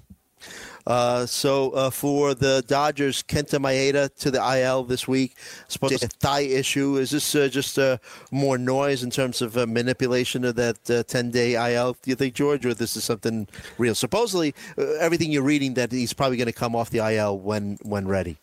Uh, 0.87 1.25
so 1.25 1.71
uh, 1.71 1.89
for 1.89 2.33
the 2.33 2.63
Dodgers, 2.67 3.23
Kenta 3.23 3.59
Maeda 3.59 4.13
to 4.17 4.31
the 4.31 4.39
IL 4.59 4.83
this 4.83 5.07
week. 5.07 5.35
Supposed 5.67 5.99
to 5.99 6.05
a 6.05 6.09
thigh 6.09 6.41
issue. 6.41 6.97
Is 6.97 7.11
this 7.11 7.35
uh, 7.35 7.47
just 7.47 7.77
uh, 7.77 7.97
more 8.31 8.57
noise 8.57 9.03
in 9.03 9.09
terms 9.09 9.41
of 9.41 9.57
uh, 9.57 9.65
manipulation 9.67 10.43
of 10.45 10.55
that 10.55 10.77
uh, 10.89 11.03
10-day 11.03 11.73
IL? 11.75 11.93
Do 12.01 12.09
you 12.09 12.15
think, 12.15 12.33
George, 12.33 12.65
or 12.65 12.73
this 12.73 12.95
is 12.95 13.03
something 13.03 13.47
real? 13.77 13.95
Supposedly, 13.95 14.55
everything 14.99 15.31
you're 15.31 15.43
reading 15.43 15.75
that 15.75 15.91
he's 15.91 16.13
probably 16.13 16.37
going 16.37 16.47
to 16.47 16.53
come 16.53 16.75
off 16.75 16.89
the 16.89 16.99
IL 16.99 17.37
when 17.39 17.77
when 17.83 18.07
ready. 18.07 18.37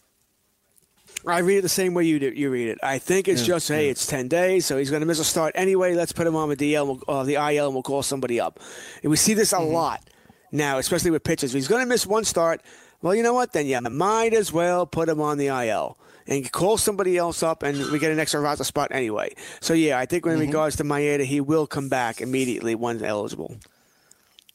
I 1.26 1.38
read 1.40 1.58
it 1.58 1.62
the 1.62 1.68
same 1.68 1.94
way 1.94 2.04
you 2.04 2.18
do. 2.20 2.30
You 2.30 2.48
read 2.48 2.68
it. 2.68 2.78
I 2.82 2.98
think 2.98 3.26
it's 3.26 3.44
just 3.44 3.68
hey, 3.68 3.88
it's 3.88 4.06
ten 4.06 4.28
days, 4.28 4.66
so 4.66 4.78
he's 4.78 4.88
going 4.88 5.00
to 5.00 5.06
miss 5.06 5.18
a 5.18 5.24
start 5.24 5.52
anyway. 5.56 5.94
Let's 5.94 6.12
put 6.12 6.26
him 6.26 6.36
on 6.36 6.48
the 6.48 6.56
DL, 6.56 6.86
we'll- 6.86 7.02
uh, 7.08 7.24
the 7.24 7.34
IL, 7.34 7.66
and 7.66 7.74
we'll 7.74 7.82
call 7.82 8.02
somebody 8.02 8.40
up. 8.40 8.60
And 9.02 9.10
we 9.10 9.16
see 9.16 9.34
this 9.34 9.52
a 9.52 9.58
lot 9.58 10.08
now, 10.52 10.78
especially 10.78 11.10
with 11.10 11.24
pitchers. 11.24 11.50
If 11.50 11.54
he's 11.54 11.68
going 11.68 11.82
to 11.82 11.88
miss 11.88 12.06
one 12.06 12.24
start, 12.24 12.62
well, 13.02 13.14
you 13.14 13.22
know 13.22 13.34
what? 13.34 13.52
Then 13.52 13.66
you 13.66 13.80
might 13.80 14.34
as 14.34 14.52
well 14.52 14.86
put 14.86 15.08
him 15.08 15.20
on 15.20 15.38
the 15.38 15.46
IL 15.46 15.96
and 16.26 16.50
call 16.52 16.76
somebody 16.76 17.16
else 17.16 17.42
up, 17.42 17.62
and 17.62 17.90
we 17.90 17.98
get 17.98 18.12
an 18.12 18.18
extra 18.18 18.40
roster 18.40 18.64
spot 18.64 18.88
anyway. 18.92 19.34
So 19.60 19.72
yeah, 19.72 19.98
I 19.98 20.06
think 20.06 20.26
in 20.26 20.38
regards 20.38 20.76
to 20.76 20.84
Maeda, 20.84 21.24
he 21.24 21.40
will 21.40 21.66
come 21.66 21.88
back 21.88 22.20
immediately 22.20 22.74
once 22.74 23.02
eligible. 23.02 23.56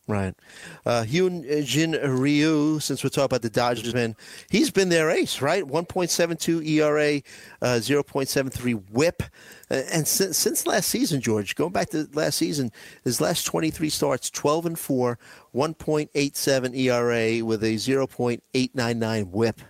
Right. 0.06 0.36
Uh, 0.86 1.06
Hyun 1.08 1.64
Jin 1.64 1.92
Ryu, 1.94 2.82
since 2.82 3.04
we're 3.04 3.10
talking 3.10 3.24
about 3.24 3.42
the 3.42 3.50
Dodgers, 3.50 3.94
man, 3.94 4.18
he's 4.50 4.70
been 4.70 4.90
their 4.90 5.10
ace, 5.10 5.42
right? 5.42 5.64
1.72 5.64 6.68
ERA, 6.68 7.22
uh, 7.62 7.80
0.73 7.80 8.84
whip. 8.92 9.24
Uh, 9.72 9.82
and 9.94 10.06
since, 10.06 10.38
since 10.38 10.68
last 10.68 10.90
season, 10.90 11.22
George, 11.22 11.56
going 11.56 11.72
back 11.72 11.90
to 11.92 12.10
last 12.14 12.38
season, 12.38 12.70
his 13.06 13.22
last 13.22 13.46
23 13.46 13.90
starts, 13.90 14.30
12 14.30 14.66
and 14.66 14.80
4, 14.80 15.18
1.87 15.54 16.76
ERA 16.76 17.46
with 17.46 17.64
a 17.64 17.76
0.899 17.76 19.30
whip. 19.32 19.62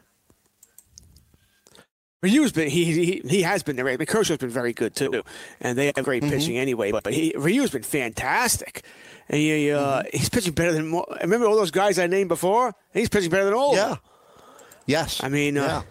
Ryu's 2.22 2.54
been 2.54 2.70
he, 2.70 2.86
he 2.86 3.22
he 3.28 3.42
has 3.42 3.64
been 3.64 3.76
there. 3.76 3.84
Mean, 3.84 3.98
Kershaw's 4.06 4.38
been 4.38 4.50
very 4.50 4.72
good 4.72 4.96
too, 4.96 5.24
and 5.60 5.78
they 5.78 5.88
have 5.88 5.96
great 6.06 6.24
Mm-hmm. 6.24 6.32
pitching 6.32 6.58
anyway. 6.58 6.90
But, 6.92 7.04
but 7.04 7.14
he, 7.14 7.34
Ryu's 7.38 7.72
been 7.72 7.84
fantastic, 7.84 8.84
and 9.28 9.38
he, 9.40 9.72
uh, 9.72 10.04
Mm-hmm. 10.04 10.18
he's 10.18 10.30
pitching 10.30 10.54
better 10.54 10.72
than. 10.72 10.90
Remember 11.22 11.48
all 11.48 11.58
those 11.58 11.72
guys 11.72 12.00
I 12.00 12.08
named 12.08 12.30
before? 12.30 12.74
He's 12.94 13.10
pitching 13.10 13.30
better 13.30 13.44
than 13.44 13.54
all. 13.54 13.76
Yeah. 13.76 13.98
Yes. 14.86 15.22
I 15.22 15.28
mean, 15.28 15.56
yeah. 15.56 15.80
uh, 15.80 15.82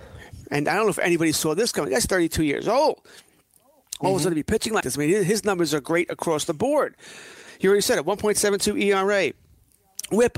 and 0.50 0.68
I 0.68 0.74
don't 0.74 0.84
know 0.84 0.90
if 0.90 0.98
anybody 1.00 1.32
saw 1.32 1.54
this 1.54 1.70
coming. 1.70 1.92
That's 1.92 2.06
32 2.06 2.44
years 2.44 2.66
old. 2.66 2.96
Mm-hmm. 2.96 4.06
of 4.06 4.14
a 4.16 4.18
sudden, 4.20 4.30
to 4.32 4.34
be 4.36 4.42
pitching 4.42 4.72
like 4.72 4.84
this. 4.84 4.96
I 4.96 5.00
mean, 5.00 5.10
his- 5.10 5.26
his 5.26 5.44
numbers 5.44 5.74
are 5.74 5.80
great 5.82 6.10
across 6.10 6.46
the 6.46 6.54
board. 6.54 6.96
You 7.60 7.68
already 7.68 7.82
said 7.82 7.98
it. 7.98 8.06
1.72 8.06 8.82
ERA. 8.84 9.32
Whip 10.10 10.36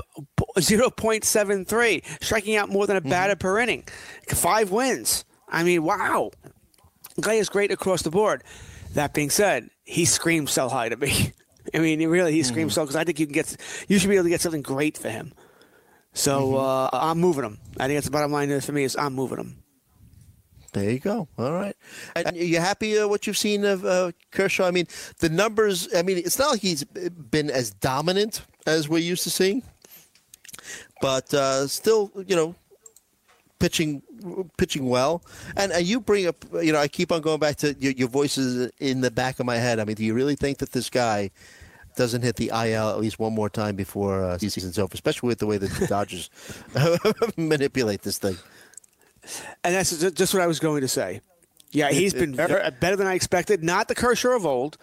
0.73, 0.57 2.03
striking 2.23 2.55
out 2.55 2.69
more 2.69 2.87
than 2.87 2.95
a 2.97 3.01
Mm-hmm. 3.01 3.09
batter 3.09 3.35
per 3.35 3.59
inning. 3.59 3.83
Five 4.29 4.71
wins. 4.71 5.25
I 5.49 5.63
mean, 5.63 5.83
wow. 5.83 6.31
Guy 7.19 7.33
is 7.33 7.49
great 7.49 7.71
across 7.71 8.01
the 8.01 8.09
board. 8.11 8.43
That 8.93 9.13
being 9.13 9.29
said, 9.29 9.69
he 9.83 10.05
screams 10.05 10.51
sell 10.51 10.69
high 10.69 10.89
to 10.89 10.97
me. 10.97 11.33
I 11.73 11.79
mean, 11.79 12.05
really, 12.07 12.31
he 12.31 12.43
screams 12.43 12.71
Mm-hmm. 12.71 12.75
sell 12.75 12.83
because 12.85 12.95
I 12.95 13.03
think 13.03 13.19
you 13.19 13.25
can 13.25 13.33
get, 13.33 13.55
you 13.87 13.99
should 13.99 14.09
be 14.09 14.15
able 14.15 14.25
to 14.25 14.29
get 14.29 14.41
something 14.41 14.61
great 14.61 14.97
for 14.97 15.09
him. 15.09 15.33
So 16.13 16.51
Mm-hmm. 16.53 16.95
uh, 16.95 16.99
I'm 17.01 17.19
moving 17.19 17.43
him. 17.43 17.59
I 17.79 17.87
think 17.87 17.97
that's 17.97 18.05
the 18.05 18.11
bottom 18.11 18.31
line 18.31 18.59
for 18.61 18.71
me 18.71 18.83
is 18.83 18.95
I'm 18.95 19.13
moving 19.13 19.37
him. 19.39 19.63
There 20.75 20.91
you 20.91 20.99
go. 20.99 21.29
All 21.37 21.53
right. 21.53 21.73
And 22.17 22.35
you 22.35 22.59
happy 22.59 22.99
uh, 22.99 23.07
what 23.07 23.25
you've 23.25 23.37
seen 23.37 23.63
of 23.63 23.85
uh, 23.85 24.11
Kershaw? 24.31 24.67
I 24.67 24.71
mean, 24.71 24.87
the 25.19 25.29
numbers. 25.29 25.87
I 25.95 26.01
mean, 26.01 26.17
it's 26.17 26.37
not 26.37 26.51
like 26.51 26.59
he's 26.59 26.83
been 26.83 27.49
as 27.49 27.71
dominant 27.71 28.41
as 28.67 28.89
we're 28.89 28.97
used 28.97 29.23
to 29.23 29.29
seeing, 29.29 29.63
but 30.99 31.33
uh, 31.33 31.67
still, 31.67 32.11
you 32.27 32.35
know, 32.35 32.55
pitching 33.59 34.01
pitching 34.57 34.89
well. 34.89 35.23
And 35.55 35.71
uh, 35.71 35.77
you 35.77 36.01
bring 36.01 36.27
up, 36.27 36.43
you 36.61 36.73
know, 36.73 36.79
I 36.79 36.89
keep 36.89 37.09
on 37.13 37.21
going 37.21 37.39
back 37.39 37.55
to 37.57 37.73
your, 37.79 37.93
your 37.93 38.09
voices 38.09 38.69
in 38.81 38.99
the 38.99 39.11
back 39.11 39.39
of 39.39 39.45
my 39.45 39.55
head. 39.55 39.79
I 39.79 39.85
mean, 39.85 39.95
do 39.95 40.03
you 40.03 40.13
really 40.13 40.35
think 40.35 40.57
that 40.57 40.73
this 40.73 40.89
guy? 40.89 41.31
Doesn't 41.97 42.23
hit 42.23 42.35
the 42.35 42.49
IL 42.49 42.89
at 42.89 42.99
least 42.99 43.19
one 43.19 43.33
more 43.33 43.49
time 43.49 43.77
before 43.77 44.21
uh, 44.21 44.37
season's 44.37 44.77
over, 44.77 44.93
especially 44.93 45.27
with 45.27 45.39
the 45.39 45.47
way 45.47 45.57
that 45.57 45.71
the 45.71 45.87
Dodgers 45.87 46.29
manipulate 47.37 48.01
this 48.01 48.17
thing. 48.17 48.35
And 49.63 49.75
that's 49.75 49.97
just 50.11 50.33
what 50.33 50.43
I 50.43 50.47
was 50.47 50.59
going 50.59 50.81
to 50.81 50.87
say. 50.87 51.21
Yeah, 51.71 51.89
he's 51.91 52.13
been 52.13 52.35
ver- 52.35 52.71
better 52.79 52.95
than 52.95 53.07
I 53.07 53.15
expected. 53.15 53.63
Not 53.63 53.87
the 53.87 53.95
Kershaw 53.95 54.35
of 54.35 54.45
old, 54.45 54.77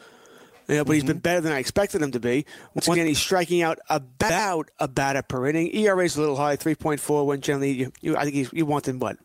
you 0.69 0.77
know, 0.77 0.85
but 0.85 0.93
he's 0.93 1.05
been 1.05 1.19
better 1.19 1.41
than 1.41 1.53
I 1.53 1.59
expected 1.59 2.03
him 2.03 2.13
to 2.13 2.21
be. 2.21 2.45
Once 2.75 2.87
again, 2.87 3.07
he's 3.07 3.19
striking 3.19 3.63
out 3.63 3.79
about 3.89 4.71
a 4.79 4.89
batter 4.89 5.23
per 5.23 5.47
inning. 5.47 5.75
ERA 5.75 6.05
is 6.05 6.17
a 6.17 6.21
little 6.21 6.37
high, 6.37 6.57
3.4, 6.57 7.25
when 7.25 7.41
generally 7.41 7.73
you, 7.73 7.93
you 8.01 8.17
I 8.17 8.25
think 8.25 8.35
he's, 8.35 8.53
you 8.53 8.67
want 8.67 8.87
him, 8.87 8.99
what, 8.99 9.17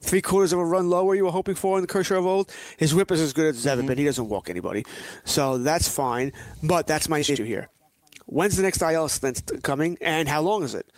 three 0.00 0.20
quarters 0.20 0.52
of 0.52 0.58
a 0.58 0.64
run 0.64 0.90
lower 0.90 1.14
you 1.14 1.24
were 1.24 1.30
hoping 1.30 1.54
for 1.54 1.78
in 1.78 1.82
the 1.82 1.88
Kershaw 1.88 2.18
of 2.18 2.26
old? 2.26 2.52
His 2.76 2.94
whip 2.94 3.10
is 3.10 3.20
as 3.20 3.32
good 3.32 3.46
as 3.46 3.56
it's 3.56 3.66
ever 3.66 3.82
been. 3.82 3.96
He 3.96 4.04
doesn't 4.04 4.28
walk 4.28 4.50
anybody. 4.50 4.84
So 5.24 5.58
that's 5.58 5.88
fine. 5.88 6.32
But 6.62 6.86
that's 6.86 7.08
my 7.08 7.20
issue 7.20 7.44
here. 7.44 7.70
When's 8.26 8.56
the 8.56 8.62
next 8.62 8.80
IL 8.80 9.08
stint 9.08 9.62
coming, 9.62 9.98
and 10.00 10.28
how 10.28 10.42
long 10.42 10.62
is 10.62 10.74
it? 10.74 10.90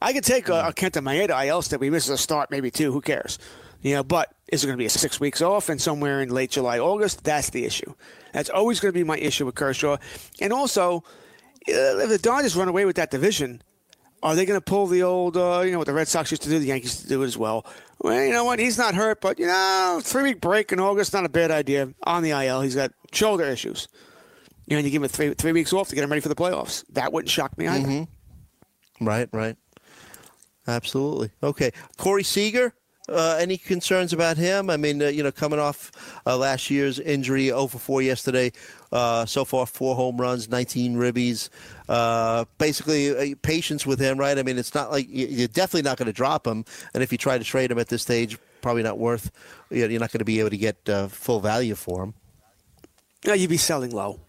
I 0.00 0.12
could 0.12 0.24
take 0.24 0.48
a, 0.48 0.68
a 0.68 0.72
Kenta 0.72 1.02
Maeda 1.02 1.46
IL 1.46 1.62
stint. 1.62 1.80
We 1.80 1.90
misses 1.90 2.10
a 2.10 2.18
start, 2.18 2.50
maybe 2.50 2.70
two. 2.70 2.92
Who 2.92 3.00
cares? 3.00 3.38
You 3.82 3.94
know, 3.94 4.04
but 4.04 4.32
is 4.48 4.64
it 4.64 4.66
going 4.66 4.76
to 4.76 4.82
be 4.82 4.86
a 4.86 4.90
six 4.90 5.20
weeks 5.20 5.42
off 5.42 5.68
and 5.68 5.80
somewhere 5.80 6.20
in 6.22 6.30
late 6.30 6.50
July, 6.50 6.78
August? 6.78 7.24
That's 7.24 7.50
the 7.50 7.64
issue. 7.64 7.94
That's 8.32 8.50
always 8.50 8.80
going 8.80 8.92
to 8.92 8.98
be 8.98 9.04
my 9.04 9.18
issue 9.18 9.46
with 9.46 9.54
Kershaw. 9.54 9.96
And 10.40 10.52
also, 10.52 11.04
uh, 11.68 11.98
if 11.98 12.08
the 12.08 12.18
Dodgers 12.18 12.56
run 12.56 12.68
away 12.68 12.84
with 12.84 12.96
that 12.96 13.10
division, 13.10 13.62
are 14.22 14.34
they 14.34 14.44
going 14.44 14.58
to 14.58 14.64
pull 14.64 14.86
the 14.86 15.02
old, 15.02 15.36
uh, 15.36 15.62
you 15.64 15.72
know, 15.72 15.78
what 15.78 15.86
the 15.86 15.92
Red 15.92 16.08
Sox 16.08 16.30
used 16.30 16.42
to 16.42 16.48
do, 16.48 16.58
the 16.58 16.66
Yankees 16.66 17.02
to 17.02 17.08
do 17.08 17.22
it 17.22 17.26
as 17.26 17.38
well? 17.38 17.66
Well, 18.00 18.22
you 18.24 18.32
know 18.32 18.44
what? 18.44 18.58
He's 18.58 18.78
not 18.78 18.94
hurt, 18.94 19.20
but, 19.20 19.38
you 19.38 19.46
know, 19.46 20.00
three 20.02 20.22
week 20.22 20.40
break 20.40 20.72
in 20.72 20.80
August, 20.80 21.12
not 21.12 21.24
a 21.24 21.28
bad 21.28 21.50
idea. 21.50 21.92
On 22.04 22.22
the 22.22 22.30
IL, 22.30 22.60
he's 22.62 22.74
got 22.74 22.92
shoulder 23.12 23.44
issues. 23.44 23.88
You 24.66 24.74
know, 24.74 24.78
and 24.78 24.86
you 24.86 24.90
give 24.90 25.02
him 25.02 25.08
three, 25.08 25.32
three 25.34 25.52
weeks 25.52 25.72
off 25.72 25.88
to 25.88 25.94
get 25.94 26.02
him 26.02 26.10
ready 26.10 26.20
for 26.20 26.28
the 26.28 26.34
playoffs. 26.34 26.84
That 26.90 27.12
wouldn't 27.12 27.30
shock 27.30 27.56
me 27.56 27.68
either. 27.68 27.88
Right, 29.00 29.28
right. 29.32 29.56
Absolutely. 30.66 31.30
Okay. 31.42 31.70
Corey 31.96 32.22
Seager, 32.24 32.74
uh, 33.08 33.36
any 33.40 33.56
concerns 33.56 34.12
about 34.12 34.36
him? 34.36 34.68
I 34.68 34.76
mean, 34.76 35.00
uh, 35.00 35.06
you 35.08 35.22
know, 35.22 35.30
coming 35.30 35.60
off 35.60 35.92
uh, 36.26 36.36
last 36.36 36.70
year's 36.70 36.98
injury, 36.98 37.46
0 37.46 37.68
for 37.68 37.78
4 37.78 38.02
yesterday. 38.02 38.52
Uh, 38.90 39.24
so 39.26 39.44
far, 39.44 39.66
four 39.66 39.94
home 39.94 40.20
runs, 40.20 40.48
19 40.48 40.96
ribbies. 40.96 41.48
Uh, 41.88 42.44
basically, 42.58 43.32
uh, 43.32 43.34
patience 43.42 43.86
with 43.86 44.00
him, 44.00 44.18
right? 44.18 44.38
I 44.38 44.42
mean, 44.42 44.58
it's 44.58 44.74
not 44.74 44.90
like 44.90 45.08
you- 45.08 45.26
you're 45.28 45.48
definitely 45.48 45.82
not 45.82 45.98
going 45.98 46.06
to 46.06 46.12
drop 46.12 46.46
him. 46.46 46.64
And 46.94 47.02
if 47.02 47.12
you 47.12 47.18
try 47.18 47.38
to 47.38 47.44
trade 47.44 47.70
him 47.70 47.78
at 47.78 47.88
this 47.88 48.02
stage, 48.02 48.38
probably 48.60 48.82
not 48.82 48.98
worth, 48.98 49.30
you're 49.70 49.88
not 50.00 50.10
going 50.10 50.18
to 50.18 50.24
be 50.24 50.40
able 50.40 50.50
to 50.50 50.56
get 50.56 50.76
full 51.10 51.40
value 51.40 51.76
for 51.76 52.02
him. 52.02 52.14
Yeah, 53.24 53.34
you'd 53.34 53.50
be 53.50 53.56
selling 53.56 53.90
low. 53.90 54.20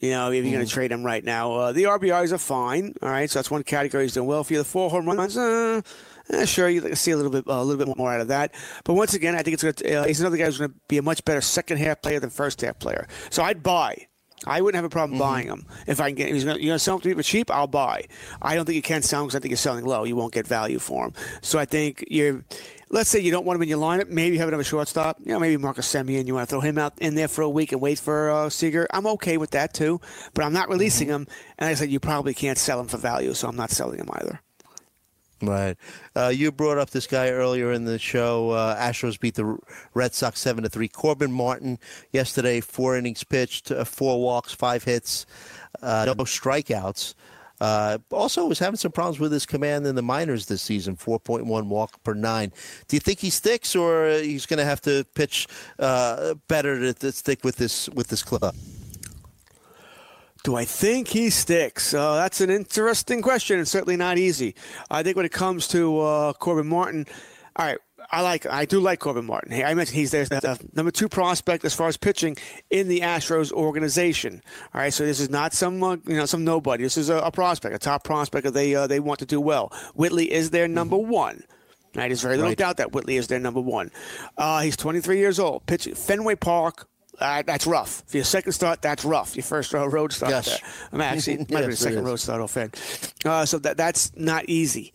You 0.00 0.10
know, 0.10 0.32
if 0.32 0.44
you're 0.44 0.54
going 0.54 0.66
to 0.66 0.72
trade 0.72 0.92
him 0.92 1.04
right 1.04 1.22
now, 1.22 1.52
uh, 1.52 1.72
the 1.72 1.84
RBIs 1.84 2.32
are 2.32 2.38
fine. 2.38 2.94
All 3.02 3.10
right, 3.10 3.28
so 3.28 3.38
that's 3.38 3.50
one 3.50 3.62
category 3.62 4.04
he's 4.04 4.14
doing 4.14 4.26
well 4.26 4.42
for 4.42 4.54
you. 4.54 4.58
The 4.58 4.64
four 4.64 4.88
home 4.88 5.06
runs, 5.06 5.36
uh, 5.36 5.82
eh, 6.30 6.46
sure, 6.46 6.70
you 6.70 6.94
see 6.94 7.10
a 7.10 7.16
little 7.16 7.30
bit, 7.30 7.46
uh, 7.46 7.60
a 7.60 7.64
little 7.64 7.84
bit 7.84 7.96
more 7.96 8.12
out 8.12 8.22
of 8.22 8.28
that. 8.28 8.54
But 8.84 8.94
once 8.94 9.12
again, 9.12 9.34
I 9.34 9.42
think 9.42 9.54
it's 9.54 9.62
going 9.62 9.74
to, 9.74 9.94
uh, 9.94 10.06
he's 10.06 10.20
another 10.20 10.38
guy 10.38 10.46
who's 10.46 10.56
going 10.56 10.70
to 10.70 10.76
be 10.88 10.96
a 10.96 11.02
much 11.02 11.22
better 11.26 11.42
second 11.42 11.78
half 11.78 12.00
player 12.00 12.18
than 12.18 12.30
first 12.30 12.62
half 12.62 12.78
player. 12.78 13.06
So 13.28 13.42
I'd 13.42 13.62
buy. 13.62 14.06
I 14.46 14.62
wouldn't 14.62 14.76
have 14.76 14.86
a 14.86 14.88
problem 14.88 15.18
buying 15.18 15.48
him 15.48 15.66
if 15.86 16.00
I 16.00 16.08
can 16.08 16.16
get. 16.16 16.28
If 16.28 16.34
he's 16.34 16.44
going 16.44 16.56
to, 16.56 16.62
you're 16.62 16.70
going 16.70 16.78
to 16.78 16.82
sell 16.82 16.94
him 16.94 17.02
to 17.02 17.08
me 17.08 17.14
for 17.14 17.22
cheap. 17.22 17.50
I'll 17.50 17.66
buy. 17.66 18.06
I 18.40 18.54
don't 18.54 18.64
think 18.64 18.76
you 18.76 18.82
can 18.82 19.02
sell 19.02 19.20
him 19.20 19.26
because 19.26 19.36
I 19.36 19.40
think 19.40 19.50
you're 19.50 19.58
selling 19.58 19.84
low. 19.84 20.04
You 20.04 20.16
won't 20.16 20.32
get 20.32 20.46
value 20.46 20.78
for 20.78 21.04
him. 21.04 21.12
So 21.42 21.58
I 21.58 21.66
think 21.66 22.04
you're. 22.08 22.42
Let's 22.90 23.08
say 23.08 23.20
you 23.20 23.30
don't 23.30 23.46
want 23.46 23.56
him 23.56 23.62
in 23.62 23.68
your 23.68 23.78
lineup, 23.78 24.08
maybe 24.08 24.34
you 24.34 24.40
have 24.40 24.48
another 24.48 24.64
shortstop. 24.64 25.18
You 25.20 25.32
know, 25.32 25.38
maybe 25.38 25.56
Marcus 25.56 25.90
Semien, 25.90 26.26
you 26.26 26.34
want 26.34 26.48
to 26.48 26.52
throw 26.52 26.60
him 26.60 26.76
out 26.76 26.94
in 26.98 27.14
there 27.14 27.28
for 27.28 27.42
a 27.42 27.48
week 27.48 27.72
and 27.72 27.80
wait 27.80 27.98
for 27.98 28.30
uh, 28.30 28.50
Seager. 28.50 28.86
I'm 28.92 29.06
okay 29.06 29.36
with 29.36 29.52
that 29.52 29.72
too, 29.72 30.00
but 30.34 30.44
I'm 30.44 30.52
not 30.52 30.68
releasing 30.68 31.08
him. 31.08 31.26
And 31.58 31.66
like 31.68 31.72
I 31.72 31.74
said, 31.74 31.90
you 31.90 32.00
probably 32.00 32.34
can't 32.34 32.58
sell 32.58 32.80
him 32.80 32.88
for 32.88 32.98
value, 32.98 33.32
so 33.34 33.48
I'm 33.48 33.56
not 33.56 33.70
selling 33.70 33.98
him 33.98 34.08
either. 34.12 34.40
Right. 35.42 35.78
Uh, 36.14 36.28
you 36.28 36.52
brought 36.52 36.76
up 36.76 36.90
this 36.90 37.06
guy 37.06 37.30
earlier 37.30 37.72
in 37.72 37.86
the 37.86 37.98
show. 37.98 38.50
Uh, 38.50 38.76
Astros 38.76 39.18
beat 39.18 39.36
the 39.36 39.56
Red 39.94 40.12
Sox 40.12 40.38
seven 40.38 40.64
to 40.64 40.68
three. 40.68 40.88
Corbin 40.88 41.32
Martin 41.32 41.78
yesterday, 42.12 42.60
four 42.60 42.94
innings 42.96 43.24
pitched, 43.24 43.70
uh, 43.70 43.84
four 43.84 44.20
walks, 44.20 44.52
five 44.52 44.84
hits, 44.84 45.24
uh, 45.82 46.04
no 46.06 46.14
strikeouts. 46.14 47.14
Uh, 47.60 47.98
also, 48.10 48.46
was 48.46 48.58
having 48.58 48.76
some 48.76 48.92
problems 48.92 49.18
with 49.20 49.32
his 49.32 49.44
command 49.44 49.86
in 49.86 49.94
the 49.94 50.02
minors 50.02 50.46
this 50.46 50.62
season, 50.62 50.96
4.1 50.96 51.66
walk 51.66 52.02
per 52.02 52.14
nine. 52.14 52.52
Do 52.88 52.96
you 52.96 53.00
think 53.00 53.18
he 53.18 53.30
sticks, 53.30 53.76
or 53.76 54.08
he's 54.10 54.46
going 54.46 54.58
to 54.58 54.64
have 54.64 54.80
to 54.82 55.04
pitch 55.14 55.46
uh, 55.78 56.34
better 56.48 56.78
to, 56.80 56.94
to 56.94 57.12
stick 57.12 57.44
with 57.44 57.56
this 57.56 57.88
with 57.90 58.08
this 58.08 58.22
club? 58.22 58.54
Do 60.42 60.56
I 60.56 60.64
think 60.64 61.08
he 61.08 61.28
sticks? 61.28 61.92
Uh, 61.92 62.14
that's 62.16 62.40
an 62.40 62.48
interesting 62.48 63.20
question 63.20 63.58
and 63.58 63.68
certainly 63.68 63.96
not 63.96 64.16
easy. 64.16 64.54
I 64.90 65.02
think 65.02 65.16
when 65.16 65.26
it 65.26 65.32
comes 65.32 65.68
to 65.68 66.00
uh, 66.00 66.32
Corbin 66.32 66.66
Martin, 66.66 67.06
all 67.56 67.66
right, 67.66 67.78
I 68.12 68.22
like 68.22 68.46
I 68.46 68.64
do 68.64 68.80
like 68.80 68.98
Corbin 68.98 69.24
Martin. 69.24 69.52
Hey, 69.52 69.64
I 69.64 69.74
mentioned 69.74 69.96
he's 69.96 70.10
their 70.10 70.24
the 70.24 70.58
number 70.74 70.90
two 70.90 71.08
prospect 71.08 71.64
as 71.64 71.74
far 71.74 71.88
as 71.88 71.96
pitching 71.96 72.36
in 72.68 72.88
the 72.88 73.00
Astros 73.00 73.52
organization. 73.52 74.42
All 74.74 74.80
right, 74.80 74.92
so 74.92 75.04
this 75.04 75.20
is 75.20 75.30
not 75.30 75.52
some 75.52 75.82
uh, 75.82 75.96
you 76.06 76.16
know 76.16 76.26
some 76.26 76.44
nobody. 76.44 76.82
This 76.82 76.96
is 76.96 77.08
a, 77.08 77.18
a 77.18 77.30
prospect, 77.30 77.74
a 77.74 77.78
top 77.78 78.02
prospect 78.02 78.44
that 78.44 78.54
they 78.54 78.74
uh, 78.74 78.86
they 78.86 79.00
want 79.00 79.20
to 79.20 79.26
do 79.26 79.40
well. 79.40 79.72
Whitley 79.94 80.30
is 80.30 80.50
their 80.50 80.66
number 80.66 80.96
mm-hmm. 80.96 81.10
one. 81.10 81.44
Right, 81.94 82.08
there's 82.08 82.22
very 82.22 82.36
little 82.36 82.50
right. 82.50 82.58
doubt 82.58 82.76
that 82.76 82.92
Whitley 82.92 83.16
is 83.16 83.26
their 83.26 83.40
number 83.40 83.60
one. 83.60 83.90
Uh, 84.36 84.60
he's 84.60 84.76
23 84.76 85.18
years 85.18 85.40
old. 85.40 85.66
Pitching 85.66 85.96
Fenway 85.96 86.36
Park, 86.36 86.86
uh, 87.18 87.42
that's 87.42 87.66
rough. 87.66 88.04
For 88.06 88.18
your 88.18 88.24
second 88.24 88.52
start, 88.52 88.80
that's 88.80 89.04
rough. 89.04 89.34
Your 89.34 89.42
first 89.42 89.74
uh, 89.74 89.88
road 89.88 90.12
start 90.12 90.44
there. 90.44 90.58
I'm 90.92 91.00
actually 91.00 91.38
might 91.38 91.50
yes, 91.50 91.64
be 91.64 91.70
the 91.70 91.76
second 91.76 92.04
road 92.04 92.16
start 92.16 92.40
offhand. 92.40 92.80
Uh, 93.24 93.44
so 93.44 93.58
that 93.58 93.76
that's 93.76 94.16
not 94.16 94.48
easy. 94.48 94.92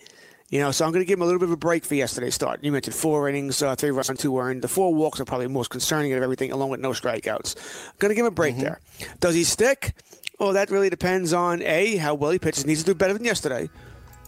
You 0.49 0.59
know, 0.59 0.71
so 0.71 0.85
I'm 0.85 0.91
going 0.91 1.03
to 1.03 1.07
give 1.07 1.17
him 1.17 1.23
a 1.23 1.25
little 1.25 1.39
bit 1.39 1.49
of 1.49 1.53
a 1.53 1.57
break 1.57 1.83
for 1.85 1.95
yesterday's 1.95 2.35
start. 2.35 2.63
You 2.63 2.71
mentioned 2.71 2.95
four 2.95 3.27
innings, 3.27 3.63
uh, 3.63 3.75
three 3.75 3.89
runs, 3.89 4.11
on 4.11 4.17
two 4.17 4.37
earned. 4.37 4.61
The 4.61 4.67
four 4.67 4.93
walks 4.93 5.19
are 5.19 5.25
probably 5.25 5.47
most 5.47 5.71
concerning 5.71 6.13
of 6.13 6.21
everything, 6.21 6.51
along 6.51 6.69
with 6.69 6.79
no 6.79 6.91
strikeouts. 6.91 7.55
I'm 7.87 7.93
going 7.97 8.09
to 8.09 8.15
give 8.15 8.25
him 8.25 8.31
a 8.31 8.35
break 8.35 8.53
mm-hmm. 8.53 8.63
there. 8.63 8.79
Does 9.19 9.33
he 9.33 9.43
stick? 9.43 9.95
Well, 10.39 10.53
that 10.53 10.69
really 10.69 10.89
depends 10.89 11.33
on 11.33 11.61
a 11.63 11.95
how 11.95 12.13
well 12.13 12.31
he 12.31 12.39
pitches. 12.39 12.63
He 12.63 12.67
needs 12.67 12.81
to 12.81 12.85
do 12.85 12.93
better 12.93 13.13
than 13.13 13.23
yesterday, 13.23 13.69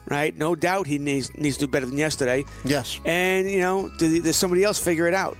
right? 0.08 0.36
No 0.36 0.56
doubt 0.56 0.88
he 0.88 0.98
needs 0.98 1.36
needs 1.38 1.58
to 1.58 1.66
do 1.66 1.72
better 1.72 1.86
than 1.86 1.98
yesterday. 1.98 2.46
Yes. 2.66 3.00
And 3.06 3.50
you 3.50 3.60
know, 3.60 3.92
does 3.98 4.36
somebody 4.38 4.64
else 4.64 4.80
figure 4.80 5.08
it 5.08 5.14
out? 5.14 5.38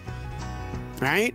Right? 1.02 1.34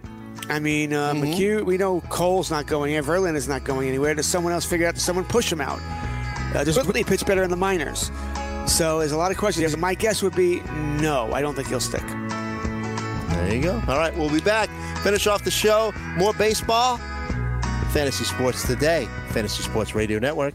I 0.49 0.59
mean, 0.59 0.93
uh, 0.93 1.15
mm-hmm. 1.15 1.25
McHugh, 1.25 1.65
we 1.65 1.79
know 1.79 2.01
Cole's 2.03 2.51
not 2.51 2.67
going 2.67 2.95
anywhere. 2.95 3.19
Verlander 3.19 3.37
is 3.37 3.49
not 3.49 3.65
going 3.65 3.89
anywhere. 3.89 4.15
Does 4.15 4.27
someone 4.27 4.53
else 4.53 4.67
figure 4.67 4.87
out? 4.87 4.95
Does 4.95 5.05
someone 5.05 5.25
push 5.25 5.51
him 5.51 5.61
out? 5.61 5.81
Uh, 6.55 6.63
does 6.65 6.77
Whitley 6.77 7.05
pitch 7.05 7.25
better 7.25 7.43
in 7.43 7.51
the 7.51 7.57
minors? 7.57 8.11
So 8.67 8.99
there's 8.99 9.13
a 9.13 9.17
lot 9.17 9.31
of 9.31 9.37
questions. 9.37 9.77
My 9.77 9.95
guess 9.95 10.23
would 10.23 10.35
be 10.35 10.61
no. 11.01 11.33
I 11.33 11.41
don't 11.41 11.55
think 11.55 11.69
he'll 11.69 11.81
stick. 11.81 12.07
There 12.07 13.55
you 13.55 13.63
go. 13.63 13.75
All 13.89 13.99
right, 13.99 14.17
we'll 14.17 14.31
be 14.31 14.41
back. 14.41 14.71
Finish 15.03 15.27
off 15.27 15.45
the 15.45 15.51
show. 15.51 15.93
More 16.17 16.33
baseball. 16.35 16.99
Fantasy 17.93 18.25
Sports 18.25 18.67
Today. 18.67 19.09
Fantasy 19.29 19.63
Sports 19.63 19.95
Radio 19.95 20.19
Network. 20.19 20.55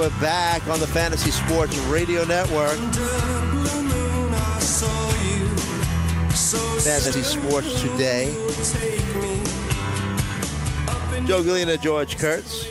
We're 0.00 0.08
back 0.18 0.66
on 0.68 0.80
the 0.80 0.86
Fantasy 0.86 1.30
Sports 1.30 1.76
Radio 1.80 2.24
Network. 2.24 2.78
Fantasy 6.80 7.22
Sports 7.22 7.82
Today. 7.82 8.34
Joe 11.26 11.42
Galena, 11.44 11.76
George 11.76 12.18
Kurtz, 12.18 12.66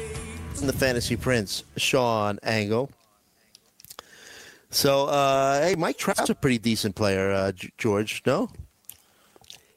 and 0.59 0.67
the 0.67 0.73
Fantasy 0.73 1.15
Prince, 1.15 1.63
Sean 1.77 2.39
Angle. 2.43 2.89
So, 4.69 5.05
uh, 5.05 5.61
hey, 5.61 5.75
Mike 5.75 5.97
Trout's 5.97 6.29
a 6.29 6.35
pretty 6.35 6.57
decent 6.57 6.95
player, 6.95 7.31
uh, 7.31 7.51
George, 7.77 8.21
no? 8.25 8.49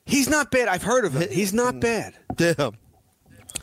He's 0.04 0.28
not 0.28 0.50
bad. 0.50 0.68
I've 0.68 0.82
heard 0.82 1.04
of 1.04 1.14
him. 1.14 1.30
He's 1.30 1.52
not 1.54 1.80
bad. 1.80 2.14
Damn. 2.34 2.76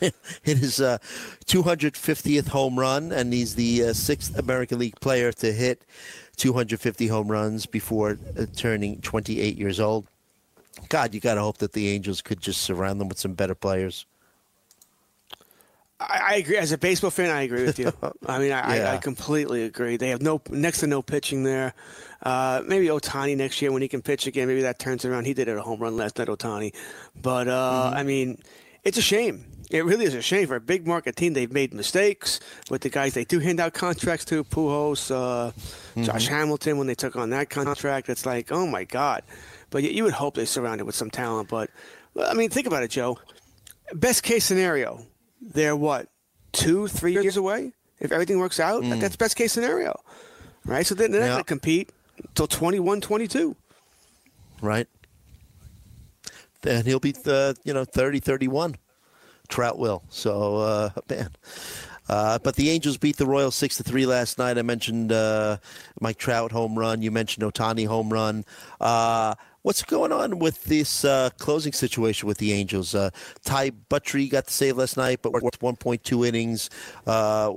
hit 0.00 0.58
his 0.58 0.80
uh, 0.80 0.98
250th 1.46 2.48
home 2.48 2.78
run, 2.78 3.12
and 3.12 3.32
he's 3.32 3.54
the 3.54 3.84
uh, 3.84 3.92
sixth 3.92 4.38
American 4.38 4.78
League 4.78 4.98
player 5.00 5.32
to 5.32 5.52
hit 5.52 5.84
250 6.36 7.06
home 7.08 7.28
runs 7.28 7.66
before 7.66 8.18
uh, 8.38 8.46
turning 8.56 9.00
28 9.00 9.58
years 9.58 9.80
old. 9.80 10.06
God, 10.88 11.14
you 11.14 11.20
got 11.20 11.34
to 11.34 11.42
hope 11.42 11.58
that 11.58 11.72
the 11.72 11.88
Angels 11.88 12.22
could 12.22 12.40
just 12.40 12.62
surround 12.62 13.00
them 13.00 13.08
with 13.08 13.18
some 13.18 13.34
better 13.34 13.54
players. 13.54 14.06
I, 16.00 16.20
I 16.30 16.34
agree. 16.36 16.56
As 16.56 16.72
a 16.72 16.78
baseball 16.78 17.10
fan, 17.10 17.30
I 17.30 17.42
agree 17.42 17.64
with 17.64 17.78
you. 17.78 17.92
I 18.26 18.38
mean, 18.38 18.52
I, 18.52 18.76
yeah. 18.76 18.90
I, 18.90 18.94
I, 18.94 18.98
completely 18.98 19.64
agree. 19.64 19.96
They 19.96 20.08
have 20.08 20.22
no 20.22 20.40
next 20.50 20.80
to 20.80 20.86
no 20.86 21.02
pitching 21.02 21.44
there. 21.44 21.74
Uh, 22.22 22.62
maybe 22.66 22.86
Ohtani 22.86 23.36
next 23.36 23.60
year 23.62 23.72
when 23.72 23.82
he 23.82 23.88
can 23.88 24.02
pitch 24.02 24.26
again. 24.26 24.48
Maybe 24.48 24.62
that 24.62 24.78
turns 24.78 25.04
around. 25.04 25.26
He 25.26 25.34
did 25.34 25.48
it 25.48 25.56
a 25.56 25.62
home 25.62 25.80
run 25.80 25.96
last 25.96 26.18
night, 26.18 26.28
Ohtani. 26.28 26.74
But 27.20 27.48
uh, 27.48 27.84
mm-hmm. 27.86 27.96
I 27.96 28.02
mean, 28.02 28.38
it's 28.82 28.98
a 28.98 29.02
shame 29.02 29.44
it 29.70 29.84
really 29.84 30.04
is 30.04 30.14
a 30.14 30.22
shame 30.22 30.48
for 30.48 30.56
a 30.56 30.60
big 30.60 30.86
market 30.86 31.16
team. 31.16 31.32
They've 31.32 31.50
made 31.50 31.72
mistakes 31.72 32.40
with 32.68 32.82
the 32.82 32.88
guys 32.88 33.14
they 33.14 33.24
do 33.24 33.38
hand 33.38 33.60
out 33.60 33.72
contracts 33.72 34.24
to, 34.26 34.42
Pujols, 34.42 35.10
uh, 35.10 35.52
mm-hmm. 35.52 36.02
Josh 36.02 36.26
Hamilton, 36.26 36.76
when 36.76 36.88
they 36.88 36.96
took 36.96 37.16
on 37.16 37.30
that 37.30 37.50
contract. 37.50 38.08
It's 38.08 38.26
like, 38.26 38.50
oh 38.50 38.66
my 38.66 38.84
God. 38.84 39.22
But 39.70 39.84
you 39.84 40.02
would 40.02 40.12
hope 40.12 40.34
they 40.34 40.44
surrounded 40.44 40.84
with 40.84 40.96
some 40.96 41.10
talent. 41.10 41.48
But, 41.48 41.70
I 42.20 42.34
mean, 42.34 42.50
think 42.50 42.66
about 42.66 42.82
it, 42.82 42.90
Joe. 42.90 43.18
Best 43.94 44.24
case 44.24 44.44
scenario, 44.44 45.06
they're 45.40 45.76
what, 45.76 46.08
two, 46.52 46.88
three 46.88 47.12
years 47.12 47.36
away? 47.36 47.72
If 47.98 48.12
everything 48.12 48.38
works 48.38 48.60
out, 48.60 48.82
mm. 48.82 48.98
that's 49.00 49.16
best 49.16 49.36
case 49.36 49.52
scenario. 49.52 49.98
Right? 50.64 50.86
So 50.86 50.94
then 50.94 51.12
they're 51.12 51.20
not 51.20 51.28
going 51.28 51.38
to 51.38 51.44
compete 51.44 51.90
until 52.28 52.46
21, 52.46 53.00
22. 53.00 53.56
Right. 54.62 54.88
Then 56.62 56.84
he'll 56.84 57.00
be, 57.00 57.12
the, 57.12 57.56
you 57.64 57.72
know, 57.72 57.84
30, 57.84 58.20
31. 58.20 58.76
Trout 59.48 59.78
will. 59.78 60.02
So, 60.08 60.56
uh, 60.56 60.90
man. 61.08 61.30
Uh, 62.08 62.38
but 62.40 62.56
the 62.56 62.70
Angels 62.70 62.96
beat 62.96 63.16
the 63.16 63.26
Royals 63.26 63.54
six 63.54 63.76
to 63.76 63.84
three 63.84 64.04
last 64.04 64.36
night. 64.36 64.58
I 64.58 64.62
mentioned 64.62 65.12
uh, 65.12 65.58
Mike 66.00 66.18
Trout 66.18 66.50
home 66.50 66.76
run. 66.76 67.02
You 67.02 67.12
mentioned 67.12 67.44
Ohtani 67.46 67.86
home 67.86 68.12
run. 68.12 68.44
Uh, 68.80 69.36
what's 69.62 69.82
going 69.82 70.12
on 70.12 70.38
with 70.38 70.64
this 70.64 71.04
uh, 71.04 71.30
closing 71.38 71.72
situation 71.72 72.26
with 72.26 72.38
the 72.38 72.52
Angels? 72.52 72.94
Uh, 72.94 73.10
Ty 73.44 73.70
Buttrey 73.90 74.30
got 74.30 74.46
the 74.46 74.52
save 74.52 74.76
last 74.76 74.96
night, 74.96 75.20
but 75.22 75.32
worked 75.32 75.60
1.2 75.60 76.26
innings. 76.26 76.70
Uh, 77.06 77.52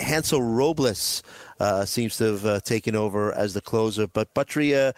Hansel 0.00 0.42
Robles 0.42 1.22
uh, 1.58 1.84
seems 1.84 2.16
to 2.16 2.24
have 2.24 2.46
uh, 2.46 2.60
taken 2.60 2.94
over 2.94 3.32
as 3.32 3.54
the 3.54 3.60
closer. 3.60 4.06
But 4.06 4.32
Buttrey, 4.34 4.74
uh, 4.74 4.92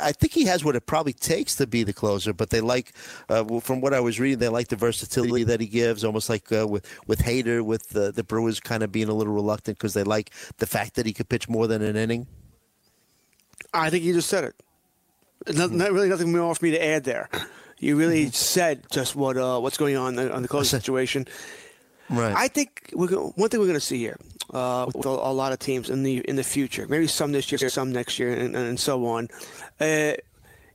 I 0.00 0.12
think 0.12 0.32
he 0.32 0.44
has 0.44 0.64
what 0.64 0.76
it 0.76 0.86
probably 0.86 1.12
takes 1.12 1.54
to 1.56 1.66
be 1.66 1.82
the 1.82 1.92
closer. 1.92 2.32
But 2.32 2.50
they 2.50 2.60
like, 2.60 2.94
from 3.26 3.80
what 3.80 3.94
I 3.94 4.00
was 4.00 4.20
reading, 4.20 4.38
they 4.38 4.48
like 4.48 4.68
the 4.68 4.76
versatility 4.76 5.44
that 5.44 5.60
he 5.60 5.66
gives, 5.66 6.04
almost 6.04 6.28
like 6.28 6.50
with 6.50 6.86
with 7.06 7.20
Hader, 7.20 7.62
with 7.62 7.88
the 7.90 8.24
Brewers 8.24 8.60
kind 8.60 8.82
of 8.82 8.92
being 8.92 9.08
a 9.08 9.14
little 9.14 9.34
reluctant 9.34 9.78
because 9.78 9.94
they 9.94 10.04
like 10.04 10.30
the 10.58 10.66
fact 10.66 10.94
that 10.94 11.06
he 11.06 11.12
could 11.12 11.28
pitch 11.28 11.48
more 11.48 11.66
than 11.66 11.82
an 11.82 11.96
inning. 11.96 12.26
I 13.74 13.90
think 13.90 14.04
you 14.04 14.14
just 14.14 14.28
said 14.28 14.44
it. 14.44 14.54
Not, 15.54 15.70
not 15.70 15.92
really 15.92 16.08
nothing 16.08 16.32
more 16.32 16.54
for 16.54 16.64
me 16.64 16.72
to 16.72 16.84
add 16.84 17.04
there. 17.04 17.28
You 17.78 17.96
really 17.96 18.24
mm-hmm. 18.24 18.32
said 18.32 18.84
just 18.90 19.14
what 19.14 19.36
uh, 19.36 19.58
what's 19.60 19.76
going 19.76 19.96
on 19.96 20.18
on 20.18 20.42
the 20.42 20.48
closing 20.48 20.78
situation. 20.78 21.26
Right. 22.10 22.34
I 22.34 22.48
think 22.48 22.90
we're 22.94 23.08
one 23.08 23.48
thing 23.50 23.60
we're 23.60 23.66
going 23.66 23.74
to 23.74 23.80
see 23.80 23.98
here 23.98 24.16
uh, 24.52 24.86
with 24.94 25.04
a, 25.04 25.08
a, 25.08 25.32
lot 25.32 25.52
of 25.52 25.58
teams 25.58 25.90
in 25.90 26.02
the 26.02 26.18
in 26.18 26.36
the 26.36 26.44
future. 26.44 26.86
Maybe 26.88 27.06
some 27.06 27.32
this 27.32 27.52
year, 27.52 27.68
some 27.68 27.92
next 27.92 28.18
year, 28.18 28.32
and, 28.32 28.56
and 28.56 28.80
so 28.80 29.06
on. 29.06 29.28
Uh, 29.78 30.14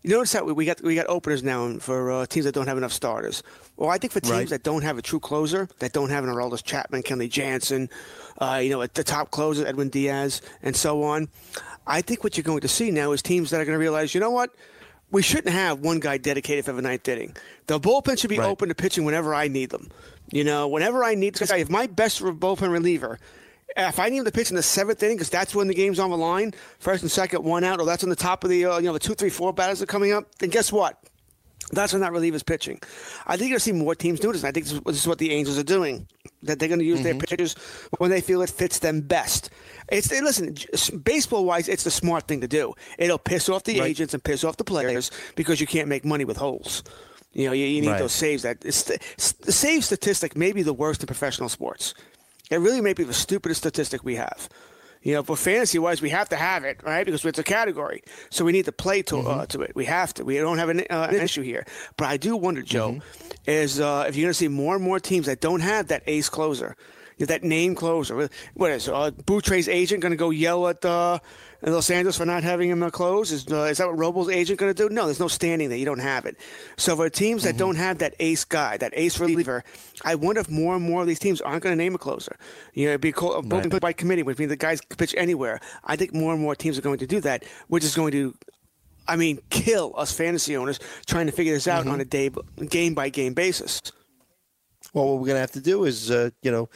you 0.03 0.09
notice 0.09 0.33
that 0.33 0.45
we 0.45 0.65
got 0.65 0.81
we 0.81 0.95
got 0.95 1.07
openers 1.07 1.43
now 1.43 1.77
for 1.79 2.11
uh, 2.11 2.25
teams 2.25 2.45
that 2.45 2.53
don't 2.53 2.67
have 2.67 2.77
enough 2.77 2.91
starters. 2.91 3.41
Well, 3.77 3.89
I 3.89 3.97
think 3.97 4.13
for 4.13 4.19
teams 4.19 4.33
right. 4.33 4.49
that 4.49 4.63
don't 4.63 4.83
have 4.83 4.97
a 4.97 5.01
true 5.01 5.19
closer, 5.19 5.69
that 5.79 5.93
don't 5.93 6.09
have 6.09 6.23
an 6.25 6.29
Aroldis 6.29 6.63
Chapman, 6.63 7.03
Kenley 7.03 7.29
Jansen, 7.29 7.89
uh, 8.39 8.59
you 8.61 8.69
know, 8.69 8.81
at 8.81 8.93
the 8.93 9.03
top 9.03 9.31
closer, 9.31 9.65
Edwin 9.65 9.89
Diaz, 9.89 10.41
and 10.61 10.75
so 10.75 11.03
on. 11.03 11.29
I 11.85 12.01
think 12.01 12.23
what 12.23 12.37
you're 12.37 12.43
going 12.43 12.61
to 12.61 12.67
see 12.67 12.91
now 12.91 13.11
is 13.11 13.21
teams 13.21 13.49
that 13.49 13.61
are 13.61 13.65
going 13.65 13.75
to 13.75 13.79
realize, 13.79 14.13
you 14.13 14.21
know 14.21 14.31
what, 14.31 14.51
we 15.11 15.21
shouldn't 15.21 15.53
have 15.53 15.79
one 15.79 15.99
guy 15.99 16.17
dedicated 16.17 16.65
for 16.65 16.73
the 16.73 16.81
ninth 16.81 17.07
inning. 17.07 17.35
The 17.67 17.79
bullpen 17.79 18.19
should 18.19 18.29
be 18.29 18.39
right. 18.39 18.47
open 18.47 18.69
to 18.69 18.75
pitching 18.75 19.05
whenever 19.05 19.35
I 19.35 19.47
need 19.47 19.69
them. 19.69 19.89
You 20.31 20.43
know, 20.43 20.67
whenever 20.67 21.03
I 21.03 21.15
need, 21.15 21.33
because 21.33 21.51
if 21.51 21.69
my 21.69 21.87
best 21.87 22.21
bullpen 22.21 22.71
reliever 22.71 23.19
if 23.75 23.99
I 23.99 24.09
need 24.09 24.17
him 24.17 24.25
to 24.25 24.31
pitch 24.31 24.49
in 24.49 24.55
the 24.55 24.63
seventh 24.63 25.01
inning, 25.01 25.17
because 25.17 25.29
that's 25.29 25.55
when 25.55 25.67
the 25.67 25.73
game's 25.73 25.99
on 25.99 26.09
the 26.09 26.17
line, 26.17 26.53
first 26.79 27.01
and 27.01 27.11
second, 27.11 27.43
one 27.43 27.63
out, 27.63 27.79
or 27.79 27.85
that's 27.85 28.03
on 28.03 28.09
the 28.09 28.15
top 28.15 28.43
of 28.43 28.49
the, 28.49 28.65
uh, 28.65 28.77
you 28.77 28.85
know, 28.85 28.93
the 28.93 28.99
two, 28.99 29.15
three, 29.15 29.29
four 29.29 29.53
batters 29.53 29.81
are 29.81 29.85
coming 29.85 30.11
up, 30.11 30.33
then 30.39 30.49
guess 30.49 30.71
what? 30.71 30.99
That's 31.71 31.93
when 31.93 32.01
that 32.01 32.11
reliever's 32.11 32.43
pitching. 32.43 32.79
I 33.25 33.35
think 33.35 33.49
you're 33.49 33.55
going 33.55 33.59
to 33.59 33.59
see 33.61 33.71
more 33.71 33.95
teams 33.95 34.19
do 34.19 34.31
this, 34.31 34.43
I 34.43 34.51
think 34.51 34.67
this 34.67 34.95
is 34.95 35.07
what 35.07 35.17
the 35.17 35.31
Angels 35.31 35.57
are 35.57 35.63
doing. 35.63 36.07
That 36.43 36.59
they're 36.59 36.67
going 36.67 36.79
to 36.79 36.85
use 36.85 36.99
mm-hmm. 36.99 37.03
their 37.03 37.27
pitchers 37.27 37.55
when 37.97 38.09
they 38.09 38.21
feel 38.21 38.41
it 38.41 38.49
fits 38.49 38.79
them 38.79 39.01
best. 39.01 39.49
It's 39.93 40.11
listen, 40.11 40.55
baseball 41.03 41.45
wise, 41.45 41.67
it's 41.69 41.83
the 41.83 41.91
smart 41.91 42.27
thing 42.27 42.41
to 42.41 42.47
do. 42.47 42.73
It'll 42.97 43.17
piss 43.19 43.47
off 43.49 43.63
the 43.63 43.79
right. 43.79 43.89
agents 43.89 44.13
and 44.13 44.23
piss 44.23 44.43
off 44.43 44.57
the 44.57 44.63
players 44.63 45.11
because 45.35 45.61
you 45.61 45.67
can't 45.67 45.87
make 45.87 46.03
money 46.03 46.25
with 46.25 46.37
holes. 46.37 46.83
You 47.33 47.47
know, 47.47 47.53
you, 47.53 47.65
you 47.65 47.81
need 47.81 47.89
right. 47.89 47.99
those 47.99 48.13
saves. 48.13 48.43
That 48.43 48.63
it's 48.65 48.83
the, 48.83 48.99
the 49.41 49.51
save 49.51 49.85
statistic 49.85 50.35
may 50.35 50.51
be 50.51 50.63
the 50.63 50.73
worst 50.73 51.01
in 51.01 51.07
professional 51.07 51.49
sports. 51.49 51.93
It 52.49 52.57
really 52.57 52.81
may 52.81 52.93
be 52.93 53.03
the 53.03 53.13
stupidest 53.13 53.61
statistic 53.61 54.03
we 54.03 54.15
have. 54.15 54.49
You 55.01 55.15
know, 55.15 55.23
for 55.23 55.35
fantasy 55.35 55.79
wise, 55.79 56.01
we 56.01 56.09
have 56.09 56.29
to 56.29 56.37
have 56.37 56.63
it, 56.63 56.81
right? 56.83 57.05
Because 57.05 57.25
it's 57.25 57.39
a 57.39 57.43
category. 57.43 58.03
So 58.29 58.45
we 58.45 58.53
need 58.53 58.65
to 58.65 58.71
play 58.71 59.01
to, 59.03 59.17
uh, 59.17 59.21
mm-hmm. 59.21 59.39
uh, 59.41 59.45
to 59.47 59.61
it. 59.61 59.75
We 59.75 59.85
have 59.85 60.13
to. 60.13 60.23
We 60.23 60.37
don't 60.37 60.59
have 60.59 60.69
an, 60.69 60.81
uh, 60.89 61.07
an 61.09 61.15
issue 61.15 61.41
here. 61.41 61.65
But 61.97 62.07
I 62.07 62.15
do 62.15 62.37
wonder, 62.37 62.61
Joe, 62.61 62.91
mm-hmm. 62.91 63.49
is 63.49 63.81
uh, 63.81 64.05
if 64.07 64.15
you're 64.15 64.25
going 64.25 64.31
to 64.31 64.37
see 64.37 64.47
more 64.47 64.75
and 64.75 64.83
more 64.83 64.99
teams 64.99 65.25
that 65.25 65.41
don't 65.41 65.59
have 65.59 65.89
that 65.89 66.03
ace 66.07 66.29
closer, 66.29 66.77
that 67.27 67.43
name 67.43 67.75
closer. 67.75 68.29
What 68.53 68.71
is 68.71 68.89
uh, 68.89 69.11
Buttrey's 69.11 69.67
agent 69.67 70.01
going 70.01 70.11
to 70.11 70.17
go 70.17 70.29
yell 70.29 70.67
at 70.67 70.83
uh, 70.83 71.19
Los 71.61 71.89
Angeles 71.89 72.17
for 72.17 72.25
not 72.25 72.43
having 72.43 72.69
him 72.69 72.83
uh, 72.83 72.89
close? 72.89 73.31
Is, 73.31 73.47
uh, 73.51 73.63
is 73.63 73.77
that 73.77 73.87
what 73.87 73.97
Robles' 73.97 74.29
agent 74.29 74.59
going 74.59 74.73
to 74.73 74.87
do? 74.87 74.93
No, 74.93 75.05
there's 75.05 75.19
no 75.19 75.27
standing 75.27 75.69
there. 75.69 75.77
You 75.77 75.85
don't 75.85 75.99
have 75.99 76.25
it. 76.25 76.37
So 76.77 76.95
for 76.95 77.09
teams 77.09 77.43
that 77.43 77.51
mm-hmm. 77.51 77.57
don't 77.59 77.75
have 77.75 77.99
that 77.99 78.15
ace 78.19 78.45
guy, 78.45 78.77
that 78.77 78.93
ace 78.95 79.19
reliever, 79.19 79.63
I 80.03 80.15
wonder 80.15 80.41
if 80.41 80.49
more 80.49 80.75
and 80.75 80.83
more 80.83 81.01
of 81.01 81.07
these 81.07 81.19
teams 81.19 81.41
aren't 81.41 81.63
going 81.63 81.77
to 81.77 81.81
name 81.81 81.95
a 81.95 81.97
closer. 81.97 82.35
You 82.73 82.85
know, 82.85 82.91
it'd 82.91 83.01
be 83.01 83.11
called, 83.11 83.51
uh, 83.51 83.57
right. 83.57 83.81
by 83.81 83.93
committee, 83.93 84.23
which 84.23 84.37
means 84.37 84.49
the 84.49 84.55
guys 84.57 84.81
pitch 84.97 85.15
anywhere. 85.17 85.59
I 85.83 85.95
think 85.95 86.13
more 86.13 86.33
and 86.33 86.41
more 86.41 86.55
teams 86.55 86.77
are 86.77 86.81
going 86.81 86.99
to 86.99 87.07
do 87.07 87.21
that, 87.21 87.43
which 87.67 87.83
is 87.83 87.95
going 87.95 88.11
to 88.11 88.33
I 89.07 89.15
mean, 89.15 89.39
kill 89.49 89.93
us 89.97 90.11
fantasy 90.13 90.55
owners 90.55 90.79
trying 91.05 91.25
to 91.25 91.31
figure 91.31 91.53
this 91.53 91.67
out 91.67 91.81
mm-hmm. 91.83 91.91
on 91.91 92.01
a 92.01 92.05
day, 92.05 92.29
game 92.69 92.93
by 92.93 93.09
game 93.09 93.33
basis. 93.33 93.81
Well, 94.93 95.05
what 95.05 95.13
we're 95.15 95.27
going 95.27 95.35
to 95.35 95.41
have 95.41 95.51
to 95.51 95.61
do 95.61 95.85
is, 95.85 96.11
uh, 96.11 96.29
you 96.41 96.51
know, 96.51 96.69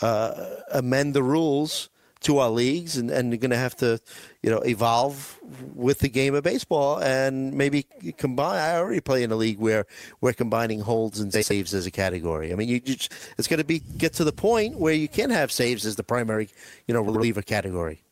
uh, 0.00 0.32
amend 0.72 1.14
the 1.14 1.22
rules 1.22 1.88
to 2.20 2.38
our 2.38 2.50
leagues 2.50 2.96
and, 2.96 3.10
and 3.10 3.30
you're 3.30 3.38
going 3.38 3.50
to 3.50 3.56
have 3.56 3.74
to, 3.76 3.98
you 4.42 4.50
know, 4.50 4.58
evolve 4.58 5.38
with 5.74 6.00
the 6.00 6.08
game 6.08 6.34
of 6.34 6.44
baseball 6.44 6.98
and 6.98 7.54
maybe 7.54 7.86
combine. 8.18 8.58
I 8.58 8.76
already 8.76 9.00
play 9.00 9.22
in 9.22 9.32
a 9.32 9.36
league 9.36 9.58
where 9.58 9.86
we're 10.20 10.34
combining 10.34 10.80
holds 10.80 11.18
and 11.18 11.32
saves 11.32 11.72
as 11.72 11.86
a 11.86 11.90
category. 11.90 12.52
I 12.52 12.56
mean, 12.56 12.68
you 12.68 12.80
just, 12.80 13.12
it's 13.38 13.48
going 13.48 13.58
to 13.58 13.64
be 13.64 13.78
get 13.78 14.12
to 14.14 14.24
the 14.24 14.32
point 14.32 14.78
where 14.78 14.92
you 14.92 15.08
can 15.08 15.30
have 15.30 15.50
saves 15.50 15.86
as 15.86 15.96
the 15.96 16.04
primary, 16.04 16.50
you 16.86 16.94
know, 16.94 17.00
reliever 17.00 17.42
category. 17.42 18.02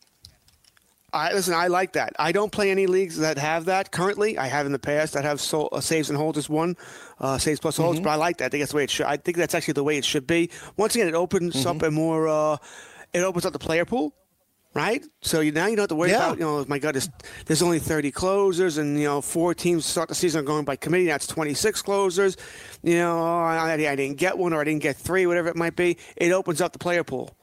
I 1.13 1.33
listen. 1.33 1.55
I 1.55 1.69
like 1.69 1.93
that. 1.93 2.13
I 2.19 2.33
don't 2.33 2.53
play 2.53 2.71
any 2.71 2.87
leagues 2.87 3.17
that 3.19 3.39
have 3.39 3.65
that 3.65 3.91
currently. 3.91 4.37
I 4.37 4.47
have 4.47 4.67
in 4.67 4.73
the 4.73 4.79
past 4.79 5.15
that 5.15 5.25
have 5.25 5.41
so, 5.41 5.69
uh, 5.69 5.81
saves 5.81 6.11
and 6.11 6.19
holds 6.19 6.37
as 6.37 6.51
one, 6.51 6.77
uh, 7.19 7.39
saves 7.39 7.61
plus 7.61 7.79
holds. 7.79 7.99
Mm-hmm. 7.99 8.05
But 8.05 8.11
I 8.11 8.17
like 8.17 8.39
that. 8.39 8.47
I 8.47 8.49
think 8.51 8.61
that's 8.63 8.73
the 8.73 8.77
way 8.77 8.85
it 8.85 8.91
should. 8.91 9.07
I 9.07 9.17
think 9.17 9.39
that's 9.39 9.55
actually 9.55 9.73
the 9.73 9.85
way 9.85 9.97
it 9.97 10.05
should 10.05 10.27
be. 10.27 10.51
Once 10.77 10.95
again, 10.95 11.09
it 11.09 11.15
opens 11.15 11.57
mm-hmm. 11.57 11.69
up 11.69 11.83
a 11.83 11.91
more. 11.91 12.29
Uh, 12.29 12.57
it 13.15 13.21
opens 13.21 13.47
up 13.47 13.55
the 13.55 13.59
player 13.59 13.87
pool, 13.87 14.15
right? 14.75 15.03
So 15.23 15.41
you, 15.41 15.51
now 15.51 15.67
you 15.67 15.77
don't 15.77 15.85
have 15.85 15.89
to 15.89 15.95
worry 15.95 16.11
yeah. 16.11 16.27
about. 16.27 16.39
You 16.39 16.45
know, 16.45 16.65
my 16.69 16.79
God, 16.79 16.95
there's, 16.95 17.09
there's 17.47 17.63
only 17.63 17.79
30 17.79 18.11
closers, 18.11 18.77
and 18.77 18.99
you 18.99 19.07
know, 19.07 19.23
four 19.23 19.55
teams 19.55 19.87
start 19.87 20.11
the 20.11 20.15
season 20.15 20.45
going 20.45 20.67
by 20.67 20.77
committee. 20.77 21.07
That's 21.07 21.27
26 21.27 21.81
closers. 21.81 22.37
You 22.83 22.97
know, 22.97 23.25
I, 23.25 23.73
I 23.73 23.97
didn't 23.97 24.19
get 24.19 24.37
one, 24.37 24.53
or 24.53 24.61
I 24.61 24.65
didn't 24.65 24.83
get 24.83 24.97
three, 24.97 25.27
whatever 25.27 25.49
it 25.49 25.57
might 25.57 25.75
be. 25.75 25.97
It 26.19 26.33
opens 26.33 26.61
up 26.61 26.75
the 26.75 26.79
player 26.79 27.03
pool 27.03 27.35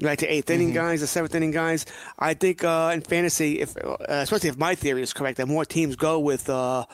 like 0.00 0.20
the 0.20 0.26
8th 0.26 0.50
inning 0.50 0.68
mm-hmm. 0.68 0.76
guys, 0.76 1.00
the 1.00 1.06
seventh 1.06 1.34
inning 1.34 1.50
guys. 1.50 1.86
I 2.18 2.34
think 2.34 2.64
uh, 2.64 2.90
in 2.94 3.00
fantasy, 3.00 3.60
if 3.60 3.76
uh, 3.76 3.96
especially 4.08 4.48
if 4.48 4.58
my 4.58 4.74
theory 4.74 5.02
is 5.02 5.12
correct, 5.12 5.38
that 5.38 5.46
more 5.46 5.64
teams 5.64 5.96
go 5.96 6.18
with 6.18 6.48
uh, 6.48 6.84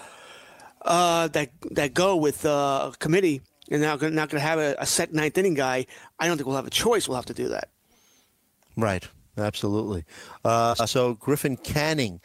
uh, 0.83 1.29
that 1.29 1.51
that 1.73 1.95
go 1.95 2.17
with 2.17 2.45
uh, 2.45 2.93
committee 2.99 3.43
and 3.71 3.83
now 3.83 3.93
not 3.93 4.01
going 4.01 4.29
to 4.29 4.41
have 4.41 4.59
a, 4.59 4.77
a, 4.79 4.87
set 4.87 5.13
ninth 5.13 5.39
inning 5.39 5.55
guy. 5.55 5.87
I 6.19 6.27
don't 6.27 6.37
think 6.37 6.47
we'll 6.47 6.57
have 6.57 6.67
a 6.67 6.71
choice. 6.71 7.09
We'll 7.09 7.17
have 7.17 7.27
to 7.27 7.35
do 7.35 7.49
that. 7.49 7.69
Right. 8.77 9.07
Absolutely. 9.39 10.05
Uh, 10.45 10.75
so 10.75 11.15
Griffin 11.15 11.57
Canning 11.57 12.21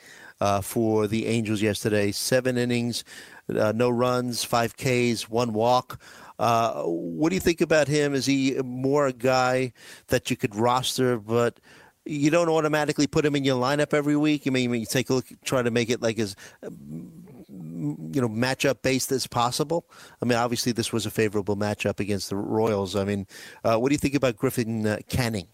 for 0.61 1.07
the 1.07 1.25
Angels 1.25 1.61
yesterday, 1.61 2.11
seven 2.11 2.57
innings, 2.57 3.03
no 3.47 3.89
runs, 3.89 4.43
five 4.43 4.75
Ks, 4.75 5.29
one 5.29 5.53
walk. 5.53 5.99
Uh, 6.39 6.83
what 6.83 7.29
do 7.29 7.35
you 7.35 7.39
think 7.39 7.61
about 7.61 7.87
him? 7.87 8.13
Is 8.13 8.25
he 8.25 8.55
more 8.63 9.07
a 9.07 9.13
guy 9.13 9.73
that 10.07 10.29
you 10.29 10.37
could 10.37 10.55
roster, 10.55 11.17
but 11.17 11.59
you 12.05 12.29
don't 12.29 12.49
automatically 12.49 13.07
put 13.07 13.25
him 13.25 13.35
in 13.35 13.43
your 13.43 13.59
lineup 13.59 13.93
every 13.93 14.15
week? 14.15 14.43
I 14.45 14.51
mean, 14.51 14.73
you 14.73 14.85
take 14.85 15.09
a 15.09 15.15
look, 15.15 15.25
try 15.43 15.61
to 15.61 15.71
make 15.71 15.89
it 15.89 16.01
like 16.01 16.19
as 16.19 16.35
you 16.69 18.21
know 18.21 18.29
matchup 18.29 18.81
based 18.81 19.11
as 19.11 19.27
possible. 19.27 19.85
I 20.21 20.25
mean, 20.25 20.37
obviously 20.37 20.71
this 20.71 20.93
was 20.93 21.05
a 21.05 21.11
favorable 21.11 21.55
matchup 21.55 21.99
against 21.99 22.29
the 22.29 22.35
Royals. 22.35 22.95
I 22.95 23.03
mean, 23.03 23.27
uh, 23.63 23.77
what 23.77 23.89
do 23.89 23.93
you 23.93 23.99
think 23.99 24.15
about 24.15 24.37
Griffin 24.37 24.85
uh, 24.85 24.97
Canning? 25.09 25.47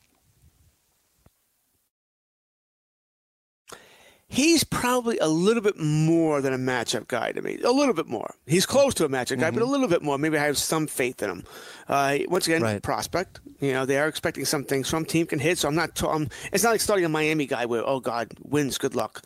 He's 4.33 4.63
probably 4.63 5.19
a 5.19 5.27
little 5.27 5.61
bit 5.61 5.77
more 5.77 6.41
than 6.41 6.53
a 6.53 6.57
matchup 6.57 7.07
guy 7.07 7.31
to 7.31 7.41
me. 7.41 7.59
A 7.63 7.71
little 7.71 7.93
bit 7.93 8.07
more. 8.07 8.33
He's 8.47 8.65
close 8.65 8.95
to 8.95 9.05
a 9.05 9.09
matchup 9.09 9.39
guy, 9.39 9.47
mm-hmm. 9.47 9.55
but 9.55 9.61
a 9.61 9.65
mm-hmm. 9.65 9.71
little 9.71 9.87
bit 9.87 10.01
more. 10.01 10.17
Maybe 10.17 10.37
I 10.37 10.45
have 10.45 10.57
some 10.57 10.87
faith 10.87 11.21
in 11.21 11.29
him. 11.29 11.43
Uh, 11.87 12.17
once 12.27 12.47
again, 12.47 12.63
right. 12.63 12.81
prospect. 12.81 13.39
You 13.59 13.73
know, 13.73 13.85
they 13.85 13.99
are 13.99 14.07
expecting 14.07 14.45
some 14.45 14.63
things 14.63 14.89
from 14.89 15.05
team 15.05 15.27
can 15.27 15.39
hit. 15.39 15.59
So 15.59 15.67
I'm 15.67 15.75
not. 15.75 15.95
T- 15.95 16.07
I'm, 16.07 16.29
it's 16.51 16.63
not 16.63 16.71
like 16.71 16.81
starting 16.81 17.05
a 17.05 17.09
Miami 17.09 17.45
guy 17.45 17.65
where 17.67 17.87
oh 17.87 17.99
God 17.99 18.31
wins. 18.41 18.77
Good 18.77 18.95
luck. 18.95 19.21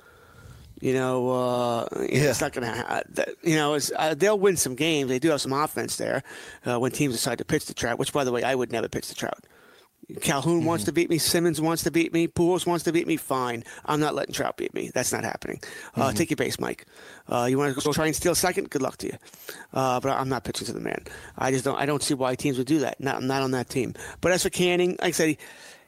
You 0.80 0.94
know, 0.94 1.30
uh, 1.32 1.88
yeah. 2.02 2.30
it's 2.30 2.42
not 2.42 2.52
going 2.52 2.68
to. 2.68 2.74
Ha- 2.74 3.02
you 3.42 3.56
know, 3.56 3.80
uh, 3.96 4.14
they'll 4.14 4.38
win 4.38 4.58
some 4.58 4.76
games. 4.76 5.10
They 5.10 5.20
do 5.20 5.30
have 5.30 5.42
some 5.42 5.54
offense 5.54 5.96
there 5.96 6.22
uh, 6.66 6.80
when 6.80 6.92
teams 6.92 7.16
decide 7.16 7.38
to 7.40 7.46
pitch 7.46 7.66
the 7.66 7.74
Trout. 7.74 7.98
Which, 7.98 8.12
by 8.12 8.26
the 8.26 8.32
way, 8.32 8.44
I 8.44 8.54
would 8.54 8.72
never 8.72 8.90
pitch 8.90 9.08
the 9.08 9.16
Trout. 9.16 9.46
Calhoun 10.22 10.60
mm-hmm. 10.60 10.68
wants 10.68 10.86
to 10.86 10.94
beat 10.94 11.10
me. 11.10 11.18
Simmons 11.18 11.60
wants 11.60 11.84
to 11.84 11.92
beat 11.92 12.14
me. 12.14 12.28
Pujols 12.28 12.66
wants 12.66 12.86
to 12.86 12.94
beat 12.94 13.08
me. 13.08 13.18
Fine. 13.18 13.64
I'm 13.86 14.00
not 14.00 14.16
letting 14.16 14.34
Trout 14.34 14.56
beat 14.56 14.74
me. 14.74 14.90
That's 14.94 15.12
not 15.12 15.26
happening. 15.26 15.60
Uh, 15.96 16.08
mm-hmm. 16.08 16.16
Take 16.16 16.30
your 16.30 16.38
base, 16.38 16.60
Mike. 16.60 16.86
Uh, 17.28 17.48
you 17.50 17.58
want 17.58 17.76
to 17.76 17.84
go 17.84 17.92
try 17.92 18.06
and 18.06 18.16
steal 18.16 18.34
second? 18.34 18.70
Good 18.70 18.82
luck 18.82 18.98
to 18.98 19.08
you. 19.08 19.18
Uh, 19.74 20.00
but 20.00 20.12
I'm 20.12 20.30
not 20.30 20.46
pitching 20.46 20.66
to 20.68 20.74
the 20.74 20.80
man. 20.80 21.04
I 21.38 21.52
just 21.52 21.66
don't. 21.66 21.78
I 21.78 21.86
don't 21.86 22.02
see 22.02 22.14
why 22.14 22.36
teams 22.36 22.58
would 22.58 22.68
do 22.68 22.80
that. 22.80 23.02
Not 23.02 23.22
not 23.22 23.42
on 23.42 23.52
that 23.52 23.70
team. 23.70 23.96
But 24.22 24.32
as 24.32 24.44
for 24.44 24.50
Canning, 24.50 24.92
like 24.92 25.10
I 25.10 25.12
said, 25.12 25.38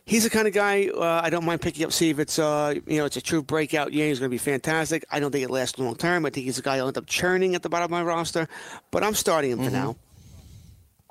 he's 0.04 0.26
the 0.26 0.30
kind 0.30 0.50
of 0.50 0.54
guy 0.54 0.88
uh, 0.88 1.22
I 1.24 1.30
don't 1.30 1.46
mind 1.46 1.62
picking 1.62 1.86
up. 1.86 1.94
See 1.94 2.10
if 2.10 2.20
it's 2.20 2.38
uh, 2.38 2.76
you 2.88 2.98
know 2.98 3.06
it's 3.06 3.16
a 3.16 3.22
true 3.22 3.42
breakout 3.42 3.94
year. 3.94 4.10
He's 4.10 4.20
going 4.20 4.30
to 4.30 4.34
be 4.34 4.38
fantastic. 4.38 5.06
I 5.10 5.22
don't 5.22 5.32
think 5.32 5.46
it 5.46 5.50
lasts 5.50 5.80
long 5.80 5.96
term. 5.96 6.26
I 6.26 6.30
think 6.30 6.46
he's 6.46 6.60
a 6.60 6.62
guy 6.62 6.78
who'll 6.78 6.88
end 6.88 6.98
up 6.98 7.08
churning 7.08 7.56
at 7.56 7.64
the 7.64 7.70
bottom 7.70 7.86
of 7.86 7.92
my 7.92 8.04
roster. 8.04 8.50
But 8.92 9.04
I'm 9.04 9.16
starting 9.16 9.52
him 9.52 9.60
mm-hmm. 9.60 9.68
for 9.68 9.72
now. 9.72 9.96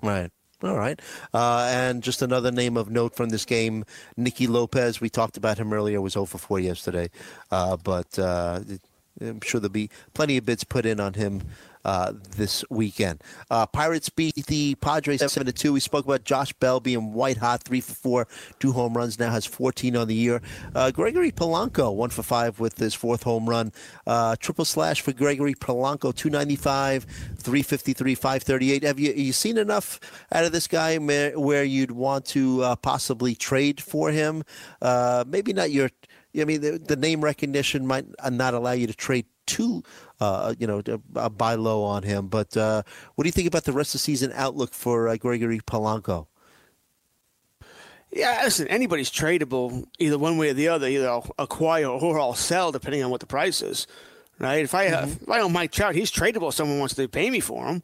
Right. 0.02 0.30
All 0.62 0.76
right. 0.76 1.00
Uh, 1.32 1.68
and 1.70 2.02
just 2.02 2.20
another 2.20 2.50
name 2.50 2.76
of 2.76 2.90
note 2.90 3.14
from 3.14 3.28
this 3.28 3.44
game, 3.44 3.84
Nicky 4.16 4.48
Lopez. 4.48 5.00
We 5.00 5.08
talked 5.08 5.36
about 5.36 5.58
him 5.58 5.72
earlier. 5.72 6.00
Was 6.00 6.16
over 6.16 6.36
4 6.36 6.58
yesterday. 6.58 7.10
Uh, 7.50 7.76
but 7.76 8.18
uh, 8.18 8.60
I'm 9.20 9.40
sure 9.40 9.60
there'll 9.60 9.72
be 9.72 9.90
plenty 10.14 10.36
of 10.36 10.46
bids 10.46 10.64
put 10.64 10.84
in 10.84 10.98
on 10.98 11.14
him 11.14 11.42
uh, 11.88 12.12
this 12.36 12.62
weekend. 12.68 13.24
Uh, 13.50 13.64
Pirates 13.64 14.10
beat 14.10 14.34
the 14.34 14.74
Padres 14.74 15.20
seven 15.20 15.46
to 15.46 15.52
two. 15.52 15.72
We 15.72 15.80
spoke 15.80 16.04
about 16.04 16.22
Josh 16.22 16.52
Bell 16.52 16.80
being 16.80 17.14
white 17.14 17.38
hot, 17.38 17.62
three 17.62 17.80
for 17.80 17.94
four, 17.94 18.28
two 18.58 18.72
home 18.72 18.94
runs. 18.94 19.18
Now 19.18 19.30
has 19.30 19.46
14 19.46 19.96
on 19.96 20.06
the 20.06 20.14
year. 20.14 20.42
Uh, 20.74 20.90
Gregory 20.90 21.32
Polanco 21.32 21.94
one 21.94 22.10
for 22.10 22.22
five 22.22 22.60
with 22.60 22.76
his 22.76 22.92
fourth 22.92 23.22
home 23.22 23.48
run. 23.48 23.72
Uh, 24.06 24.36
triple 24.38 24.66
slash 24.66 25.00
for 25.00 25.12
Gregory 25.14 25.54
Polanco, 25.54 26.14
295, 26.14 27.04
353, 27.38 28.14
538. 28.14 28.82
Have 28.82 29.00
you 29.00 29.12
you 29.14 29.32
seen 29.32 29.56
enough 29.56 29.98
out 30.30 30.44
of 30.44 30.52
this 30.52 30.66
guy 30.66 30.98
where 30.98 31.64
you'd 31.64 31.92
want 31.92 32.26
to 32.26 32.64
uh, 32.64 32.76
possibly 32.76 33.34
trade 33.34 33.80
for 33.80 34.10
him? 34.10 34.42
Uh, 34.82 35.24
maybe 35.26 35.54
not 35.54 35.70
your. 35.70 35.88
I 36.38 36.44
mean, 36.44 36.60
the, 36.60 36.72
the 36.78 36.96
name 36.96 37.22
recognition 37.24 37.86
might 37.86 38.04
not 38.30 38.52
allow 38.52 38.72
you 38.72 38.86
to 38.86 38.94
trade 38.94 39.24
too 39.48 39.82
uh, 40.20 40.54
you 40.58 40.66
know, 40.66 40.82
uh, 41.16 41.28
buy 41.28 41.54
low 41.54 41.82
on 41.82 42.02
him. 42.02 42.28
But 42.28 42.56
uh, 42.56 42.82
what 43.14 43.24
do 43.24 43.28
you 43.28 43.32
think 43.32 43.48
about 43.48 43.64
the 43.64 43.72
rest 43.72 43.90
of 43.90 44.00
the 44.00 44.04
season 44.04 44.32
outlook 44.34 44.74
for 44.74 45.08
uh, 45.08 45.16
Gregory 45.16 45.60
Polanco? 45.60 46.26
Yeah, 48.10 48.40
listen, 48.42 48.68
anybody's 48.68 49.10
tradable, 49.10 49.84
either 49.98 50.18
one 50.18 50.38
way 50.38 50.50
or 50.50 50.54
the 50.54 50.68
other. 50.68 50.88
Either 50.88 51.08
I'll 51.08 51.30
acquire 51.38 51.86
or 51.86 52.18
I'll 52.18 52.34
sell, 52.34 52.72
depending 52.72 53.02
on 53.04 53.10
what 53.10 53.20
the 53.20 53.26
price 53.26 53.60
is. 53.60 53.86
Right? 54.38 54.64
If 54.64 54.74
I 54.74 54.88
mm-hmm. 54.88 55.24
if 55.24 55.28
I 55.28 55.40
own 55.40 55.52
Mike 55.52 55.72
Trout, 55.72 55.94
he's 55.94 56.10
tradable. 56.10 56.48
If 56.48 56.54
someone 56.54 56.78
wants 56.78 56.94
to 56.94 57.08
pay 57.08 57.28
me 57.28 57.40
for 57.40 57.66
him, 57.66 57.82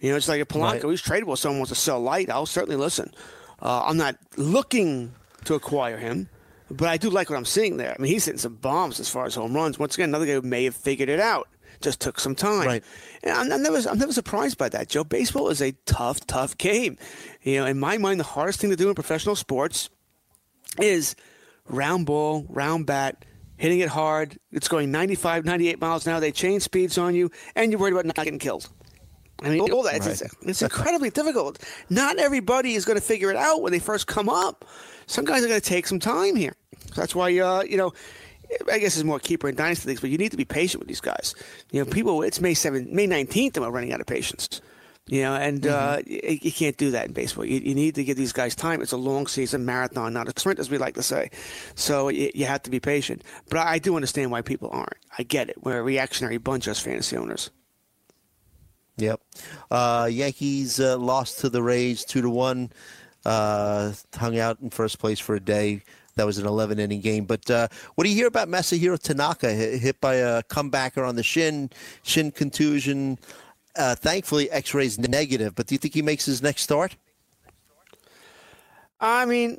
you 0.00 0.10
know, 0.10 0.16
it's 0.16 0.28
like 0.28 0.40
a 0.40 0.46
Polanco. 0.46 0.84
Right. 0.84 0.90
He's 0.90 1.02
tradable. 1.02 1.34
If 1.34 1.40
someone 1.40 1.58
wants 1.58 1.72
to 1.72 1.74
sell 1.74 2.00
light, 2.00 2.30
I'll 2.30 2.46
certainly 2.46 2.76
listen. 2.76 3.12
Uh, 3.60 3.84
I'm 3.84 3.96
not 3.96 4.16
looking 4.36 5.12
to 5.44 5.54
acquire 5.54 5.96
him, 5.96 6.28
but 6.70 6.88
I 6.88 6.96
do 6.96 7.10
like 7.10 7.28
what 7.28 7.36
I'm 7.36 7.44
seeing 7.44 7.76
there. 7.76 7.94
I 7.98 8.00
mean, 8.00 8.12
he's 8.12 8.24
hitting 8.24 8.38
some 8.38 8.54
bombs 8.54 9.00
as 9.00 9.08
far 9.08 9.26
as 9.26 9.34
home 9.34 9.54
runs. 9.54 9.78
Once 9.78 9.94
again, 9.94 10.10
another 10.10 10.26
guy 10.26 10.34
who 10.34 10.42
may 10.42 10.64
have 10.64 10.76
figured 10.76 11.08
it 11.08 11.20
out. 11.20 11.48
Just 11.86 12.00
took 12.00 12.18
some 12.18 12.34
time. 12.34 12.66
Right. 12.66 12.84
And 13.22 13.32
I'm, 13.32 13.52
I'm, 13.52 13.62
never, 13.62 13.88
I'm 13.88 13.96
never 13.96 14.12
surprised 14.12 14.58
by 14.58 14.68
that, 14.70 14.88
Joe. 14.88 15.04
Baseball 15.04 15.50
is 15.50 15.62
a 15.62 15.70
tough, 15.86 16.26
tough 16.26 16.58
game. 16.58 16.98
You 17.42 17.60
know, 17.60 17.66
in 17.66 17.78
my 17.78 17.96
mind, 17.96 18.18
the 18.18 18.24
hardest 18.24 18.58
thing 18.58 18.70
to 18.70 18.76
do 18.76 18.88
in 18.88 18.96
professional 18.96 19.36
sports 19.36 19.88
is 20.80 21.14
round 21.68 22.06
ball, 22.06 22.44
round 22.48 22.86
bat, 22.86 23.24
hitting 23.56 23.78
it 23.78 23.88
hard. 23.88 24.36
It's 24.50 24.66
going 24.66 24.90
95, 24.90 25.44
98 25.44 25.80
miles 25.80 26.04
an 26.08 26.14
hour. 26.14 26.18
They 26.18 26.32
change 26.32 26.64
speeds 26.64 26.98
on 26.98 27.14
you, 27.14 27.30
and 27.54 27.70
you're 27.70 27.80
worried 27.80 27.92
about 27.92 28.04
not 28.04 28.16
getting 28.16 28.40
killed. 28.40 28.68
I 29.40 29.50
mean, 29.50 29.60
all 29.70 29.84
that. 29.84 30.00
Right. 30.00 30.10
It's, 30.10 30.22
it's 30.42 30.62
incredibly 30.62 31.10
difficult. 31.10 31.62
Not 31.88 32.18
everybody 32.18 32.74
is 32.74 32.84
going 32.84 32.98
to 32.98 33.04
figure 33.04 33.30
it 33.30 33.36
out 33.36 33.62
when 33.62 33.70
they 33.70 33.78
first 33.78 34.08
come 34.08 34.28
up. 34.28 34.64
Some 35.06 35.24
guys 35.24 35.44
are 35.44 35.46
going 35.46 35.60
to 35.60 35.68
take 35.68 35.86
some 35.86 36.00
time 36.00 36.34
here. 36.34 36.56
That's 36.96 37.14
why, 37.14 37.38
uh, 37.38 37.62
you 37.62 37.76
know, 37.76 37.92
I 38.70 38.78
guess 38.78 38.96
it's 38.96 39.04
more 39.04 39.18
keeper 39.18 39.48
and 39.48 39.56
dynasty 39.56 39.88
leagues, 39.88 40.00
but 40.00 40.10
you 40.10 40.18
need 40.18 40.30
to 40.30 40.36
be 40.36 40.44
patient 40.44 40.80
with 40.80 40.88
these 40.88 41.00
guys. 41.00 41.34
You 41.70 41.84
know, 41.84 41.90
people. 41.90 42.22
It's 42.22 42.40
May 42.40 42.54
seventh, 42.54 42.90
May 42.90 43.06
nineteenth, 43.06 43.56
and 43.56 43.64
we're 43.64 43.72
running 43.72 43.92
out 43.92 44.00
of 44.00 44.06
patience. 44.06 44.60
You 45.08 45.22
know, 45.22 45.34
and 45.34 45.64
uh, 45.64 45.98
mm-hmm. 45.98 46.12
uh, 46.12 46.28
you, 46.30 46.38
you, 46.42 46.52
can't 46.52 46.76
do 46.76 46.90
that 46.90 47.06
in 47.06 47.12
baseball. 47.12 47.44
You, 47.44 47.60
you, 47.60 47.76
need 47.76 47.94
to 47.94 48.02
give 48.02 48.16
these 48.16 48.32
guys 48.32 48.56
time. 48.56 48.82
It's 48.82 48.90
a 48.90 48.96
long 48.96 49.28
season 49.28 49.64
marathon, 49.64 50.12
not 50.12 50.26
a 50.26 50.32
sprint, 50.36 50.58
as 50.58 50.68
we 50.68 50.78
like 50.78 50.94
to 50.94 51.02
say. 51.02 51.30
So 51.76 52.08
you, 52.08 52.32
you 52.34 52.46
have 52.46 52.64
to 52.64 52.70
be 52.70 52.80
patient. 52.80 53.22
But 53.48 53.58
I, 53.58 53.74
I, 53.74 53.78
do 53.78 53.94
understand 53.94 54.32
why 54.32 54.42
people 54.42 54.68
aren't. 54.72 54.96
I 55.16 55.22
get 55.22 55.48
it. 55.48 55.62
We're 55.62 55.78
a 55.78 55.82
reactionary 55.82 56.38
bunch 56.38 56.66
as 56.66 56.80
fantasy 56.80 57.16
owners. 57.16 57.50
Yep. 58.96 59.20
Uh, 59.70 60.08
Yankees 60.10 60.80
uh, 60.80 60.98
lost 60.98 61.38
to 61.40 61.50
the 61.50 61.62
Rays 61.62 62.04
two 62.04 62.22
to 62.22 62.30
one. 62.30 62.72
Uh, 63.24 63.92
hung 64.16 64.38
out 64.38 64.58
in 64.60 64.70
first 64.70 64.98
place 64.98 65.20
for 65.20 65.36
a 65.36 65.40
day. 65.40 65.82
That 66.16 66.24
was 66.24 66.38
an 66.38 66.46
11 66.46 66.78
inning 66.78 67.00
game. 67.00 67.24
But 67.24 67.50
uh, 67.50 67.68
what 67.94 68.04
do 68.04 68.10
you 68.10 68.16
hear 68.16 68.26
about 68.26 68.48
Masahiro 68.48 68.98
Tanaka 68.98 69.52
hit 69.52 70.00
by 70.00 70.14
a 70.14 70.42
comebacker 70.44 71.06
on 71.06 71.14
the 71.14 71.22
shin, 71.22 71.70
shin 72.02 72.30
contusion? 72.30 73.18
Uh, 73.76 73.94
thankfully, 73.94 74.50
X-rays 74.50 74.98
negative. 74.98 75.54
But 75.54 75.66
do 75.66 75.74
you 75.74 75.78
think 75.78 75.92
he 75.92 76.02
makes 76.02 76.24
his 76.24 76.42
next 76.42 76.62
start? 76.62 76.96
I 78.98 79.26
mean, 79.26 79.58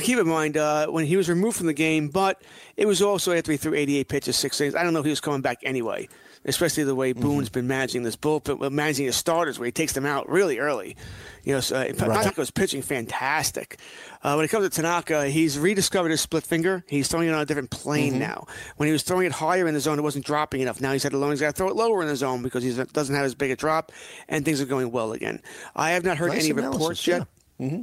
keep 0.00 0.18
in 0.18 0.26
mind 0.26 0.56
uh, 0.56 0.88
when 0.88 1.06
he 1.06 1.16
was 1.16 1.28
removed 1.28 1.56
from 1.56 1.66
the 1.66 1.72
game, 1.72 2.08
but 2.08 2.42
it 2.76 2.86
was 2.86 3.00
also 3.00 3.32
after 3.32 3.52
he 3.52 3.58
threw 3.58 3.74
88 3.74 4.08
pitches, 4.08 4.36
six 4.36 4.60
innings. 4.60 4.74
I 4.74 4.82
don't 4.82 4.92
know 4.92 4.98
if 4.98 5.04
he 5.04 5.10
was 5.10 5.20
coming 5.20 5.42
back 5.42 5.58
anyway 5.62 6.08
especially 6.48 6.84
the 6.84 6.94
way 6.94 7.12
Boone's 7.12 7.48
mm-hmm. 7.48 7.60
been 7.60 7.66
managing 7.66 8.02
this 8.02 8.16
bullpen, 8.16 8.70
managing 8.72 9.06
his 9.06 9.16
starters, 9.16 9.58
where 9.58 9.66
he 9.66 9.72
takes 9.72 9.92
them 9.92 10.06
out 10.06 10.28
really 10.28 10.58
early. 10.58 10.96
You 11.44 11.54
know, 11.54 11.60
so, 11.60 11.76
uh, 11.76 11.80
right. 11.80 11.96
Tanaka's 11.96 12.50
pitching 12.50 12.82
fantastic. 12.82 13.78
Uh, 14.22 14.34
when 14.34 14.44
it 14.44 14.48
comes 14.48 14.68
to 14.68 14.74
Tanaka, 14.74 15.28
he's 15.28 15.58
rediscovered 15.58 16.10
his 16.10 16.20
split 16.20 16.44
finger. 16.44 16.84
He's 16.88 17.08
throwing 17.08 17.28
it 17.28 17.32
on 17.32 17.40
a 17.40 17.46
different 17.46 17.70
plane 17.70 18.12
mm-hmm. 18.12 18.20
now. 18.20 18.46
When 18.76 18.86
he 18.86 18.92
was 18.92 19.02
throwing 19.02 19.26
it 19.26 19.32
higher 19.32 19.68
in 19.68 19.74
the 19.74 19.80
zone, 19.80 19.98
it 19.98 20.02
wasn't 20.02 20.24
dropping 20.24 20.60
enough. 20.60 20.80
Now 20.80 20.92
he's 20.92 21.02
had 21.02 21.12
to 21.12 21.18
learn 21.18 21.30
he's 21.30 21.40
got 21.40 21.54
to 21.54 21.58
throw 21.58 21.68
it 21.68 21.76
lower 21.76 22.02
in 22.02 22.08
the 22.08 22.16
zone 22.16 22.42
because 22.42 22.64
he 22.64 22.72
doesn't 22.72 23.14
have 23.14 23.24
as 23.24 23.34
big 23.34 23.50
a 23.50 23.56
drop, 23.56 23.92
and 24.28 24.44
things 24.44 24.60
are 24.60 24.66
going 24.66 24.90
well 24.90 25.12
again. 25.12 25.40
I 25.76 25.90
have 25.90 26.04
not 26.04 26.18
heard 26.18 26.30
nice 26.30 26.44
any 26.44 26.50
analysis, 26.50 26.80
reports 26.80 27.06
yet. 27.06 27.26
Yeah. 27.58 27.66
Mm-hmm. 27.66 27.82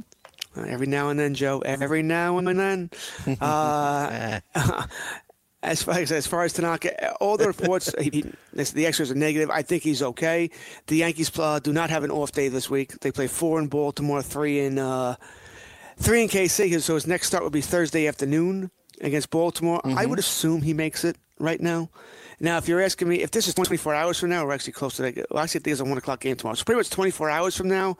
Uh, 0.60 0.64
every 0.64 0.86
now 0.86 1.10
and 1.10 1.18
then, 1.18 1.34
Joe. 1.34 1.60
Every 1.60 2.02
now 2.02 2.38
and 2.38 2.46
then. 2.58 2.90
Uh, 3.40 4.40
as 5.66 5.82
far 5.82 5.98
as, 5.98 6.12
as 6.12 6.26
far 6.26 6.44
as 6.44 6.52
Tanaka, 6.52 7.14
all 7.16 7.36
the 7.36 7.46
reports, 7.46 7.92
he, 8.00 8.24
the 8.52 8.86
X-rays 8.86 9.10
are 9.10 9.14
negative. 9.14 9.50
I 9.50 9.62
think 9.62 9.82
he's 9.82 10.02
okay. 10.02 10.50
The 10.86 10.96
Yankees 10.96 11.36
uh, 11.38 11.58
do 11.58 11.72
not 11.72 11.90
have 11.90 12.04
an 12.04 12.10
off 12.10 12.32
day 12.32 12.48
this 12.48 12.70
week. 12.70 13.00
They 13.00 13.10
play 13.10 13.26
four 13.26 13.58
in 13.58 13.66
Baltimore, 13.66 14.22
three 14.22 14.60
in 14.60 14.78
uh, 14.78 15.16
three 15.96 16.22
in 16.22 16.28
KC. 16.28 16.80
So 16.80 16.94
his 16.94 17.06
next 17.06 17.26
start 17.26 17.42
would 17.42 17.52
be 17.52 17.60
Thursday 17.60 18.06
afternoon 18.06 18.70
against 19.00 19.30
Baltimore. 19.30 19.80
Mm-hmm. 19.84 19.98
I 19.98 20.06
would 20.06 20.18
assume 20.18 20.62
he 20.62 20.72
makes 20.72 21.04
it 21.04 21.16
right 21.38 21.60
now. 21.60 21.90
Now, 22.38 22.58
if 22.58 22.68
you're 22.68 22.82
asking 22.82 23.08
me 23.08 23.22
if 23.22 23.30
this 23.30 23.48
is 23.48 23.54
24 23.54 23.94
hours 23.94 24.18
from 24.18 24.30
now, 24.30 24.44
we're 24.44 24.52
actually 24.52 24.74
close 24.74 24.96
to 24.96 25.02
that. 25.02 25.26
Well, 25.30 25.42
actually, 25.42 25.60
I 25.60 25.64
think 25.64 25.72
it's 25.72 25.80
a 25.80 25.84
one 25.84 25.98
o'clock 25.98 26.20
game 26.20 26.36
tomorrow. 26.36 26.54
So 26.54 26.64
pretty 26.64 26.78
much 26.78 26.90
24 26.90 27.30
hours 27.30 27.56
from 27.56 27.68
now, 27.68 27.96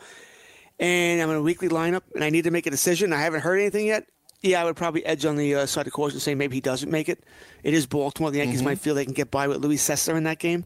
and 0.79 1.21
I'm 1.21 1.31
in 1.31 1.37
a 1.37 1.43
weekly 1.43 1.69
lineup, 1.69 2.03
and 2.15 2.23
I 2.23 2.31
need 2.31 2.45
to 2.45 2.51
make 2.51 2.67
a 2.67 2.71
decision. 2.71 3.13
I 3.13 3.21
haven't 3.21 3.41
heard 3.41 3.59
anything 3.59 3.87
yet. 3.87 4.07
Yeah, 4.47 4.63
I 4.63 4.65
would 4.65 4.77
probably 4.77 5.05
edge 5.05 5.25
on 5.25 5.37
the 5.37 5.57
uh, 5.57 5.67
side 5.67 5.89
of 5.89 5.93
caution, 5.93 6.21
saying 6.21 6.39
maybe 6.39 6.55
he 6.55 6.61
doesn't 6.61 6.91
make 6.91 7.09
it. 7.09 7.25
It 7.65 7.75
is 7.75 7.85
Baltimore. 7.85 8.31
The 8.31 8.39
Yankees 8.39 8.59
mm-hmm. 8.59 8.67
might 8.67 8.79
feel 8.79 8.95
they 8.95 9.05
can 9.05 9.13
get 9.13 9.31
by 9.31 9.49
with 9.49 9.59
Luis 9.59 9.87
Cessa 9.87 10.17
in 10.17 10.23
that 10.23 10.39
game, 10.39 10.65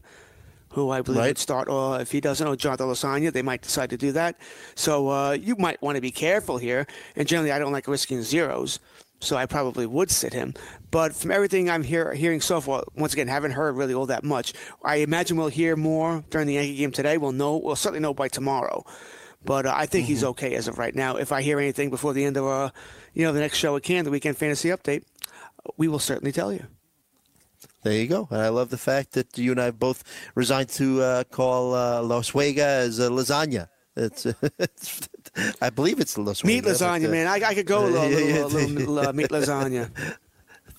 who 0.69 0.91
I 0.91 1.01
believe 1.01 1.19
right. 1.19 1.27
would 1.29 1.39
start. 1.39 1.67
Or 1.67 1.99
if 1.99 2.11
he 2.11 2.21
doesn't, 2.21 2.47
or 2.47 2.55
John 2.55 2.77
Lasagna, 2.77 3.33
they 3.33 3.41
might 3.41 3.63
decide 3.63 3.89
to 3.89 3.97
do 3.97 4.11
that. 4.11 4.37
So 4.75 5.09
uh, 5.09 5.31
you 5.31 5.55
might 5.55 5.81
want 5.81 5.95
to 5.95 6.01
be 6.01 6.11
careful 6.11 6.59
here. 6.59 6.85
And 7.15 7.27
generally, 7.27 7.51
I 7.51 7.57
don't 7.57 7.71
like 7.71 7.87
risking 7.87 8.21
zeros, 8.21 8.79
so 9.19 9.35
I 9.35 9.47
probably 9.47 9.87
would 9.87 10.11
sit 10.11 10.31
him. 10.31 10.53
But 10.91 11.15
from 11.15 11.31
everything 11.31 11.67
I'm 11.67 11.83
hear, 11.83 12.13
hearing 12.13 12.39
so 12.39 12.61
far, 12.61 12.83
once 12.95 13.13
again, 13.13 13.27
haven't 13.27 13.51
heard 13.51 13.75
really 13.75 13.95
all 13.95 14.05
that 14.05 14.23
much. 14.23 14.53
I 14.83 14.97
imagine 14.97 15.37
we'll 15.37 15.47
hear 15.47 15.75
more 15.75 16.23
during 16.29 16.45
the 16.45 16.53
Yankee 16.53 16.75
game 16.75 16.91
today. 16.91 17.17
We'll 17.17 17.31
know. 17.31 17.57
We'll 17.57 17.75
certainly 17.75 18.01
know 18.01 18.13
by 18.13 18.27
tomorrow. 18.27 18.85
But 19.43 19.65
uh, 19.65 19.73
I 19.75 19.85
think 19.85 20.05
mm-hmm. 20.05 20.13
he's 20.13 20.23
okay 20.23 20.55
as 20.55 20.67
of 20.67 20.77
right 20.77 20.95
now. 20.95 21.15
If 21.15 21.31
I 21.31 21.41
hear 21.41 21.59
anything 21.59 21.89
before 21.89 22.13
the 22.13 22.23
end 22.23 22.37
of 22.37 22.45
uh, 22.45 22.69
you 23.13 23.25
know 23.25 23.33
the 23.33 23.39
next 23.39 23.57
show 23.57 23.73
we 23.73 23.81
can, 23.81 24.05
the 24.05 24.11
weekend 24.11 24.37
fantasy 24.37 24.69
update, 24.69 25.03
we 25.77 25.87
will 25.87 25.99
certainly 25.99 26.31
tell 26.31 26.53
you. 26.53 26.65
There 27.83 27.93
you 27.93 28.07
go. 28.07 28.27
And 28.29 28.41
I 28.41 28.49
love 28.49 28.69
the 28.69 28.77
fact 28.77 29.13
that 29.13 29.37
you 29.37 29.51
and 29.51 29.61
I 29.61 29.71
both 29.71 30.03
resigned 30.35 30.69
to 30.69 31.01
uh, 31.01 31.23
call 31.25 31.73
uh, 31.73 32.01
Las 32.03 32.29
Vegas 32.29 32.99
uh, 32.99 33.09
lasagna. 33.09 33.69
It's, 33.95 34.25
it's, 34.59 35.09
I 35.61 35.69
believe 35.69 35.99
it's 35.99 36.17
Las 36.17 36.43
Meat 36.43 36.63
lasagna, 36.63 37.01
but, 37.01 37.07
uh, 37.07 37.11
man. 37.11 37.27
I, 37.27 37.41
I, 37.43 37.55
could 37.55 37.65
go 37.65 37.85
a 37.85 37.87
little, 37.87 38.09
little, 38.09 38.49
little 38.49 38.99
uh, 39.07 39.13
meat 39.13 39.29
lasagna. 39.29 39.89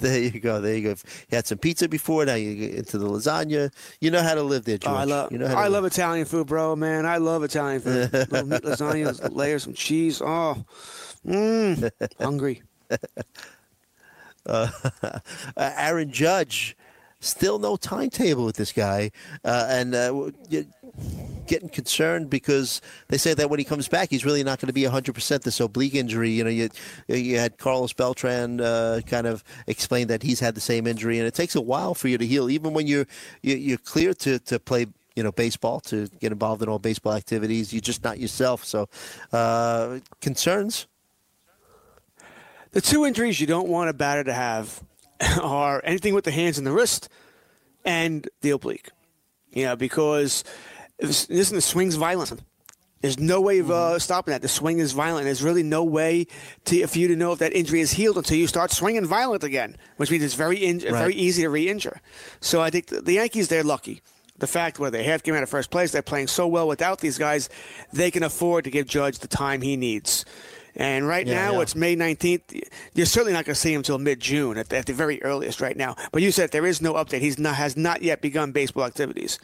There 0.03 0.19
you 0.19 0.41
go. 0.41 0.61
There 0.61 0.75
you 0.75 0.83
go. 0.83 0.89
You 0.91 1.37
had 1.37 1.47
some 1.47 1.59
pizza 1.59 1.89
before. 1.89 2.25
Now 2.25 2.35
you 2.35 2.57
get 2.57 2.75
into 2.75 2.99
the 2.99 3.07
lasagna. 3.07 3.73
You 4.01 4.11
know 4.11 4.21
how 4.21 4.35
to 4.35 4.43
live 4.43 4.65
there, 4.65 4.79
George. 4.79 4.93
Oh, 4.93 4.99
I 4.99 5.05
love. 5.05 5.31
You 5.31 5.39
know 5.39 5.47
I 5.47 5.69
love 5.69 5.85
Italian 5.85 6.25
food, 6.27 6.49
bro. 6.49 6.75
Man, 6.75 7.07
I 7.07 7.19
love 7.19 7.45
Italian 7.45 7.81
food. 7.81 8.13
Little 8.13 8.47
meat 8.47 8.63
lasagna, 8.65 9.35
layers, 9.35 9.63
some 9.63 9.75
cheese. 9.75 10.21
Oh, 10.21 10.65
mmm, 11.25 11.89
hungry. 12.21 12.63
Uh, 14.45 14.69
Aaron 15.57 16.11
Judge, 16.11 16.77
still 17.23 17.59
no 17.59 17.77
timetable 17.77 18.45
with 18.45 18.57
this 18.57 18.73
guy, 18.73 19.11
uh, 19.45 19.67
and 19.71 19.95
uh, 19.95 20.31
getting 21.47 21.69
concerned 21.69 22.29
because 22.29 22.81
they 23.09 23.17
say 23.17 23.33
that 23.35 23.49
when 23.49 23.59
he 23.59 23.65
comes 23.65 23.89
back, 23.89 24.11
he's 24.11 24.25
really 24.25 24.45
not 24.45 24.61
going 24.61 24.67
to 24.67 24.73
be 24.73 24.83
100% 24.83 25.43
this 25.43 25.61
oblique 25.61 25.95
injury. 25.95 26.31
You 26.31 26.45
know, 26.45 26.51
you, 26.51 26.69
you 27.09 27.39
had 27.39 27.59
Carlos 27.59 27.93
Beltran 27.93 28.61
uh, 28.61 29.01
kind 29.07 29.27
of 29.27 29.43
explain 29.67 30.09
that 30.09 30.23
he's 30.23 30.41
had 30.41 30.55
the 30.55 30.61
same 30.61 30.87
injury, 30.87 31.19
and 31.19 31.27
it 31.27 31.35
takes 31.35 31.55
a 31.55 31.61
while 31.61 31.95
for 31.95 32.09
you 32.09 32.19
to 32.19 32.27
heal, 32.27 32.51
even 32.51 32.75
when 32.75 32.87
you're, 32.87 33.07
you're 33.43 33.79
clear 33.79 34.13
to, 34.15 34.39
to 34.41 34.59
play 34.59 34.87
you 35.15 35.23
know 35.23 35.33
baseball 35.33 35.79
to 35.79 36.09
get 36.21 36.33
involved 36.33 36.63
in 36.63 36.71
all 36.71 36.79
baseball 36.79 37.13
activities 37.13 37.71
you're 37.71 37.81
just 37.81 38.03
not 38.03 38.19
yourself. 38.19 38.65
So 38.65 38.89
uh, 39.33 39.99
concerns? 40.23 40.87
The 42.71 42.81
two 42.81 43.05
injuries 43.05 43.39
you 43.39 43.47
don't 43.47 43.69
want 43.69 43.91
a 43.91 43.93
batter 43.93 44.25
to 44.25 44.33
have 44.33 44.83
are 45.43 45.81
anything 45.85 46.15
with 46.15 46.25
the 46.25 46.31
hands 46.31 46.59
and 46.59 46.67
the 46.67 46.73
wrist 46.73 47.09
and 47.85 48.29
the 48.41 48.51
oblique 48.51 48.91
you 49.51 49.65
know 49.65 49.77
because 49.77 50.45
listen, 51.03 51.57
the 51.57 51.61
swing's 51.63 51.97
violent. 51.97 52.41
There's 53.01 53.19
no 53.19 53.41
way 53.41 53.59
of 53.59 53.71
uh, 53.71 53.75
mm-hmm. 53.75 53.99
stopping 53.99 54.33
that. 54.33 54.43
The 54.43 54.49
swing 54.49 54.79
is 54.79 54.93
violent. 54.93 55.25
There's 55.25 55.43
really 55.43 55.65
no 55.65 55.83
way 55.83 56.29
to, 56.67 56.87
for 56.87 56.99
you 56.99 57.09
to 57.09 57.17
know 57.17 57.33
if 57.33 57.41
that 57.41 57.53
injury 57.53 57.81
is 57.81 57.91
healed 57.93 58.17
until 58.17 58.37
you 58.37 58.47
start 58.47 58.71
swinging 58.71 59.05
violent 59.07 59.43
again, 59.43 59.77
which 59.97 60.11
means 60.11 60.23
it's 60.23 60.35
very 60.35 60.59
in, 60.59 60.79
right. 60.79 60.93
very 60.93 61.15
easy 61.15 61.43
to 61.43 61.51
re-injure. 61.51 62.01
So 62.41 62.61
I 62.61 62.71
think 62.71 62.87
the, 62.87 63.01
the 63.01 63.15
Yankees 63.15 63.49
they're 63.49 63.65
lucky. 63.65 64.03
The 64.39 64.47
fact 64.47 64.79
where 64.79 64.91
they 64.91 65.05
have 65.05 65.23
game 65.23 65.35
out 65.35 65.43
of 65.43 65.51
first 65.51 65.71
place, 65.71 65.93
they're 65.93 66.03
playing 66.03 66.29
so 66.29 66.47
well 66.47 66.67
without 66.67 67.01
these 67.01 67.19
guys, 67.19 67.49
they 67.93 68.11
can 68.11 68.23
afford 68.23 68.65
to 68.65 68.71
give 68.71 68.87
Judge 68.87 69.19
the 69.19 69.29
time 69.29 69.63
he 69.63 69.77
needs. 69.77 70.25
And 70.77 71.07
right 71.07 71.27
yeah, 71.27 71.35
now, 71.35 71.53
yeah. 71.55 71.61
it's 71.61 71.75
May 71.75 71.97
19th. 71.97 72.63
You're 72.95 73.07
certainly 73.07 73.33
not 73.33 73.45
going 73.45 73.55
to 73.55 73.61
see 73.61 73.73
him 73.73 73.81
until 73.81 73.99
mid 73.99 74.21
June 74.21 74.57
at, 74.57 74.73
at, 74.73 74.87
the 74.87 74.93
very 74.93 75.23
earliest 75.23 75.61
right 75.61 75.77
now. 75.77 75.97
But 76.13 76.23
you 76.23 76.31
said 76.31 76.51
there 76.51 76.67
is 76.67 76.81
no 76.81 76.95
update. 76.95 77.21
He's 77.21 77.39
not, 77.39 77.57
has 77.57 77.77
not 77.77 78.03
yet 78.03 78.21
begun 78.21 78.53
baseball 78.53 78.85
activities. 78.85 79.39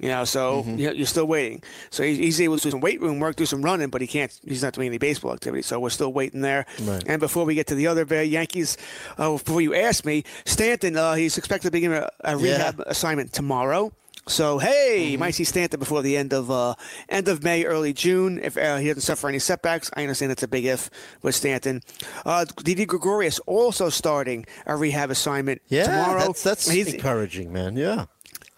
You 0.00 0.08
know, 0.08 0.24
so 0.24 0.64
mm-hmm. 0.64 0.78
you're 0.78 1.06
still 1.06 1.26
waiting. 1.26 1.62
So 1.90 2.02
he's 2.02 2.40
able 2.40 2.56
to 2.56 2.62
do 2.62 2.70
some 2.70 2.80
weight 2.80 3.00
room 3.00 3.20
work, 3.20 3.36
do 3.36 3.46
some 3.46 3.62
running, 3.62 3.88
but 3.88 4.00
he 4.00 4.06
can't. 4.06 4.36
He's 4.44 4.62
not 4.62 4.72
doing 4.72 4.88
any 4.88 4.98
baseball 4.98 5.32
activity. 5.32 5.62
So 5.62 5.78
we're 5.78 5.90
still 5.90 6.12
waiting 6.12 6.40
there. 6.40 6.66
Right. 6.80 7.04
And 7.06 7.20
before 7.20 7.44
we 7.44 7.54
get 7.54 7.68
to 7.68 7.74
the 7.74 7.86
other 7.86 8.24
Yankees, 8.24 8.76
uh, 9.16 9.30
before 9.32 9.60
you 9.60 9.74
ask 9.74 10.04
me, 10.04 10.24
Stanton, 10.44 10.96
uh, 10.96 11.14
he's 11.14 11.38
expected 11.38 11.68
to 11.68 11.70
begin 11.70 11.92
a, 11.92 12.08
a 12.24 12.36
rehab 12.36 12.78
yeah. 12.78 12.84
assignment 12.88 13.32
tomorrow. 13.32 13.92
So 14.28 14.58
hey, 14.58 15.08
you 15.10 15.18
might 15.18 15.32
see 15.32 15.44
Stanton 15.44 15.80
before 15.80 16.00
the 16.02 16.16
end 16.16 16.32
of 16.32 16.50
uh, 16.50 16.74
end 17.08 17.26
of 17.28 17.42
May, 17.42 17.64
early 17.64 17.92
June. 17.92 18.38
If 18.42 18.56
uh, 18.56 18.76
he 18.76 18.86
doesn't 18.88 19.00
suffer 19.02 19.28
any 19.28 19.40
setbacks, 19.40 19.90
I 19.96 20.02
understand 20.02 20.30
that's 20.30 20.44
a 20.44 20.48
big 20.48 20.64
if 20.64 20.90
with 21.22 21.34
Stanton. 21.34 21.82
Uh, 22.24 22.44
Didi 22.62 22.86
Gregorius 22.86 23.40
also 23.40 23.88
starting 23.88 24.46
a 24.66 24.76
rehab 24.76 25.10
assignment 25.10 25.60
Yeah, 25.68 25.84
tomorrow. 25.86 26.20
that's 26.26 26.42
that's 26.44 26.68
encouraging, 26.70 27.52
man. 27.52 27.76
Yeah. 27.76 28.06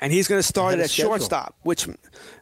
and 0.01 0.13
he's 0.13 0.29
going 0.29 0.39
to 0.41 0.43
start 0.47 0.75
Ahead 0.75 0.81
it 0.81 0.83
of 0.83 0.85
at 0.85 0.91
schedule. 0.91 1.11
shortstop, 1.13 1.57
which 1.63 1.89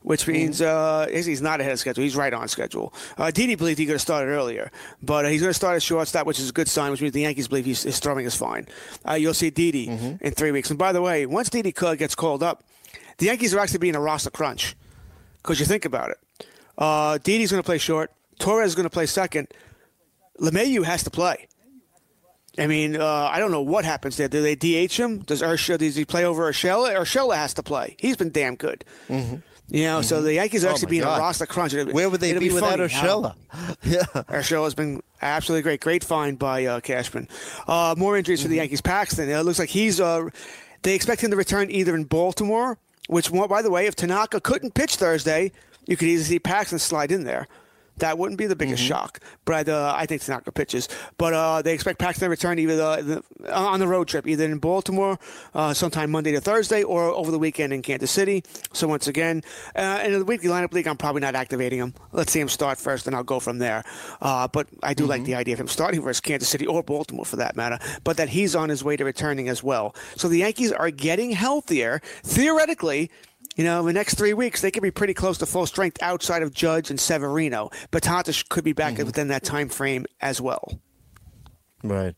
which 0.02 0.26
means 0.26 0.60
uh, 0.60 1.06
he's 1.12 1.40
not 1.40 1.60
ahead 1.60 1.70
of 1.72 1.78
schedule. 1.78 2.02
He's 2.02 2.16
right 2.16 2.34
on 2.34 2.48
schedule. 2.48 2.92
Uh, 3.16 3.30
Didi 3.30 3.54
believed 3.54 3.78
he 3.78 3.86
could 3.86 3.92
have 3.92 4.00
started 4.00 4.32
earlier, 4.32 4.72
but 5.00 5.26
uh, 5.26 5.28
he's 5.28 5.40
going 5.40 5.50
to 5.50 5.54
start 5.54 5.76
at 5.76 5.82
shortstop, 5.82 6.26
which 6.26 6.40
is 6.40 6.50
a 6.50 6.52
good 6.52 6.66
sign, 6.66 6.90
which 6.90 7.00
means 7.00 7.14
the 7.14 7.20
Yankees 7.20 7.46
believe 7.46 7.66
he's, 7.66 7.84
his 7.84 8.00
throwing 8.00 8.26
is 8.26 8.34
fine. 8.34 8.66
Uh, 9.08 9.12
you'll 9.14 9.32
see 9.32 9.50
Didi 9.50 9.86
in 9.86 10.32
three 10.32 10.50
weeks. 10.50 10.70
And 10.70 10.78
by 10.78 10.90
the 10.92 11.00
way, 11.02 11.24
once 11.24 11.48
Didi 11.50 11.70
Cook 11.70 11.98
gets 12.00 12.16
called 12.16 12.42
up, 12.42 12.64
the 13.22 13.28
Yankees 13.28 13.54
are 13.54 13.60
actually 13.60 13.78
being 13.78 13.94
a 13.94 14.00
roster 14.00 14.30
crunch 14.30 14.74
because 15.42 15.60
you 15.60 15.66
think 15.66 15.84
about 15.84 16.10
it. 16.10 16.46
Uh, 16.76 17.18
Didi's 17.18 17.52
going 17.52 17.62
to 17.62 17.66
play 17.66 17.78
short. 17.78 18.10
Torres 18.40 18.70
is 18.70 18.74
going 18.74 18.82
to 18.82 18.90
play 18.90 19.06
second. 19.06 19.46
LeMahieu 20.40 20.82
has 20.84 21.04
to 21.04 21.10
play. 21.10 21.46
I 22.58 22.66
mean, 22.66 22.96
uh, 22.96 23.06
I 23.32 23.38
don't 23.38 23.52
know 23.52 23.62
what 23.62 23.84
happens 23.84 24.16
there. 24.16 24.26
Do 24.26 24.42
they 24.42 24.56
DH 24.56 24.92
him? 24.94 25.18
Does 25.20 25.40
Urshela, 25.40 25.78
does 25.78 25.94
he 25.94 26.04
play 26.04 26.24
over 26.24 26.50
Urshela? 26.50 26.96
Urshela 26.96 27.36
has 27.36 27.54
to 27.54 27.62
play. 27.62 27.94
He's 28.00 28.16
been 28.16 28.30
damn 28.30 28.56
good. 28.56 28.84
You 29.08 29.84
know, 29.84 30.02
so 30.02 30.20
the 30.20 30.34
Yankees 30.34 30.64
are 30.64 30.68
Oh, 30.68 30.70
actually 30.72 30.86
my 30.86 30.90
being 30.90 31.02
God. 31.04 31.18
a 31.18 31.20
roster 31.20 31.46
crunch. 31.46 31.74
It'll- 31.74 31.94
Where 31.94 32.10
would 32.10 32.20
they 32.20 32.30
it'll 32.30 32.40
be, 32.40 32.50
without 32.52 32.70
funny 32.78 32.88
Urshela? 32.88 33.34
Yeah. 33.84 34.02
Urshela 34.02 34.64
has 34.64 34.74
been 34.74 35.00
absolutely 35.22 35.62
great. 35.62 35.80
Great 35.80 36.02
find 36.04 36.38
by 36.38 36.66
uh, 36.66 36.80
Cashman. 36.80 37.28
Uh, 37.68 37.94
more 37.96 38.18
injuries 38.18 38.42
for 38.42 38.48
the 38.48 38.56
Yankees. 38.56 38.80
Paxton, 38.80 39.28
it 39.30 39.38
looks 39.44 39.60
like 39.60 39.68
he's. 39.70 40.00
Uh, 40.00 40.28
they 40.82 40.94
expect 40.96 41.22
him 41.22 41.30
to 41.30 41.36
return 41.36 41.70
either 41.70 41.94
in 41.94 42.04
Baltimore, 42.04 42.76
which, 43.08 43.30
by 43.30 43.62
the 43.62 43.70
way, 43.70 43.86
if 43.86 43.96
Tanaka 43.96 44.40
couldn't 44.40 44.74
pitch 44.74 44.96
Thursday, 44.96 45.52
you 45.86 45.96
could 45.96 46.08
easily 46.08 46.36
see 46.36 46.38
Paxton 46.38 46.78
slide 46.78 47.10
in 47.10 47.24
there. 47.24 47.48
That 47.98 48.18
wouldn't 48.18 48.38
be 48.38 48.46
the 48.46 48.56
biggest 48.56 48.82
shock, 48.82 49.20
but 49.44 49.68
uh, 49.68 49.94
I 49.96 50.06
think 50.06 50.22
Tanaka 50.22 50.50
pitches. 50.50 50.88
But 51.18 51.34
uh, 51.34 51.62
they 51.62 51.74
expect 51.74 51.98
Paxton 51.98 52.26
to 52.26 52.30
return 52.30 52.58
either 52.58 52.76
the, 52.76 53.22
the, 53.38 53.54
on 53.54 53.80
the 53.80 53.86
road 53.86 54.08
trip, 54.08 54.26
either 54.26 54.44
in 54.44 54.58
Baltimore, 54.58 55.18
uh, 55.54 55.74
sometime 55.74 56.10
Monday 56.10 56.32
to 56.32 56.40
Thursday, 56.40 56.82
or 56.82 57.04
over 57.04 57.30
the 57.30 57.38
weekend 57.38 57.72
in 57.72 57.82
Kansas 57.82 58.10
City. 58.10 58.42
So 58.72 58.88
once 58.88 59.06
again, 59.06 59.42
uh, 59.76 60.02
in 60.04 60.18
the 60.18 60.24
weekly 60.24 60.48
lineup 60.48 60.72
league, 60.72 60.88
I'm 60.88 60.96
probably 60.96 61.20
not 61.20 61.34
activating 61.34 61.78
him. 61.78 61.94
Let's 62.12 62.32
see 62.32 62.40
him 62.40 62.48
start 62.48 62.78
first, 62.78 63.06
and 63.06 63.14
I'll 63.14 63.22
go 63.22 63.40
from 63.40 63.58
there. 63.58 63.84
Uh, 64.20 64.48
but 64.48 64.66
I 64.82 64.94
do 64.94 65.06
like 65.06 65.24
the 65.24 65.34
idea 65.34 65.54
of 65.54 65.60
him 65.60 65.68
starting 65.68 66.02
versus 66.02 66.20
Kansas 66.20 66.48
City 66.48 66.66
or 66.66 66.82
Baltimore 66.82 67.24
for 67.24 67.36
that 67.36 67.56
matter. 67.56 67.78
But 68.04 68.16
that 68.16 68.30
he's 68.30 68.56
on 68.56 68.68
his 68.68 68.82
way 68.82 68.96
to 68.96 69.04
returning 69.04 69.48
as 69.48 69.62
well. 69.62 69.94
So 70.16 70.28
the 70.28 70.38
Yankees 70.38 70.72
are 70.72 70.90
getting 70.90 71.32
healthier 71.32 72.00
theoretically. 72.22 73.10
You 73.56 73.64
know, 73.64 73.80
in 73.80 73.86
the 73.86 73.92
next 73.92 74.14
three 74.14 74.32
weeks, 74.32 74.62
they 74.62 74.70
could 74.70 74.82
be 74.82 74.90
pretty 74.90 75.14
close 75.14 75.38
to 75.38 75.46
full 75.46 75.66
strength 75.66 76.02
outside 76.02 76.42
of 76.42 76.54
Judge 76.54 76.90
and 76.90 76.98
Severino. 76.98 77.70
But 77.90 78.02
Tatis 78.02 78.48
could 78.48 78.64
be 78.64 78.72
back 78.72 78.98
within 78.98 79.28
that 79.28 79.44
time 79.44 79.68
frame 79.68 80.06
as 80.20 80.40
well. 80.40 80.80
Right. 81.84 82.14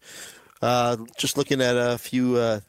Uh, 0.63 0.99
just 1.19 1.37
looking 1.37 1.61
at 1.61 1.77
a 1.77 1.99
few 1.99 2.37
uh, 2.37 2.61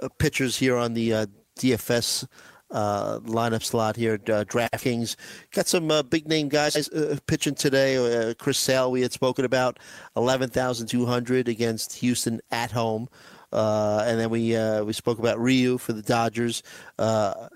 uh, 0.00 0.08
pictures 0.18 0.56
here 0.56 0.76
on 0.76 0.94
the 0.94 1.12
uh, 1.12 1.26
DFS 1.58 2.26
uh, 2.70 3.20
lineup 3.20 3.62
slot 3.62 3.96
here. 3.96 4.14
Uh, 4.14 4.44
DraftKings 4.44 5.16
got 5.52 5.66
some 5.66 5.90
uh, 5.90 6.02
big 6.02 6.28
name 6.28 6.48
guys 6.48 6.88
uh, 6.88 7.16
pitching 7.26 7.54
today. 7.54 7.96
Uh, 7.96 8.34
Chris 8.34 8.58
Sale, 8.58 8.90
we 8.90 9.00
had 9.00 9.12
spoken 9.12 9.44
about, 9.44 9.78
eleven 10.16 10.50
thousand 10.50 10.88
two 10.88 11.06
hundred 11.06 11.48
against 11.48 11.94
Houston 11.94 12.40
at 12.50 12.72
home. 12.72 13.08
Uh, 13.54 14.02
and 14.04 14.18
then 14.18 14.30
we 14.30 14.56
uh, 14.56 14.82
we 14.82 14.92
spoke 14.92 15.20
about 15.20 15.38
Ryu 15.38 15.78
for 15.78 15.92
the 15.92 16.02
Dodgers 16.02 16.62
uh, 16.98 17.02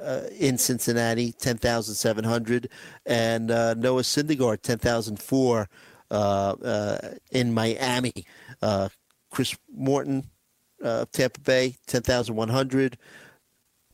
uh, 0.00 0.22
in 0.38 0.56
Cincinnati, 0.56 1.32
ten 1.32 1.58
thousand 1.58 1.96
seven 1.96 2.24
hundred, 2.24 2.70
and 3.04 3.50
uh, 3.50 3.74
Noah 3.74 4.02
Syndergaard, 4.02 4.62
ten 4.62 4.78
thousand 4.78 5.20
four 5.20 5.68
uh, 6.10 6.54
uh, 6.62 6.98
in 7.32 7.52
Miami. 7.52 8.24
Uh, 8.62 8.88
Chris 9.30 9.58
Morton, 9.74 10.30
uh, 10.84 11.04
Tampa 11.12 11.40
Bay, 11.40 11.76
ten 11.86 12.02
thousand 12.02 12.36
one 12.36 12.48
hundred. 12.48 12.96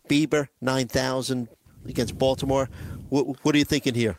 Bieber, 0.07 0.49
nine 0.61 0.87
thousand 0.87 1.49
against 1.89 2.19
Baltimore. 2.19 2.69
What, 3.09 3.43
what 3.43 3.55
are 3.55 3.59
you 3.59 3.65
thinking 3.65 3.95
here? 3.95 4.19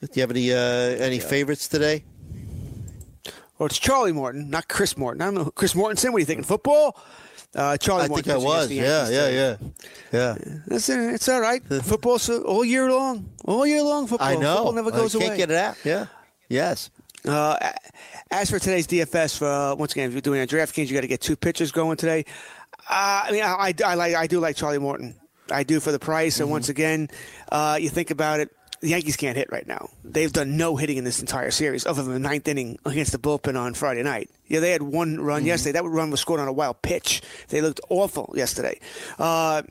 Do 0.00 0.08
you 0.14 0.22
have 0.22 0.30
any 0.32 0.52
uh, 0.52 0.56
any 0.56 1.20
favorites 1.20 1.68
today? 1.68 2.02
Well, 3.60 3.66
it's 3.66 3.78
Charlie 3.78 4.12
Morton, 4.12 4.48
not 4.48 4.68
Chris 4.68 4.96
Morton. 4.96 5.20
I 5.20 5.26
don't 5.26 5.34
know. 5.34 5.50
Chris 5.50 5.74
Mortensen, 5.74 6.12
what 6.12 6.16
are 6.16 6.20
you 6.20 6.24
thinking? 6.24 6.44
Football? 6.44 6.98
Uh, 7.54 7.76
Charlie 7.76 8.04
I 8.04 8.08
Morton. 8.08 8.24
think 8.24 8.34
I 8.34 8.38
pitching 8.38 8.48
against 8.48 8.56
was. 8.56 8.68
the 8.70 8.74
Yeah, 8.76 9.08
yeah, 9.10 9.28
yeah, 9.28 10.36
yeah. 10.46 10.60
Listen. 10.66 11.10
It's 11.10 11.28
all 11.28 11.42
right. 11.42 11.62
Football's 11.82 12.30
all 12.30 12.64
year 12.64 12.90
long. 12.90 13.28
All 13.44 13.66
year 13.66 13.82
long 13.82 14.06
football. 14.06 14.26
I 14.26 14.36
know. 14.36 14.54
Football 14.56 14.72
never 14.72 14.90
goes 14.90 15.14
away. 15.14 15.26
I 15.26 15.28
can't 15.28 15.32
away. 15.32 15.46
get 15.46 15.50
it 15.50 15.56
out. 15.56 15.76
Yeah. 15.84 16.06
Yes. 16.48 16.88
Uh, 17.28 17.58
as 18.30 18.48
for 18.48 18.58
today's 18.58 18.86
DFS, 18.86 19.36
for 19.36 19.46
uh, 19.46 19.74
once 19.74 19.92
again, 19.92 20.06
if 20.08 20.12
you're 20.12 20.22
doing 20.22 20.40
a 20.40 20.46
DraftKings, 20.46 20.88
you 20.88 20.94
got 20.94 21.02
to 21.02 21.06
get 21.06 21.20
two 21.20 21.36
pitchers 21.36 21.70
going 21.70 21.98
today. 21.98 22.24
Uh, 22.88 23.24
I 23.26 23.30
mean, 23.30 23.42
I, 23.42 23.56
I, 23.58 23.74
I 23.84 23.94
like 23.94 24.14
I 24.14 24.26
do 24.26 24.40
like 24.40 24.56
Charlie 24.56 24.78
Morton. 24.78 25.20
I 25.50 25.64
do 25.64 25.80
for 25.80 25.92
the 25.92 25.98
price. 25.98 26.40
And 26.40 26.48
once 26.50 26.70
again, 26.70 27.10
uh, 27.52 27.76
you 27.78 27.90
think 27.90 28.10
about 28.10 28.40
it, 28.40 28.48
the 28.80 28.88
Yankees 28.88 29.16
can't 29.16 29.36
hit 29.36 29.48
right 29.52 29.66
now. 29.66 29.90
They've 30.04 30.32
done 30.32 30.56
no 30.56 30.76
hitting 30.76 30.96
in 30.96 31.04
this 31.04 31.20
entire 31.20 31.50
series, 31.50 31.86
other 31.86 32.02
than 32.02 32.14
the 32.14 32.18
ninth 32.18 32.48
inning 32.48 32.78
against 32.84 33.12
the 33.12 33.18
bullpen 33.18 33.58
on 33.58 33.74
Friday 33.74 34.02
night. 34.02 34.30
Yeah, 34.46 34.60
they 34.60 34.72
had 34.72 34.82
one 34.82 35.20
run 35.20 35.44
yesterday. 35.44 35.72
That 35.72 35.84
run 35.84 36.10
was 36.10 36.20
scored 36.20 36.40
on 36.40 36.48
a 36.48 36.52
wild 36.52 36.80
pitch. 36.82 37.22
They 37.48 37.60
looked 37.60 37.80
awful 37.90 38.32
yesterday. 38.34 38.80
Uh, 39.18 39.62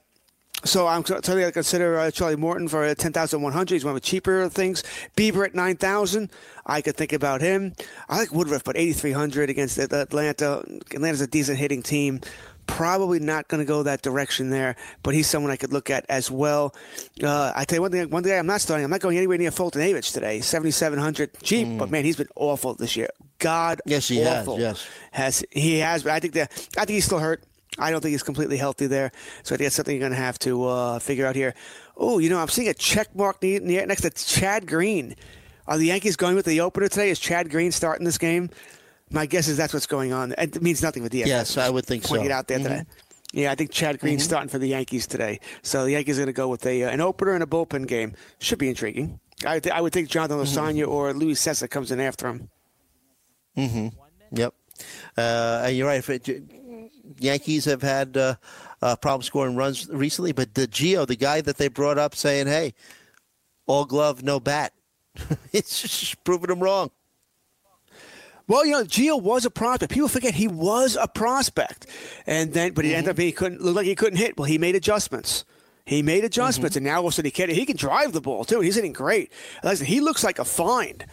so 0.64 0.88
I'm 0.88 1.04
totally 1.04 1.44
to 1.44 1.52
consider 1.52 1.98
uh, 1.98 2.12
Charlie 2.12 2.36
Morton 2.36 2.68
for 2.68 2.84
uh, 2.84 2.94
10,100. 2.94 3.74
He's 3.74 3.86
one 3.86 3.96
of 3.96 4.02
the 4.02 4.06
cheaper 4.06 4.50
things. 4.50 4.84
Bieber 5.16 5.46
at 5.46 5.56
9,000. 5.56 6.30
I 6.66 6.82
could 6.82 6.98
think 6.98 7.14
about 7.14 7.42
him. 7.42 7.74
I 8.10 8.18
like 8.18 8.34
Woodruff, 8.34 8.64
but 8.64 8.78
8,300 8.78 9.50
against 9.50 9.78
Atlanta. 9.78 10.64
Atlanta's 10.94 11.22
a 11.22 11.28
decent 11.28 11.58
hitting 11.58 11.82
team. 11.82 12.20
Probably 12.72 13.20
not 13.20 13.48
going 13.48 13.60
to 13.60 13.66
go 13.66 13.84
that 13.84 14.02
direction 14.02 14.50
there, 14.52 14.76
but 15.04 15.14
he's 15.14 15.28
someone 15.28 15.52
I 15.52 15.58
could 15.58 15.74
look 15.74 15.90
at 15.90 16.06
as 16.08 16.32
well. 16.32 16.74
Uh, 17.22 17.52
I 17.56 17.66
tell 17.66 17.78
you 17.78 17.82
one 17.82 17.92
thing, 17.92 18.10
one 18.10 18.24
thing 18.24 18.38
I'm 18.38 18.46
not 18.46 18.62
starting. 18.62 18.86
I'm 18.86 18.90
not 18.92 19.02
going 19.02 19.18
anywhere 19.18 19.38
near 19.38 19.52
Foltynewicz 19.52 20.14
today. 20.14 20.40
7,700 20.40 21.32
cheap, 21.44 21.78
but 21.78 21.90
man, 21.90 22.06
he's 22.06 22.16
been 22.16 22.30
awful 22.36 22.76
this 22.76 22.96
year. 22.96 23.10
God, 23.40 23.82
Yes, 23.86 24.08
he 24.08 24.18
has, 24.18 24.48
awful. 24.48 24.60
yes. 24.60 24.88
has 25.12 25.44
he 25.52 25.80
has. 25.80 26.04
But 26.04 26.14
I 26.14 26.20
think 26.20 26.34
that 26.36 26.52
I 26.78 26.86
think 26.86 26.92
he's 26.96 27.06
still 27.06 27.20
hurt. 27.20 27.44
I 27.78 27.92
don't 27.92 28.02
think 28.02 28.12
he's 28.12 28.24
completely 28.24 28.58
healthy 28.58 28.88
there. 28.88 29.12
So 29.44 29.56
I 29.56 29.58
think 29.58 29.66
that's 29.68 29.76
something 29.76 29.96
you're 29.96 30.02
going 30.02 30.12
to 30.12 30.18
have 30.26 30.40
to 30.40 30.66
uh, 30.66 31.00
figure 31.00 31.26
out 31.26 31.36
here. 31.36 31.54
Oh, 31.98 32.20
you 32.20 32.30
know, 32.30 32.40
I'm 32.40 32.48
seeing 32.50 32.68
a 32.70 32.74
check 32.74 33.14
mark 33.16 33.42
ne- 33.44 33.60
ne- 33.60 33.86
next 33.86 34.02
to 34.02 34.10
Chad 34.10 34.68
Green. 34.68 35.16
Are 35.68 35.78
the 35.78 35.86
Yankees 35.86 36.16
going 36.16 36.36
with 36.36 36.46
the 36.46 36.62
opener 36.62 36.88
today? 36.88 37.10
Is 37.10 37.20
Chad 37.20 37.50
Green 37.50 37.72
starting 37.72 38.06
this 38.06 38.18
game? 38.18 38.50
My 39.12 39.26
guess 39.26 39.48
is 39.48 39.58
that's 39.58 39.74
what's 39.74 39.88
going 39.88 40.14
on. 40.14 40.34
It 40.38 40.62
means 40.62 40.84
nothing 40.84 41.04
for 41.04 41.10
DFS. 41.10 41.26
Yes, 41.26 41.58
I 41.58 41.70
would 41.70 41.86
think 41.86 42.04
so. 42.04 42.16
it 42.24 42.32
out 42.32 42.48
there 42.48 42.60
today. 42.60 42.84
Yeah, 43.32 43.52
I 43.52 43.56
think 43.56 43.72
Chad 43.72 44.00
Green's 44.00 44.24
starting 44.24 44.50
for 44.50 44.58
the 44.58 44.68
Yankees 44.68 45.06
today. 45.08 45.40
So 45.62 45.86
the 45.86 45.92
Yankees 45.92 46.18
are 46.18 46.22
going 46.22 46.28
to 46.28 46.34
go 46.34 46.48
with 46.48 46.66
a 46.66 46.84
uh, 46.84 46.90
an 46.90 47.02
opener 47.02 47.34
and 47.34 47.44
a 47.44 47.46
bullpen 47.46 47.88
game. 47.88 48.14
Should 48.40 48.60
be 48.60 48.70
intriguing. 48.70 49.20
I, 49.46 49.60
th- 49.60 49.74
I 49.74 49.82
would 49.82 49.94
think 49.94 50.10
Jonathan 50.10 50.38
Lasagna 50.38 50.88
or 50.88 51.14
Luis 51.14 51.42
Cessa 51.42 51.70
comes 51.70 51.92
in 51.92 52.00
after 52.00 52.28
him. 52.28 52.50
Yep. 54.32 54.54
Uh, 55.18 55.64
and 55.66 55.76
you're 55.78 55.88
right. 55.88 56.00
If 56.00 56.10
it- 56.10 56.44
Yankees 57.18 57.66
have 57.66 57.82
had 57.82 58.16
uh, 58.18 58.36
uh, 58.82 58.96
problem 58.96 59.24
scoring 59.24 59.56
runs 59.56 59.90
recently, 59.90 60.32
but 60.32 60.54
the 60.54 60.68
Gio, 60.68 61.08
the 61.08 61.16
guy 61.16 61.42
that 61.42 61.58
they 61.58 61.68
brought 61.68 61.98
up 61.98 62.16
saying, 62.16 62.48
hey, 62.48 62.74
all 63.66 63.86
glove, 63.86 64.24
no 64.24 64.40
bat, 64.40 64.74
it's 65.52 65.82
just 65.82 66.24
proving 66.24 66.50
them 66.50 66.60
wrong. 66.60 66.92
Well, 68.50 68.66
you 68.66 68.72
know, 68.72 68.84
Gio 68.84 69.22
was 69.22 69.46
a 69.46 69.52
prospect. 69.52 69.92
People 69.92 70.10
forget 70.10 70.34
he 70.34 70.48
was 70.48 70.98
a 71.00 71.08
prospect, 71.08 71.86
and 72.26 72.52
then 72.52 72.74
but 72.74 72.84
he 72.84 72.96
ended 72.96 73.12
up 73.12 73.16
being 73.16 73.28
he 73.28 73.32
couldn't 73.32 73.62
look 73.62 73.76
like 73.76 73.86
he 73.86 73.94
couldn't 73.94 74.18
hit. 74.18 74.38
Well, 74.38 74.46
he 74.46 74.58
made 74.58 74.76
adjustments. 74.76 75.46
He 75.86 76.02
made 76.02 76.26
adjustments, 76.26 76.76
and 76.76 76.84
now 76.84 76.98
all 76.98 77.08
of 77.08 77.14
a 77.14 77.16
sudden 77.16 77.28
he 77.28 77.32
can 77.32 77.50
he 77.50 77.66
can 77.66 77.78
drive 77.78 78.12
the 78.12 78.22
ball 78.22 78.44
too. 78.44 78.60
He's 78.60 78.76
hitting 78.76 78.92
great. 78.92 79.32
He 79.84 80.02
looks 80.02 80.24
like 80.24 80.40
a 80.40 80.46
find, 80.46 81.06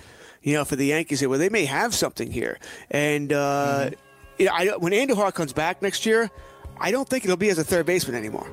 you 0.43 0.55
know, 0.55 0.64
for 0.64 0.76
the 0.76 0.87
Yankees 0.87 1.20
here. 1.20 1.28
Where 1.28 1.39
they 1.39 1.51
may 1.51 1.66
have 1.66 1.95
something 1.95 2.32
here, 2.32 2.59
and 2.91 3.30
uh, 3.30 3.91
you 4.39 4.47
know, 4.47 4.53
I, 4.55 4.68
when 4.78 4.95
Andujar 4.95 5.32
comes 5.34 5.53
back 5.53 5.82
next 5.82 6.07
year, 6.07 6.30
I 6.80 6.91
don't 6.91 7.07
think 7.07 7.24
it'll 7.24 7.37
be 7.37 7.51
as 7.51 7.59
a 7.59 7.64
third 7.64 7.84
baseman 7.84 8.16
anymore. 8.16 8.51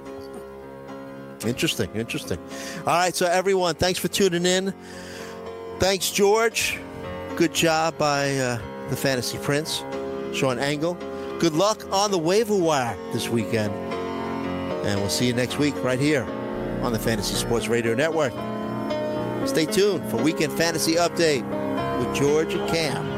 Interesting, 1.45 1.89
interesting. 1.95 2.37
All 2.79 2.93
right, 2.93 3.15
so 3.15 3.27
everyone, 3.27 3.75
thanks 3.75 3.99
for 3.99 4.09
tuning 4.09 4.45
in. 4.45 4.73
Thanks, 5.79 6.11
George. 6.11 6.79
Good 7.35 7.53
job 7.53 7.97
by 7.97 8.37
uh, 8.37 8.59
the 8.89 8.95
Fantasy 8.95 9.37
Prince, 9.37 9.83
Sean 10.33 10.59
Engel. 10.59 10.95
Good 11.39 11.53
luck 11.53 11.85
on 11.91 12.11
the 12.11 12.17
waiver 12.17 12.55
wire 12.55 12.97
this 13.11 13.29
weekend. 13.29 13.73
And 14.85 14.99
we'll 14.99 15.09
see 15.09 15.27
you 15.27 15.33
next 15.33 15.59
week 15.59 15.75
right 15.83 15.99
here 15.99 16.23
on 16.81 16.91
the 16.91 16.99
Fantasy 16.99 17.35
Sports 17.35 17.67
Radio 17.67 17.95
Network. 17.95 18.33
Stay 19.47 19.65
tuned 19.65 20.09
for 20.09 20.17
Weekend 20.17 20.53
Fantasy 20.53 20.95
Update 20.95 21.43
with 21.99 22.15
George 22.15 22.53
and 22.53 22.69
Cam. 22.69 23.12